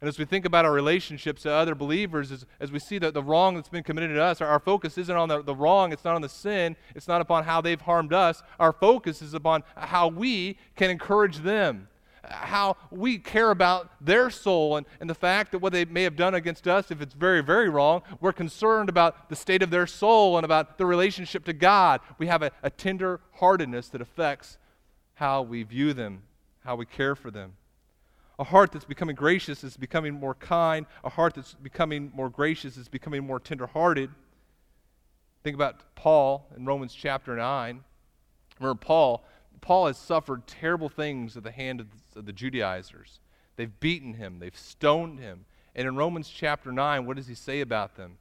And 0.00 0.06
as 0.06 0.16
we 0.16 0.24
think 0.24 0.44
about 0.44 0.64
our 0.64 0.72
relationships 0.72 1.42
to 1.42 1.50
other 1.50 1.74
believers, 1.74 2.30
as, 2.30 2.46
as 2.60 2.70
we 2.70 2.78
see 2.78 2.98
that 2.98 3.14
the 3.14 3.22
wrong 3.22 3.56
that's 3.56 3.68
been 3.68 3.82
committed 3.82 4.10
to 4.10 4.22
us, 4.22 4.40
our, 4.40 4.46
our 4.46 4.60
focus 4.60 4.96
isn't 4.96 5.16
on 5.16 5.28
the, 5.28 5.42
the 5.42 5.56
wrong, 5.56 5.92
it's 5.92 6.04
not 6.04 6.14
on 6.14 6.22
the 6.22 6.28
sin, 6.28 6.76
it's 6.94 7.08
not 7.08 7.20
upon 7.20 7.42
how 7.42 7.60
they've 7.60 7.80
harmed 7.80 8.12
us. 8.12 8.44
Our 8.60 8.72
focus 8.72 9.22
is 9.22 9.34
upon 9.34 9.64
how 9.76 10.06
we 10.06 10.56
can 10.76 10.90
encourage 10.90 11.38
them 11.38 11.88
how 12.24 12.76
we 12.90 13.18
care 13.18 13.50
about 13.50 13.90
their 14.00 14.30
soul 14.30 14.76
and, 14.76 14.86
and 15.00 15.08
the 15.08 15.14
fact 15.14 15.52
that 15.52 15.58
what 15.58 15.72
they 15.72 15.84
may 15.84 16.02
have 16.02 16.16
done 16.16 16.34
against 16.34 16.66
us, 16.66 16.90
if 16.90 17.00
it's 17.00 17.14
very, 17.14 17.42
very 17.42 17.68
wrong, 17.68 18.02
we're 18.20 18.32
concerned 18.32 18.88
about 18.88 19.28
the 19.28 19.36
state 19.36 19.62
of 19.62 19.70
their 19.70 19.86
soul 19.86 20.36
and 20.36 20.44
about 20.44 20.78
the 20.78 20.86
relationship 20.86 21.44
to 21.44 21.52
God. 21.52 22.00
We 22.18 22.26
have 22.26 22.42
a, 22.42 22.50
a 22.62 22.70
tender 22.70 23.20
heartedness 23.34 23.88
that 23.88 24.00
affects 24.00 24.58
how 25.14 25.42
we 25.42 25.62
view 25.62 25.92
them, 25.92 26.22
how 26.64 26.76
we 26.76 26.86
care 26.86 27.14
for 27.14 27.30
them. 27.30 27.54
A 28.38 28.44
heart 28.44 28.70
that's 28.70 28.84
becoming 28.84 29.16
gracious 29.16 29.64
is 29.64 29.76
becoming 29.76 30.14
more 30.14 30.34
kind. 30.34 30.86
A 31.02 31.08
heart 31.08 31.34
that's 31.34 31.54
becoming 31.54 32.12
more 32.14 32.30
gracious 32.30 32.76
is 32.76 32.88
becoming 32.88 33.26
more 33.26 33.40
tenderhearted. 33.40 34.10
Think 35.42 35.56
about 35.56 35.94
Paul 35.96 36.46
in 36.56 36.64
Romans 36.64 36.94
chapter 36.94 37.34
9. 37.34 37.82
Remember, 38.60 38.78
Paul 38.78 39.24
Paul 39.60 39.86
has 39.86 39.98
suffered 39.98 40.46
terrible 40.46 40.88
things 40.88 41.36
at 41.36 41.42
the 41.42 41.50
hand 41.50 41.80
of 41.80 42.24
the 42.26 42.32
Judaizers. 42.32 43.20
They've 43.56 43.80
beaten 43.80 44.14
him, 44.14 44.38
they've 44.38 44.56
stoned 44.56 45.18
him. 45.18 45.44
And 45.74 45.86
in 45.86 45.96
Romans 45.96 46.28
chapter 46.28 46.72
9, 46.72 47.06
what 47.06 47.16
does 47.16 47.28
he 47.28 47.34
say 47.34 47.60
about 47.60 47.96
them? 47.96 48.18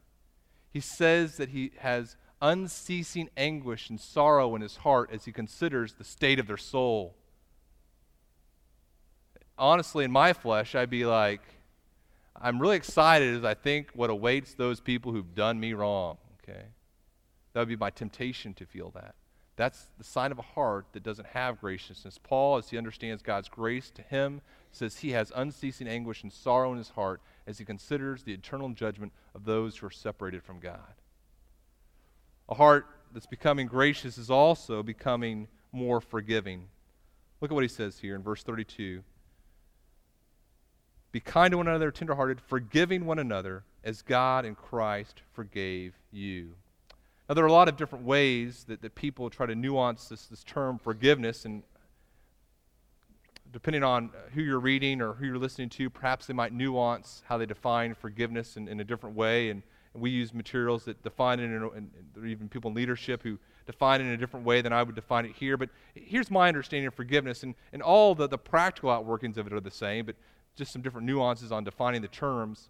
He 0.72 0.80
says 0.80 1.38
that 1.38 1.50
he 1.50 1.72
has 1.80 2.18
unceasing 2.42 3.30
anguish 3.36 3.90
and 3.90 4.00
sorrow 4.00 4.56
in 4.56 4.62
his 4.62 4.78
heart 4.78 5.10
as 5.12 5.26
he 5.26 5.32
considers 5.32 5.94
the 5.94 6.04
state 6.04 6.40
of 6.40 6.48
their 6.48 6.58
soul. 6.58 7.16
Honestly, 9.58 10.06
in 10.06 10.12
my 10.12 10.34
flesh, 10.34 10.76
I'd 10.76 10.90
be 10.90 11.06
like, 11.06 11.42
I'm 12.40 12.60
really 12.60 12.76
excited 12.76 13.36
as 13.36 13.44
I 13.44 13.56
think 13.56 13.90
what 13.96 14.12
awaits 14.12 14.54
those 14.54 14.80
people 14.80 15.12
who've 15.12 15.34
done 15.34 15.60
me 15.60 15.74
wrong. 15.74 16.18
Okay? 16.44 16.66
That 17.54 17.62
would 17.62 17.70
be 17.70 17.76
my 17.76 17.90
temptation 17.90 18.54
to 18.56 18.66
feel 18.66 18.92
that. 18.92 19.16
That's 19.58 19.88
the 19.98 20.04
sign 20.04 20.32
of 20.32 20.38
a 20.38 20.44
heart 20.44 20.86
that 20.94 21.02
doesn't 21.04 21.30
have 21.30 21.60
graciousness. 21.60 22.20
Paul, 22.22 22.58
as 22.58 22.70
he 22.70 22.78
understands 22.78 23.24
God's 23.24 23.50
grace 23.50 23.90
to 23.92 24.04
him, 24.04 24.42
says 24.72 24.98
he 24.98 25.12
has 25.12 25.32
unceasing 25.36 25.88
anguish 25.88 26.22
and 26.22 26.32
sorrow 26.32 26.72
in 26.72 26.78
his 26.78 26.92
heart 26.92 27.22
as 27.48 27.58
he 27.58 27.66
considers 27.66 28.22
the 28.22 28.34
eternal 28.34 28.70
judgment 28.70 29.12
of 29.34 29.46
those 29.46 29.76
who 29.76 29.88
are 29.88 29.92
separated 29.92 30.44
from 30.44 30.60
God. 30.60 30.94
A 32.48 32.54
heart 32.54 32.86
that's 33.12 33.26
becoming 33.26 33.66
gracious 33.66 34.20
is 34.20 34.30
also 34.30 34.84
becoming 34.84 35.48
more 35.72 36.00
forgiving. 36.02 36.68
Look 37.42 37.50
at 37.50 37.56
what 37.56 37.64
he 37.64 37.68
says 37.68 37.98
here 37.98 38.16
in 38.16 38.22
verse 38.22 38.44
32. 38.44 39.04
Be 41.12 41.20
kind 41.20 41.52
to 41.52 41.58
one 41.58 41.68
another, 41.68 41.90
tenderhearted, 41.90 42.40
forgiving 42.42 43.08
one 43.08 43.18
another 43.18 43.64
as 43.84 44.04
God 44.04 44.46
in 44.46 44.54
Christ 44.54 45.24
forgave 45.34 45.94
you. 46.12 46.54
Now, 47.28 47.36
there 47.36 47.44
are 47.44 47.48
a 47.48 47.52
lot 47.52 47.68
of 47.68 47.76
different 47.76 48.06
ways 48.06 48.64
that, 48.70 48.82
that 48.82 48.96
people 48.96 49.30
try 49.30 49.46
to 49.46 49.56
nuance 49.56 50.08
this, 50.08 50.28
this 50.28 50.44
term 50.46 50.80
forgiveness, 50.80 51.44
and 51.44 51.64
depending 53.52 53.84
on 53.84 54.12
who 54.34 54.42
you're 54.42 54.60
reading 54.60 55.02
or 55.02 55.14
who 55.14 55.26
you're 55.26 55.38
listening 55.38 55.70
to, 55.70 55.90
perhaps 55.90 56.26
they 56.28 56.34
might 56.34 56.54
nuance 56.54 57.24
how 57.28 57.38
they 57.38 57.46
define 57.46 57.96
forgiveness 57.96 58.56
in, 58.56 58.70
in 58.70 58.80
a 58.80 58.84
different 58.84 59.16
way. 59.16 59.50
And, 59.50 59.62
and, 59.94 60.02
we 60.02 60.10
use 60.10 60.34
materials 60.34 60.86
that 60.86 61.04
define 61.04 61.42
it, 61.42 61.50
and 61.50 61.92
there 62.14 62.24
are 62.24 62.28
even 62.28 62.48
people 62.48 62.70
in 62.70 62.76
leadership 62.76 63.24
who 63.24 63.38
define 63.66 64.00
it 64.00 64.06
in 64.06 64.12
a 64.12 64.18
different 64.18 64.46
way 64.46 64.62
than 64.62 64.72
I 64.72 64.82
would 64.82 64.96
define 64.96 65.26
it 65.26 65.34
here. 65.36 65.58
But 65.58 65.70
here's 65.96 66.32
my 66.32 66.48
understanding 66.48 66.88
of 66.88 66.94
forgiveness, 66.94 67.44
and, 67.44 67.56
and 67.74 67.82
all 67.82 68.16
the, 68.16 68.28
the 68.28 68.38
practical 68.38 68.90
outworkings 68.90 69.36
of 69.36 69.48
it 69.48 69.54
are 69.54 69.60
the 69.60 69.72
same, 69.72 70.06
but 70.06 70.16
just 70.56 70.72
some 70.72 70.82
different 70.82 71.06
nuances 71.06 71.52
on 71.52 71.66
defining 71.66 72.02
the 72.02 72.08
terms 72.08 72.70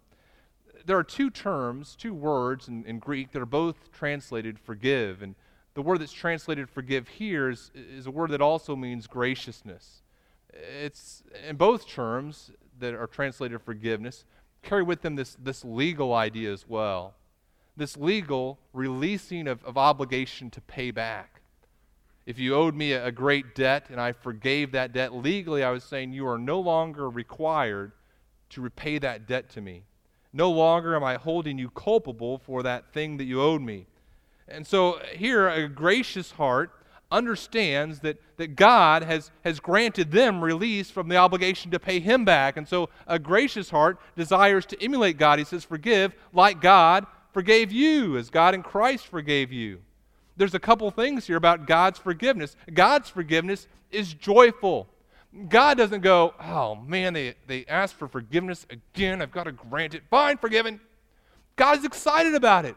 there 0.86 0.96
are 0.96 1.04
two 1.04 1.30
terms, 1.30 1.96
two 1.96 2.14
words 2.14 2.68
in, 2.68 2.84
in, 2.84 2.98
Greek 2.98 3.32
that 3.32 3.42
are 3.42 3.46
both 3.46 3.92
translated 3.92 4.58
forgive. 4.58 5.22
And 5.22 5.34
the 5.74 5.82
word 5.82 6.00
that's 6.00 6.12
translated 6.12 6.68
forgive 6.68 7.08
here 7.08 7.50
is, 7.50 7.70
is 7.74 8.06
a 8.06 8.10
word 8.10 8.30
that 8.30 8.40
also 8.40 8.74
means 8.76 9.06
graciousness. 9.06 10.02
It's 10.52 11.22
in 11.48 11.56
both 11.56 11.88
terms 11.88 12.50
that 12.78 12.94
are 12.94 13.06
translated 13.06 13.60
forgiveness 13.62 14.24
carry 14.62 14.82
with 14.82 15.02
them 15.02 15.16
this, 15.16 15.36
this 15.40 15.64
legal 15.64 16.14
idea 16.14 16.52
as 16.52 16.68
well. 16.68 17.14
This 17.76 17.96
legal 17.96 18.58
releasing 18.72 19.46
of, 19.46 19.64
of 19.64 19.78
obligation 19.78 20.50
to 20.50 20.60
pay 20.60 20.90
back. 20.90 21.40
If 22.26 22.38
you 22.38 22.54
owed 22.54 22.74
me 22.74 22.92
a, 22.92 23.06
a 23.06 23.12
great 23.12 23.54
debt 23.54 23.86
and 23.88 24.00
I 24.00 24.12
forgave 24.12 24.72
that 24.72 24.92
debt, 24.92 25.14
legally 25.14 25.62
I 25.62 25.70
was 25.70 25.84
saying 25.84 26.12
you 26.12 26.26
are 26.26 26.38
no 26.38 26.60
longer 26.60 27.08
required 27.08 27.92
to 28.50 28.60
repay 28.60 28.98
that 28.98 29.26
debt 29.26 29.48
to 29.50 29.60
me. 29.60 29.84
No 30.38 30.52
longer 30.52 30.94
am 30.94 31.02
I 31.02 31.16
holding 31.16 31.58
you 31.58 31.68
culpable 31.68 32.38
for 32.38 32.62
that 32.62 32.92
thing 32.92 33.16
that 33.16 33.24
you 33.24 33.42
owed 33.42 33.60
me. 33.60 33.86
And 34.46 34.64
so 34.64 35.00
here, 35.16 35.48
a 35.48 35.68
gracious 35.68 36.30
heart 36.30 36.70
understands 37.10 37.98
that, 38.00 38.18
that 38.36 38.54
God 38.54 39.02
has, 39.02 39.32
has 39.42 39.58
granted 39.58 40.12
them 40.12 40.40
release 40.40 40.92
from 40.92 41.08
the 41.08 41.16
obligation 41.16 41.72
to 41.72 41.80
pay 41.80 41.98
him 41.98 42.24
back. 42.24 42.56
And 42.56 42.68
so 42.68 42.88
a 43.08 43.18
gracious 43.18 43.70
heart 43.70 43.98
desires 44.14 44.64
to 44.66 44.80
emulate 44.80 45.18
God. 45.18 45.40
He 45.40 45.44
says, 45.44 45.64
Forgive 45.64 46.14
like 46.32 46.60
God 46.60 47.04
forgave 47.32 47.72
you, 47.72 48.16
as 48.16 48.30
God 48.30 48.54
in 48.54 48.62
Christ 48.62 49.08
forgave 49.08 49.50
you. 49.50 49.80
There's 50.36 50.54
a 50.54 50.60
couple 50.60 50.88
things 50.92 51.26
here 51.26 51.36
about 51.36 51.66
God's 51.66 51.98
forgiveness. 51.98 52.54
God's 52.72 53.08
forgiveness 53.08 53.66
is 53.90 54.14
joyful. 54.14 54.86
God 55.48 55.76
doesn't 55.76 56.00
go, 56.00 56.34
oh 56.40 56.76
man, 56.76 57.12
they, 57.12 57.34
they 57.46 57.66
asked 57.66 57.94
for 57.94 58.08
forgiveness 58.08 58.66
again. 58.70 59.20
I've 59.20 59.30
got 59.30 59.44
to 59.44 59.52
grant 59.52 59.94
it. 59.94 60.02
Fine, 60.10 60.38
forgiven. 60.38 60.80
God's 61.56 61.84
excited 61.84 62.34
about 62.34 62.64
it. 62.64 62.76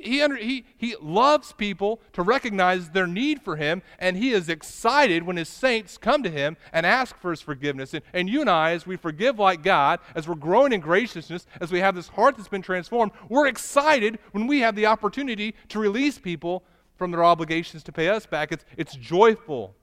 He, 0.00 0.22
under, 0.22 0.36
he, 0.36 0.64
he 0.78 0.96
loves 1.02 1.52
people 1.52 2.00
to 2.14 2.22
recognize 2.22 2.90
their 2.90 3.06
need 3.06 3.42
for 3.42 3.56
him, 3.56 3.82
and 3.98 4.16
he 4.16 4.30
is 4.30 4.48
excited 4.48 5.22
when 5.22 5.36
his 5.36 5.50
saints 5.50 5.98
come 5.98 6.22
to 6.22 6.30
him 6.30 6.56
and 6.72 6.86
ask 6.86 7.16
for 7.18 7.30
his 7.30 7.42
forgiveness. 7.42 7.92
And, 7.92 8.02
and 8.14 8.28
you 8.28 8.40
and 8.40 8.48
I, 8.48 8.72
as 8.72 8.86
we 8.86 8.96
forgive 8.96 9.38
like 9.38 9.62
God, 9.62 10.00
as 10.14 10.26
we're 10.26 10.34
growing 10.34 10.72
in 10.72 10.80
graciousness, 10.80 11.46
as 11.60 11.70
we 11.70 11.80
have 11.80 11.94
this 11.94 12.08
heart 12.08 12.36
that's 12.36 12.48
been 12.48 12.62
transformed, 12.62 13.12
we're 13.28 13.46
excited 13.46 14.18
when 14.30 14.46
we 14.46 14.60
have 14.60 14.76
the 14.76 14.86
opportunity 14.86 15.54
to 15.68 15.78
release 15.78 16.18
people 16.18 16.64
from 16.96 17.10
their 17.10 17.24
obligations 17.24 17.82
to 17.82 17.92
pay 17.92 18.08
us 18.08 18.24
back. 18.24 18.50
It's, 18.50 18.64
it's 18.78 18.94
joyful. 18.96 19.76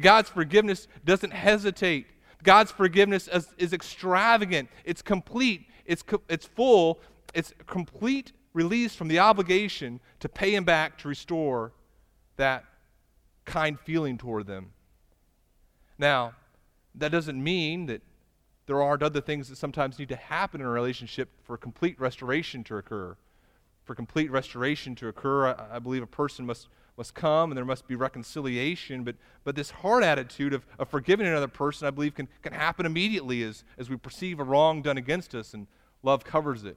God's 0.00 0.28
forgiveness 0.28 0.88
doesn't 1.04 1.32
hesitate. 1.32 2.06
God's 2.42 2.70
forgiveness 2.70 3.28
is, 3.28 3.48
is 3.58 3.72
extravagant, 3.72 4.68
it's 4.84 5.02
complete, 5.02 5.66
it's, 5.86 6.02
co- 6.02 6.22
it's 6.28 6.46
full, 6.46 7.00
it's 7.32 7.52
complete 7.66 8.32
release 8.52 8.94
from 8.94 9.08
the 9.08 9.18
obligation 9.18 10.00
to 10.20 10.28
pay 10.28 10.54
him 10.54 10.64
back 10.64 10.98
to 10.98 11.08
restore 11.08 11.72
that 12.36 12.64
kind 13.44 13.78
feeling 13.80 14.18
toward 14.18 14.46
them. 14.46 14.72
Now, 15.98 16.34
that 16.94 17.10
doesn't 17.10 17.42
mean 17.42 17.86
that 17.86 18.02
there 18.66 18.80
aren't 18.82 19.02
other 19.02 19.20
things 19.20 19.48
that 19.48 19.56
sometimes 19.56 19.98
need 19.98 20.08
to 20.08 20.16
happen 20.16 20.60
in 20.60 20.66
a 20.66 20.70
relationship 20.70 21.28
for 21.44 21.56
complete 21.56 22.00
restoration 22.00 22.64
to 22.64 22.76
occur. 22.76 23.16
For 23.84 23.94
complete 23.94 24.30
restoration 24.30 24.94
to 24.96 25.08
occur, 25.08 25.48
I, 25.48 25.76
I 25.76 25.78
believe 25.78 26.02
a 26.02 26.06
person 26.06 26.46
must, 26.46 26.68
must 26.96 27.14
come 27.14 27.50
and 27.50 27.56
there 27.56 27.64
must 27.64 27.86
be 27.86 27.96
reconciliation. 27.96 29.04
But, 29.04 29.16
but 29.42 29.56
this 29.56 29.70
heart 29.70 30.04
attitude 30.04 30.54
of, 30.54 30.64
of 30.78 30.88
forgiving 30.88 31.26
another 31.26 31.48
person, 31.48 31.88
I 31.88 31.90
believe, 31.90 32.14
can, 32.14 32.28
can 32.42 32.52
happen 32.52 32.86
immediately 32.86 33.42
as, 33.42 33.64
as 33.78 33.90
we 33.90 33.96
perceive 33.96 34.38
a 34.40 34.44
wrong 34.44 34.82
done 34.82 34.96
against 34.96 35.34
us 35.34 35.54
and 35.54 35.66
love 36.02 36.24
covers 36.24 36.64
it 36.64 36.76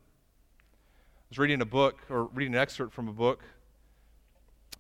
I 1.28 1.32
was 1.32 1.40
reading 1.40 1.62
a 1.62 1.66
book, 1.66 2.00
or 2.10 2.24
reading 2.28 2.54
an 2.54 2.62
excerpt 2.62 2.94
from 2.94 3.10
a 3.10 3.12
book 3.12 3.44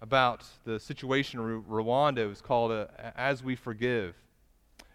about 0.01 0.45
the 0.63 0.79
situation 0.79 1.41
in 1.41 1.61
Rwanda. 1.63 2.19
It 2.19 2.27
was 2.27 2.39
called 2.39 2.71
uh, 2.71 2.87
As 3.17 3.43
We 3.43 3.57
Forgive. 3.57 4.15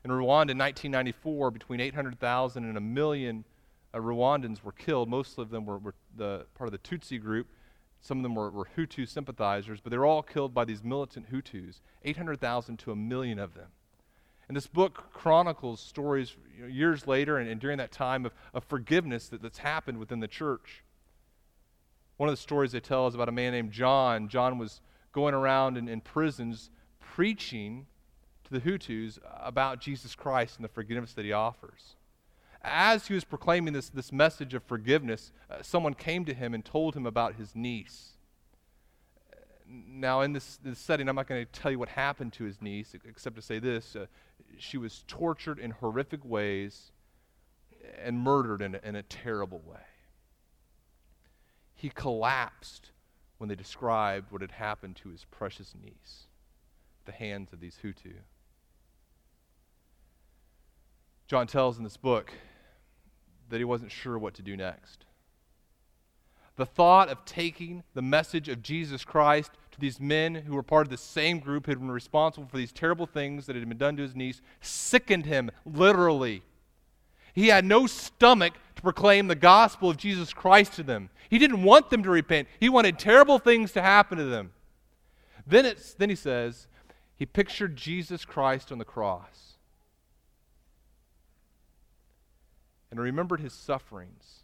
In 0.02 0.10
Rwanda 0.10 0.52
in 0.52 0.58
1994, 0.58 1.50
between 1.50 1.80
800,000 1.80 2.64
and 2.64 2.78
a 2.78 2.80
million 2.80 3.44
uh, 3.92 3.98
Rwandans 3.98 4.64
were 4.64 4.72
killed. 4.72 5.10
Most 5.10 5.36
of 5.36 5.50
them 5.50 5.66
were, 5.66 5.76
were, 5.76 5.94
the 6.16 6.46
part 6.54 6.68
of 6.68 6.72
the 6.72 6.78
Tutsi 6.78 7.20
group. 7.20 7.48
Some 8.02 8.18
of 8.18 8.24
them 8.24 8.34
were, 8.34 8.50
were 8.50 8.68
Hutu 8.76 9.08
sympathizers, 9.08 9.80
but 9.80 9.90
they 9.90 9.96
were 9.96 10.04
all 10.04 10.22
killed 10.22 10.52
by 10.52 10.64
these 10.64 10.82
militant 10.82 11.32
Hutus. 11.32 11.80
800,000 12.04 12.76
to 12.80 12.90
a 12.90 12.96
million 12.96 13.38
of 13.38 13.54
them. 13.54 13.68
And 14.48 14.56
this 14.56 14.66
book 14.66 15.12
chronicles 15.12 15.80
stories 15.80 16.36
years 16.68 17.06
later 17.06 17.38
and, 17.38 17.48
and, 17.48 17.60
during 17.60 17.78
that 17.78 17.92
time 17.92 18.26
of, 18.26 18.34
of 18.52 18.64
forgiveness 18.64 19.28
that, 19.28 19.40
that's 19.40 19.58
happened 19.58 19.98
within 19.98 20.18
the 20.18 20.28
church. 20.28 20.82
One 22.16 22.28
of 22.28 22.32
the 22.32 22.42
stories 22.42 22.72
they 22.72 22.80
tell 22.80 23.06
is 23.06 23.14
about 23.14 23.28
a 23.28 23.32
man 23.32 23.52
named 23.52 23.70
John. 23.70 24.28
John 24.28 24.58
was 24.58 24.80
going 25.12 25.32
around 25.32 25.78
in, 25.78 25.88
in 25.88 26.00
prisons 26.00 26.70
preaching 26.98 27.86
to 28.44 28.52
the 28.52 28.60
Hutus 28.60 29.18
about 29.40 29.80
Jesus 29.80 30.16
Christ 30.16 30.56
and 30.56 30.64
the 30.64 30.68
forgiveness 30.68 31.14
that 31.14 31.24
he 31.24 31.32
offers. 31.32 31.94
As 32.64 33.08
he 33.08 33.14
was 33.14 33.24
proclaiming 33.24 33.72
this, 33.72 33.88
this 33.88 34.12
message 34.12 34.54
of 34.54 34.62
forgiveness, 34.62 35.32
uh, 35.50 35.62
someone 35.62 35.94
came 35.94 36.24
to 36.26 36.34
him 36.34 36.54
and 36.54 36.64
told 36.64 36.94
him 36.94 37.06
about 37.06 37.34
his 37.34 37.56
niece. 37.56 38.10
Now, 39.68 40.20
in 40.20 40.32
this, 40.32 40.58
this 40.62 40.78
setting, 40.78 41.08
I'm 41.08 41.16
not 41.16 41.26
going 41.26 41.44
to 41.44 41.60
tell 41.60 41.70
you 41.72 41.78
what 41.78 41.88
happened 41.88 42.32
to 42.34 42.44
his 42.44 42.60
niece, 42.60 42.94
except 43.04 43.36
to 43.36 43.42
say 43.42 43.58
this 43.58 43.96
uh, 43.96 44.06
she 44.58 44.78
was 44.78 45.04
tortured 45.08 45.58
in 45.58 45.70
horrific 45.72 46.24
ways 46.24 46.92
and 48.02 48.18
murdered 48.18 48.62
in 48.62 48.74
a, 48.74 48.80
in 48.84 48.96
a 48.96 49.02
terrible 49.02 49.60
way. 49.66 49.80
He 51.74 51.88
collapsed 51.88 52.92
when 53.38 53.48
they 53.48 53.56
described 53.56 54.30
what 54.30 54.40
had 54.40 54.52
happened 54.52 54.96
to 54.96 55.08
his 55.08 55.24
precious 55.30 55.74
niece 55.82 56.28
at 57.00 57.06
the 57.06 57.12
hands 57.12 57.52
of 57.52 57.60
these 57.60 57.78
Hutu. 57.82 58.14
John 61.26 61.46
tells 61.46 61.78
in 61.78 61.82
this 61.82 61.96
book 61.96 62.32
that 63.52 63.58
he 63.58 63.64
wasn't 63.64 63.92
sure 63.92 64.18
what 64.18 64.32
to 64.32 64.42
do 64.42 64.56
next. 64.56 65.04
The 66.56 66.64
thought 66.64 67.10
of 67.10 67.22
taking 67.26 67.82
the 67.92 68.00
message 68.00 68.48
of 68.48 68.62
Jesus 68.62 69.04
Christ 69.04 69.50
to 69.72 69.78
these 69.78 70.00
men 70.00 70.34
who 70.34 70.54
were 70.54 70.62
part 70.62 70.86
of 70.86 70.90
the 70.90 70.96
same 70.96 71.38
group 71.38 71.66
who 71.66 71.72
had 71.72 71.78
been 71.78 71.90
responsible 71.90 72.46
for 72.46 72.56
these 72.56 72.72
terrible 72.72 73.04
things 73.04 73.44
that 73.44 73.54
had 73.54 73.68
been 73.68 73.76
done 73.76 73.96
to 73.96 74.02
his 74.02 74.16
niece 74.16 74.40
sickened 74.62 75.26
him, 75.26 75.50
literally. 75.66 76.42
He 77.34 77.48
had 77.48 77.66
no 77.66 77.86
stomach 77.86 78.54
to 78.76 78.82
proclaim 78.82 79.28
the 79.28 79.34
gospel 79.34 79.90
of 79.90 79.98
Jesus 79.98 80.32
Christ 80.32 80.72
to 80.74 80.82
them. 80.82 81.10
He 81.28 81.38
didn't 81.38 81.62
want 81.62 81.90
them 81.90 82.02
to 82.04 82.10
repent. 82.10 82.48
He 82.58 82.70
wanted 82.70 82.98
terrible 82.98 83.38
things 83.38 83.72
to 83.72 83.82
happen 83.82 84.16
to 84.16 84.24
them. 84.24 84.52
Then, 85.46 85.66
it's, 85.66 85.92
then 85.92 86.08
he 86.08 86.16
says, 86.16 86.68
he 87.16 87.26
pictured 87.26 87.76
Jesus 87.76 88.24
Christ 88.24 88.72
on 88.72 88.78
the 88.78 88.84
cross 88.86 89.51
and 92.92 93.00
remembered 93.00 93.40
his 93.40 93.54
sufferings, 93.54 94.42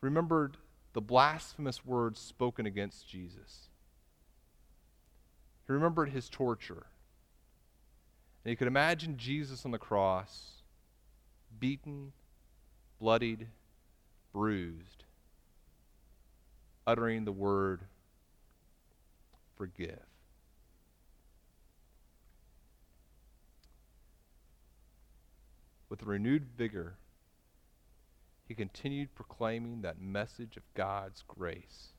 remembered 0.00 0.56
the 0.94 1.00
blasphemous 1.02 1.84
words 1.84 2.18
spoken 2.18 2.64
against 2.64 3.06
Jesus. 3.06 3.68
He 5.66 5.74
remembered 5.74 6.08
his 6.08 6.30
torture. 6.30 6.86
And 8.42 8.50
he 8.50 8.56
could 8.56 8.66
imagine 8.66 9.18
Jesus 9.18 9.66
on 9.66 9.72
the 9.72 9.78
cross 9.78 10.62
beaten, 11.60 12.12
bloodied, 12.98 13.48
bruised, 14.32 15.04
uttering 16.86 17.26
the 17.26 17.32
word 17.32 17.82
forgive. 19.58 20.00
With 25.90 26.04
renewed 26.04 26.46
vigor, 26.56 26.94
he 28.48 28.54
continued 28.54 29.14
proclaiming 29.14 29.82
that 29.82 30.00
message 30.00 30.56
of 30.56 30.62
God's 30.74 31.22
grace 31.28 31.92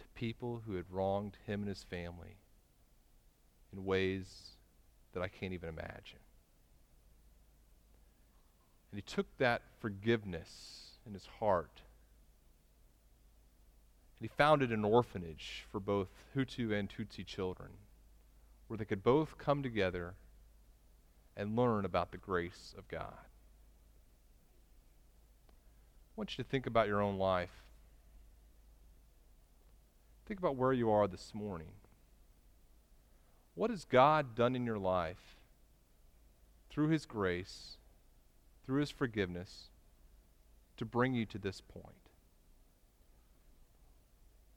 to 0.00 0.04
people 0.16 0.62
who 0.66 0.74
had 0.74 0.90
wronged 0.90 1.36
him 1.46 1.60
and 1.60 1.68
his 1.68 1.84
family 1.84 2.36
in 3.72 3.84
ways 3.84 4.56
that 5.14 5.22
I 5.22 5.28
can't 5.28 5.52
even 5.52 5.68
imagine. 5.68 6.18
And 8.90 8.98
he 8.98 9.02
took 9.02 9.26
that 9.38 9.62
forgiveness 9.80 10.98
in 11.06 11.14
his 11.14 11.26
heart. 11.38 11.82
And 14.18 14.28
he 14.28 14.36
founded 14.36 14.72
an 14.72 14.84
orphanage 14.84 15.64
for 15.70 15.78
both 15.78 16.08
Hutu 16.34 16.72
and 16.72 16.88
Tutsi 16.88 17.24
children 17.24 17.70
where 18.66 18.76
they 18.76 18.84
could 18.84 19.04
both 19.04 19.38
come 19.38 19.62
together 19.62 20.14
and 21.36 21.54
learn 21.54 21.84
about 21.84 22.10
the 22.10 22.18
grace 22.18 22.74
of 22.76 22.88
God. 22.88 23.27
Want 26.18 26.36
you 26.36 26.42
to 26.42 26.50
think 26.50 26.66
about 26.66 26.88
your 26.88 27.00
own 27.00 27.16
life. 27.16 27.62
Think 30.26 30.40
about 30.40 30.56
where 30.56 30.72
you 30.72 30.90
are 30.90 31.06
this 31.06 31.32
morning. 31.32 31.68
What 33.54 33.70
has 33.70 33.84
God 33.84 34.34
done 34.34 34.54
in 34.54 34.66
your 34.66 34.78
life 34.78 35.36
through 36.70 36.88
His 36.88 37.06
grace 37.06 37.78
through 38.68 38.80
his 38.80 38.90
forgiveness 38.90 39.70
to 40.76 40.84
bring 40.84 41.14
you 41.14 41.24
to 41.24 41.38
this 41.38 41.62
point? 41.62 41.86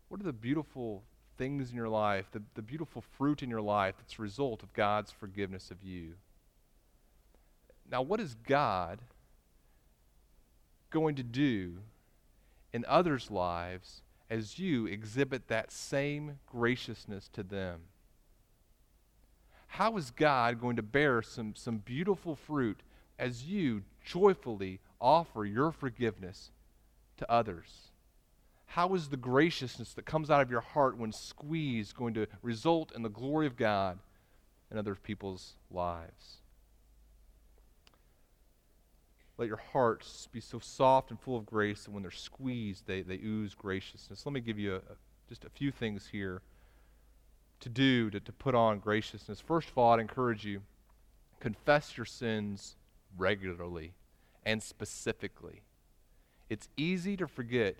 What 0.10 0.20
are 0.20 0.26
the 0.26 0.34
beautiful 0.34 1.04
things 1.38 1.70
in 1.70 1.78
your 1.78 1.88
life, 1.88 2.26
the, 2.34 2.42
the 2.56 2.62
beautiful 2.62 3.02
fruit 3.02 3.42
in 3.42 3.50
your 3.50 3.62
life 3.62 3.96
that's 3.98 4.20
a 4.20 4.22
result 4.22 4.64
of 4.64 4.74
God's 4.74 5.12
forgiveness 5.12 5.72
of 5.72 5.82
you? 5.82 6.16
Now, 7.90 8.02
what 8.02 8.20
is 8.20 8.36
God 8.36 9.00
going 10.92 11.16
to 11.16 11.24
do 11.24 11.78
in 12.72 12.86
others' 12.88 13.32
lives 13.32 14.04
as 14.30 14.60
you 14.60 14.86
exhibit 14.86 15.48
that 15.48 15.72
same 15.72 16.40
graciousness 16.46 17.28
to 17.30 17.44
them? 17.44 17.82
How 19.68 19.98
is 19.98 20.12
God 20.12 20.60
going 20.60 20.76
to 20.76 20.84
bear 20.84 21.22
some, 21.22 21.56
some 21.56 21.78
beautiful 21.78 22.36
fruit 22.36 22.82
as 23.18 23.46
you 23.46 23.84
joyfully 24.06 24.80
offer 25.00 25.46
your 25.46 25.72
forgiveness 25.72 26.52
to 27.18 27.32
others? 27.32 27.92
How 28.66 28.94
is 28.94 29.10
the 29.10 29.18
graciousness 29.18 29.94
that 29.94 30.06
comes 30.06 30.30
out 30.30 30.42
of 30.42 30.52
your 30.52 30.62
heart 30.62 30.98
when 30.98 31.12
squeezed 31.12 31.96
going 31.96 32.14
to 32.14 32.28
result 32.42 32.92
in 32.96 33.02
the 33.02 33.10
glory 33.10 33.48
of 33.48 33.58
God 33.58 34.00
in 34.70 34.78
other 34.78 34.96
people's 34.96 35.54
lives? 35.70 36.41
Let 39.42 39.48
your 39.48 39.62
hearts 39.74 40.28
be 40.32 40.40
so 40.40 40.60
soft 40.60 41.10
and 41.10 41.20
full 41.20 41.36
of 41.36 41.48
grace 41.48 41.86
that 41.86 41.92
when 41.92 42.04
they're 42.04 42.12
squeezed, 42.12 42.86
they, 42.86 43.02
they 43.02 43.16
ooze 43.16 43.56
graciousness. 43.56 44.24
Let 44.24 44.34
me 44.34 44.40
give 44.40 44.60
you 44.60 44.74
a, 44.74 44.78
a, 44.78 44.96
just 45.28 45.46
a 45.46 45.50
few 45.50 45.72
things 45.72 46.10
here 46.12 46.44
to 47.62 47.68
do 47.68 48.12
to, 48.12 48.20
to 48.20 48.32
put 48.32 48.54
on 48.54 48.78
graciousness. 48.78 49.42
First 49.42 49.70
of 49.70 49.80
all, 49.80 49.94
I'd 49.94 50.00
encourage 50.00 50.46
you 50.46 50.62
confess 51.40 51.98
your 51.98 52.06
sins 52.06 52.76
regularly 53.18 53.94
and 54.46 54.62
specifically. 54.62 55.64
It's 56.48 56.70
easy 56.78 57.18
to 57.18 57.28
forget 57.28 57.78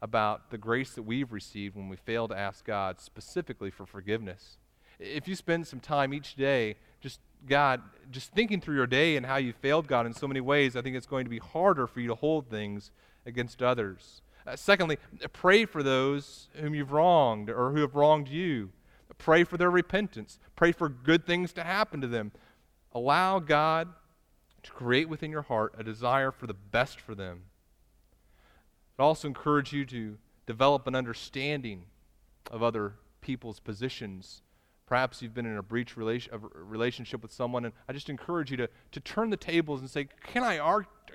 about 0.00 0.50
the 0.50 0.56
grace 0.56 0.92
that 0.92 1.02
we've 1.02 1.30
received 1.30 1.76
when 1.76 1.90
we 1.90 1.96
fail 1.96 2.26
to 2.26 2.38
ask 2.38 2.64
God 2.64 3.00
specifically 3.00 3.70
for 3.70 3.84
forgiveness. 3.84 4.56
If 4.98 5.28
you 5.28 5.34
spend 5.34 5.66
some 5.66 5.80
time 5.80 6.14
each 6.14 6.36
day 6.36 6.76
just, 7.02 7.20
God, 7.46 7.82
just 8.10 8.32
thinking 8.32 8.60
through 8.60 8.76
your 8.76 8.86
day 8.86 9.16
and 9.16 9.26
how 9.26 9.36
you 9.36 9.52
failed 9.52 9.86
God 9.86 10.06
in 10.06 10.14
so 10.14 10.28
many 10.28 10.40
ways, 10.40 10.76
I 10.76 10.82
think 10.82 10.96
it's 10.96 11.06
going 11.06 11.24
to 11.24 11.30
be 11.30 11.38
harder 11.38 11.86
for 11.86 12.00
you 12.00 12.08
to 12.08 12.14
hold 12.14 12.48
things 12.48 12.90
against 13.24 13.62
others. 13.62 14.22
Uh, 14.46 14.54
secondly, 14.54 14.98
pray 15.32 15.64
for 15.64 15.82
those 15.82 16.48
whom 16.54 16.74
you've 16.74 16.92
wronged 16.92 17.50
or 17.50 17.72
who 17.72 17.80
have 17.80 17.96
wronged 17.96 18.28
you. 18.28 18.70
Pray 19.18 19.44
for 19.44 19.56
their 19.56 19.70
repentance. 19.70 20.38
Pray 20.54 20.72
for 20.72 20.88
good 20.88 21.26
things 21.26 21.52
to 21.54 21.64
happen 21.64 22.00
to 22.00 22.06
them. 22.06 22.32
Allow 22.92 23.38
God 23.38 23.88
to 24.62 24.70
create 24.72 25.08
within 25.08 25.30
your 25.30 25.42
heart 25.42 25.74
a 25.78 25.84
desire 25.84 26.30
for 26.30 26.46
the 26.46 26.54
best 26.54 27.00
for 27.00 27.14
them. 27.14 27.42
I 28.98 29.02
also 29.02 29.28
encourage 29.28 29.72
you 29.72 29.84
to 29.86 30.18
develop 30.46 30.86
an 30.86 30.94
understanding 30.94 31.84
of 32.50 32.62
other 32.62 32.94
people's 33.20 33.60
positions. 33.60 34.42
Perhaps 34.86 35.20
you've 35.20 35.34
been 35.34 35.46
in 35.46 35.56
a 35.56 35.62
breach 35.62 35.96
relation, 35.96 36.32
a 36.32 36.38
relationship 36.38 37.20
with 37.20 37.32
someone, 37.32 37.64
and 37.64 37.74
I 37.88 37.92
just 37.92 38.08
encourage 38.08 38.52
you 38.52 38.56
to, 38.58 38.68
to 38.92 39.00
turn 39.00 39.30
the 39.30 39.36
tables 39.36 39.80
and 39.80 39.90
say, 39.90 40.08
can 40.24 40.44
I, 40.44 40.58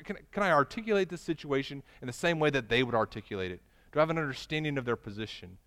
can, 0.04 0.18
can 0.32 0.44
I 0.44 0.52
articulate 0.52 1.08
this 1.08 1.22
situation 1.22 1.82
in 2.02 2.08
the 2.08 2.14
same 2.14 2.38
way 2.38 2.50
that 2.50 2.68
they 2.68 2.84
would 2.84 2.96
articulate 2.96 3.52
it? 3.52 3.62
Do 3.92 4.00
I 4.00 4.02
have 4.02 4.10
an 4.10 4.18
understanding 4.18 4.78
of 4.78 4.84
their 4.84 4.98
position? 4.98 5.58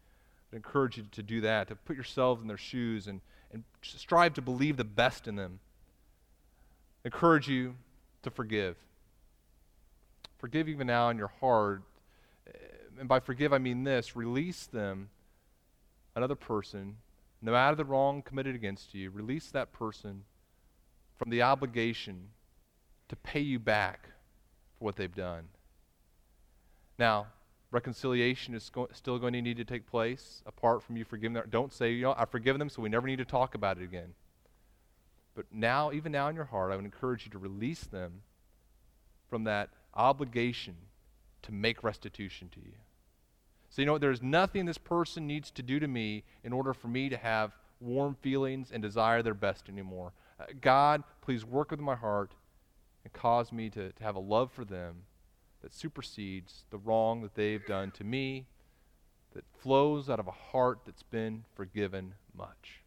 I 0.52 0.56
encourage 0.56 0.98
you 0.98 1.04
to 1.12 1.22
do 1.22 1.40
that, 1.40 1.68
to 1.68 1.76
put 1.76 1.96
yourselves 1.96 2.42
in 2.42 2.48
their 2.48 2.58
shoes 2.58 3.06
and, 3.06 3.22
and 3.50 3.64
strive 3.82 4.34
to 4.34 4.42
believe 4.42 4.76
the 4.76 4.84
best 4.84 5.26
in 5.26 5.36
them. 5.36 5.60
Encourage 7.06 7.48
you 7.48 7.74
to 8.22 8.30
forgive. 8.30 8.76
Forgive 10.38 10.68
even 10.68 10.86
now 10.86 11.08
in 11.08 11.16
your 11.16 11.32
heart. 11.40 11.82
And 12.98 13.08
by 13.08 13.18
forgive, 13.20 13.54
I 13.54 13.58
mean 13.58 13.84
this 13.84 14.14
release 14.14 14.66
them, 14.66 15.08
another 16.14 16.34
person, 16.34 16.96
no 17.44 17.52
matter 17.52 17.76
the 17.76 17.84
wrong 17.84 18.22
committed 18.22 18.54
against 18.54 18.94
you, 18.94 19.10
release 19.10 19.50
that 19.50 19.70
person 19.70 20.24
from 21.18 21.28
the 21.28 21.42
obligation 21.42 22.30
to 23.08 23.16
pay 23.16 23.40
you 23.40 23.58
back 23.58 24.08
for 24.78 24.86
what 24.86 24.96
they've 24.96 25.14
done. 25.14 25.48
Now, 26.98 27.26
reconciliation 27.70 28.54
is 28.54 28.70
go- 28.70 28.88
still 28.92 29.18
going 29.18 29.34
to 29.34 29.42
need 29.42 29.58
to 29.58 29.64
take 29.64 29.86
place 29.86 30.42
apart 30.46 30.82
from 30.82 30.96
you 30.96 31.04
forgiving 31.04 31.34
them. 31.34 31.46
Don't 31.50 31.70
say, 31.70 31.92
you 31.92 32.04
know, 32.04 32.14
I've 32.16 32.30
forgiven 32.30 32.58
them, 32.58 32.70
so 32.70 32.80
we 32.80 32.88
never 32.88 33.06
need 33.06 33.18
to 33.18 33.26
talk 33.26 33.54
about 33.54 33.76
it 33.76 33.84
again. 33.84 34.14
But 35.34 35.44
now, 35.52 35.92
even 35.92 36.12
now 36.12 36.28
in 36.28 36.36
your 36.36 36.46
heart, 36.46 36.72
I 36.72 36.76
would 36.76 36.84
encourage 36.86 37.26
you 37.26 37.30
to 37.32 37.38
release 37.38 37.84
them 37.84 38.22
from 39.28 39.44
that 39.44 39.68
obligation 39.92 40.76
to 41.42 41.52
make 41.52 41.84
restitution 41.84 42.48
to 42.54 42.60
you. 42.60 42.72
So, 43.74 43.82
you 43.82 43.86
know, 43.86 43.98
there's 43.98 44.22
nothing 44.22 44.66
this 44.66 44.78
person 44.78 45.26
needs 45.26 45.50
to 45.50 45.60
do 45.60 45.80
to 45.80 45.88
me 45.88 46.22
in 46.44 46.52
order 46.52 46.72
for 46.72 46.86
me 46.86 47.08
to 47.08 47.16
have 47.16 47.56
warm 47.80 48.14
feelings 48.22 48.70
and 48.70 48.80
desire 48.80 49.20
their 49.20 49.34
best 49.34 49.68
anymore. 49.68 50.12
Uh, 50.38 50.44
God, 50.60 51.02
please 51.22 51.44
work 51.44 51.72
with 51.72 51.80
my 51.80 51.96
heart 51.96 52.34
and 53.02 53.12
cause 53.12 53.50
me 53.50 53.68
to, 53.70 53.90
to 53.90 54.04
have 54.04 54.14
a 54.14 54.20
love 54.20 54.52
for 54.52 54.64
them 54.64 55.02
that 55.60 55.74
supersedes 55.74 56.66
the 56.70 56.78
wrong 56.78 57.22
that 57.22 57.34
they've 57.34 57.66
done 57.66 57.90
to 57.90 58.04
me, 58.04 58.46
that 59.34 59.42
flows 59.60 60.08
out 60.08 60.20
of 60.20 60.28
a 60.28 60.52
heart 60.52 60.82
that's 60.86 61.02
been 61.02 61.42
forgiven 61.56 62.14
much. 62.32 62.83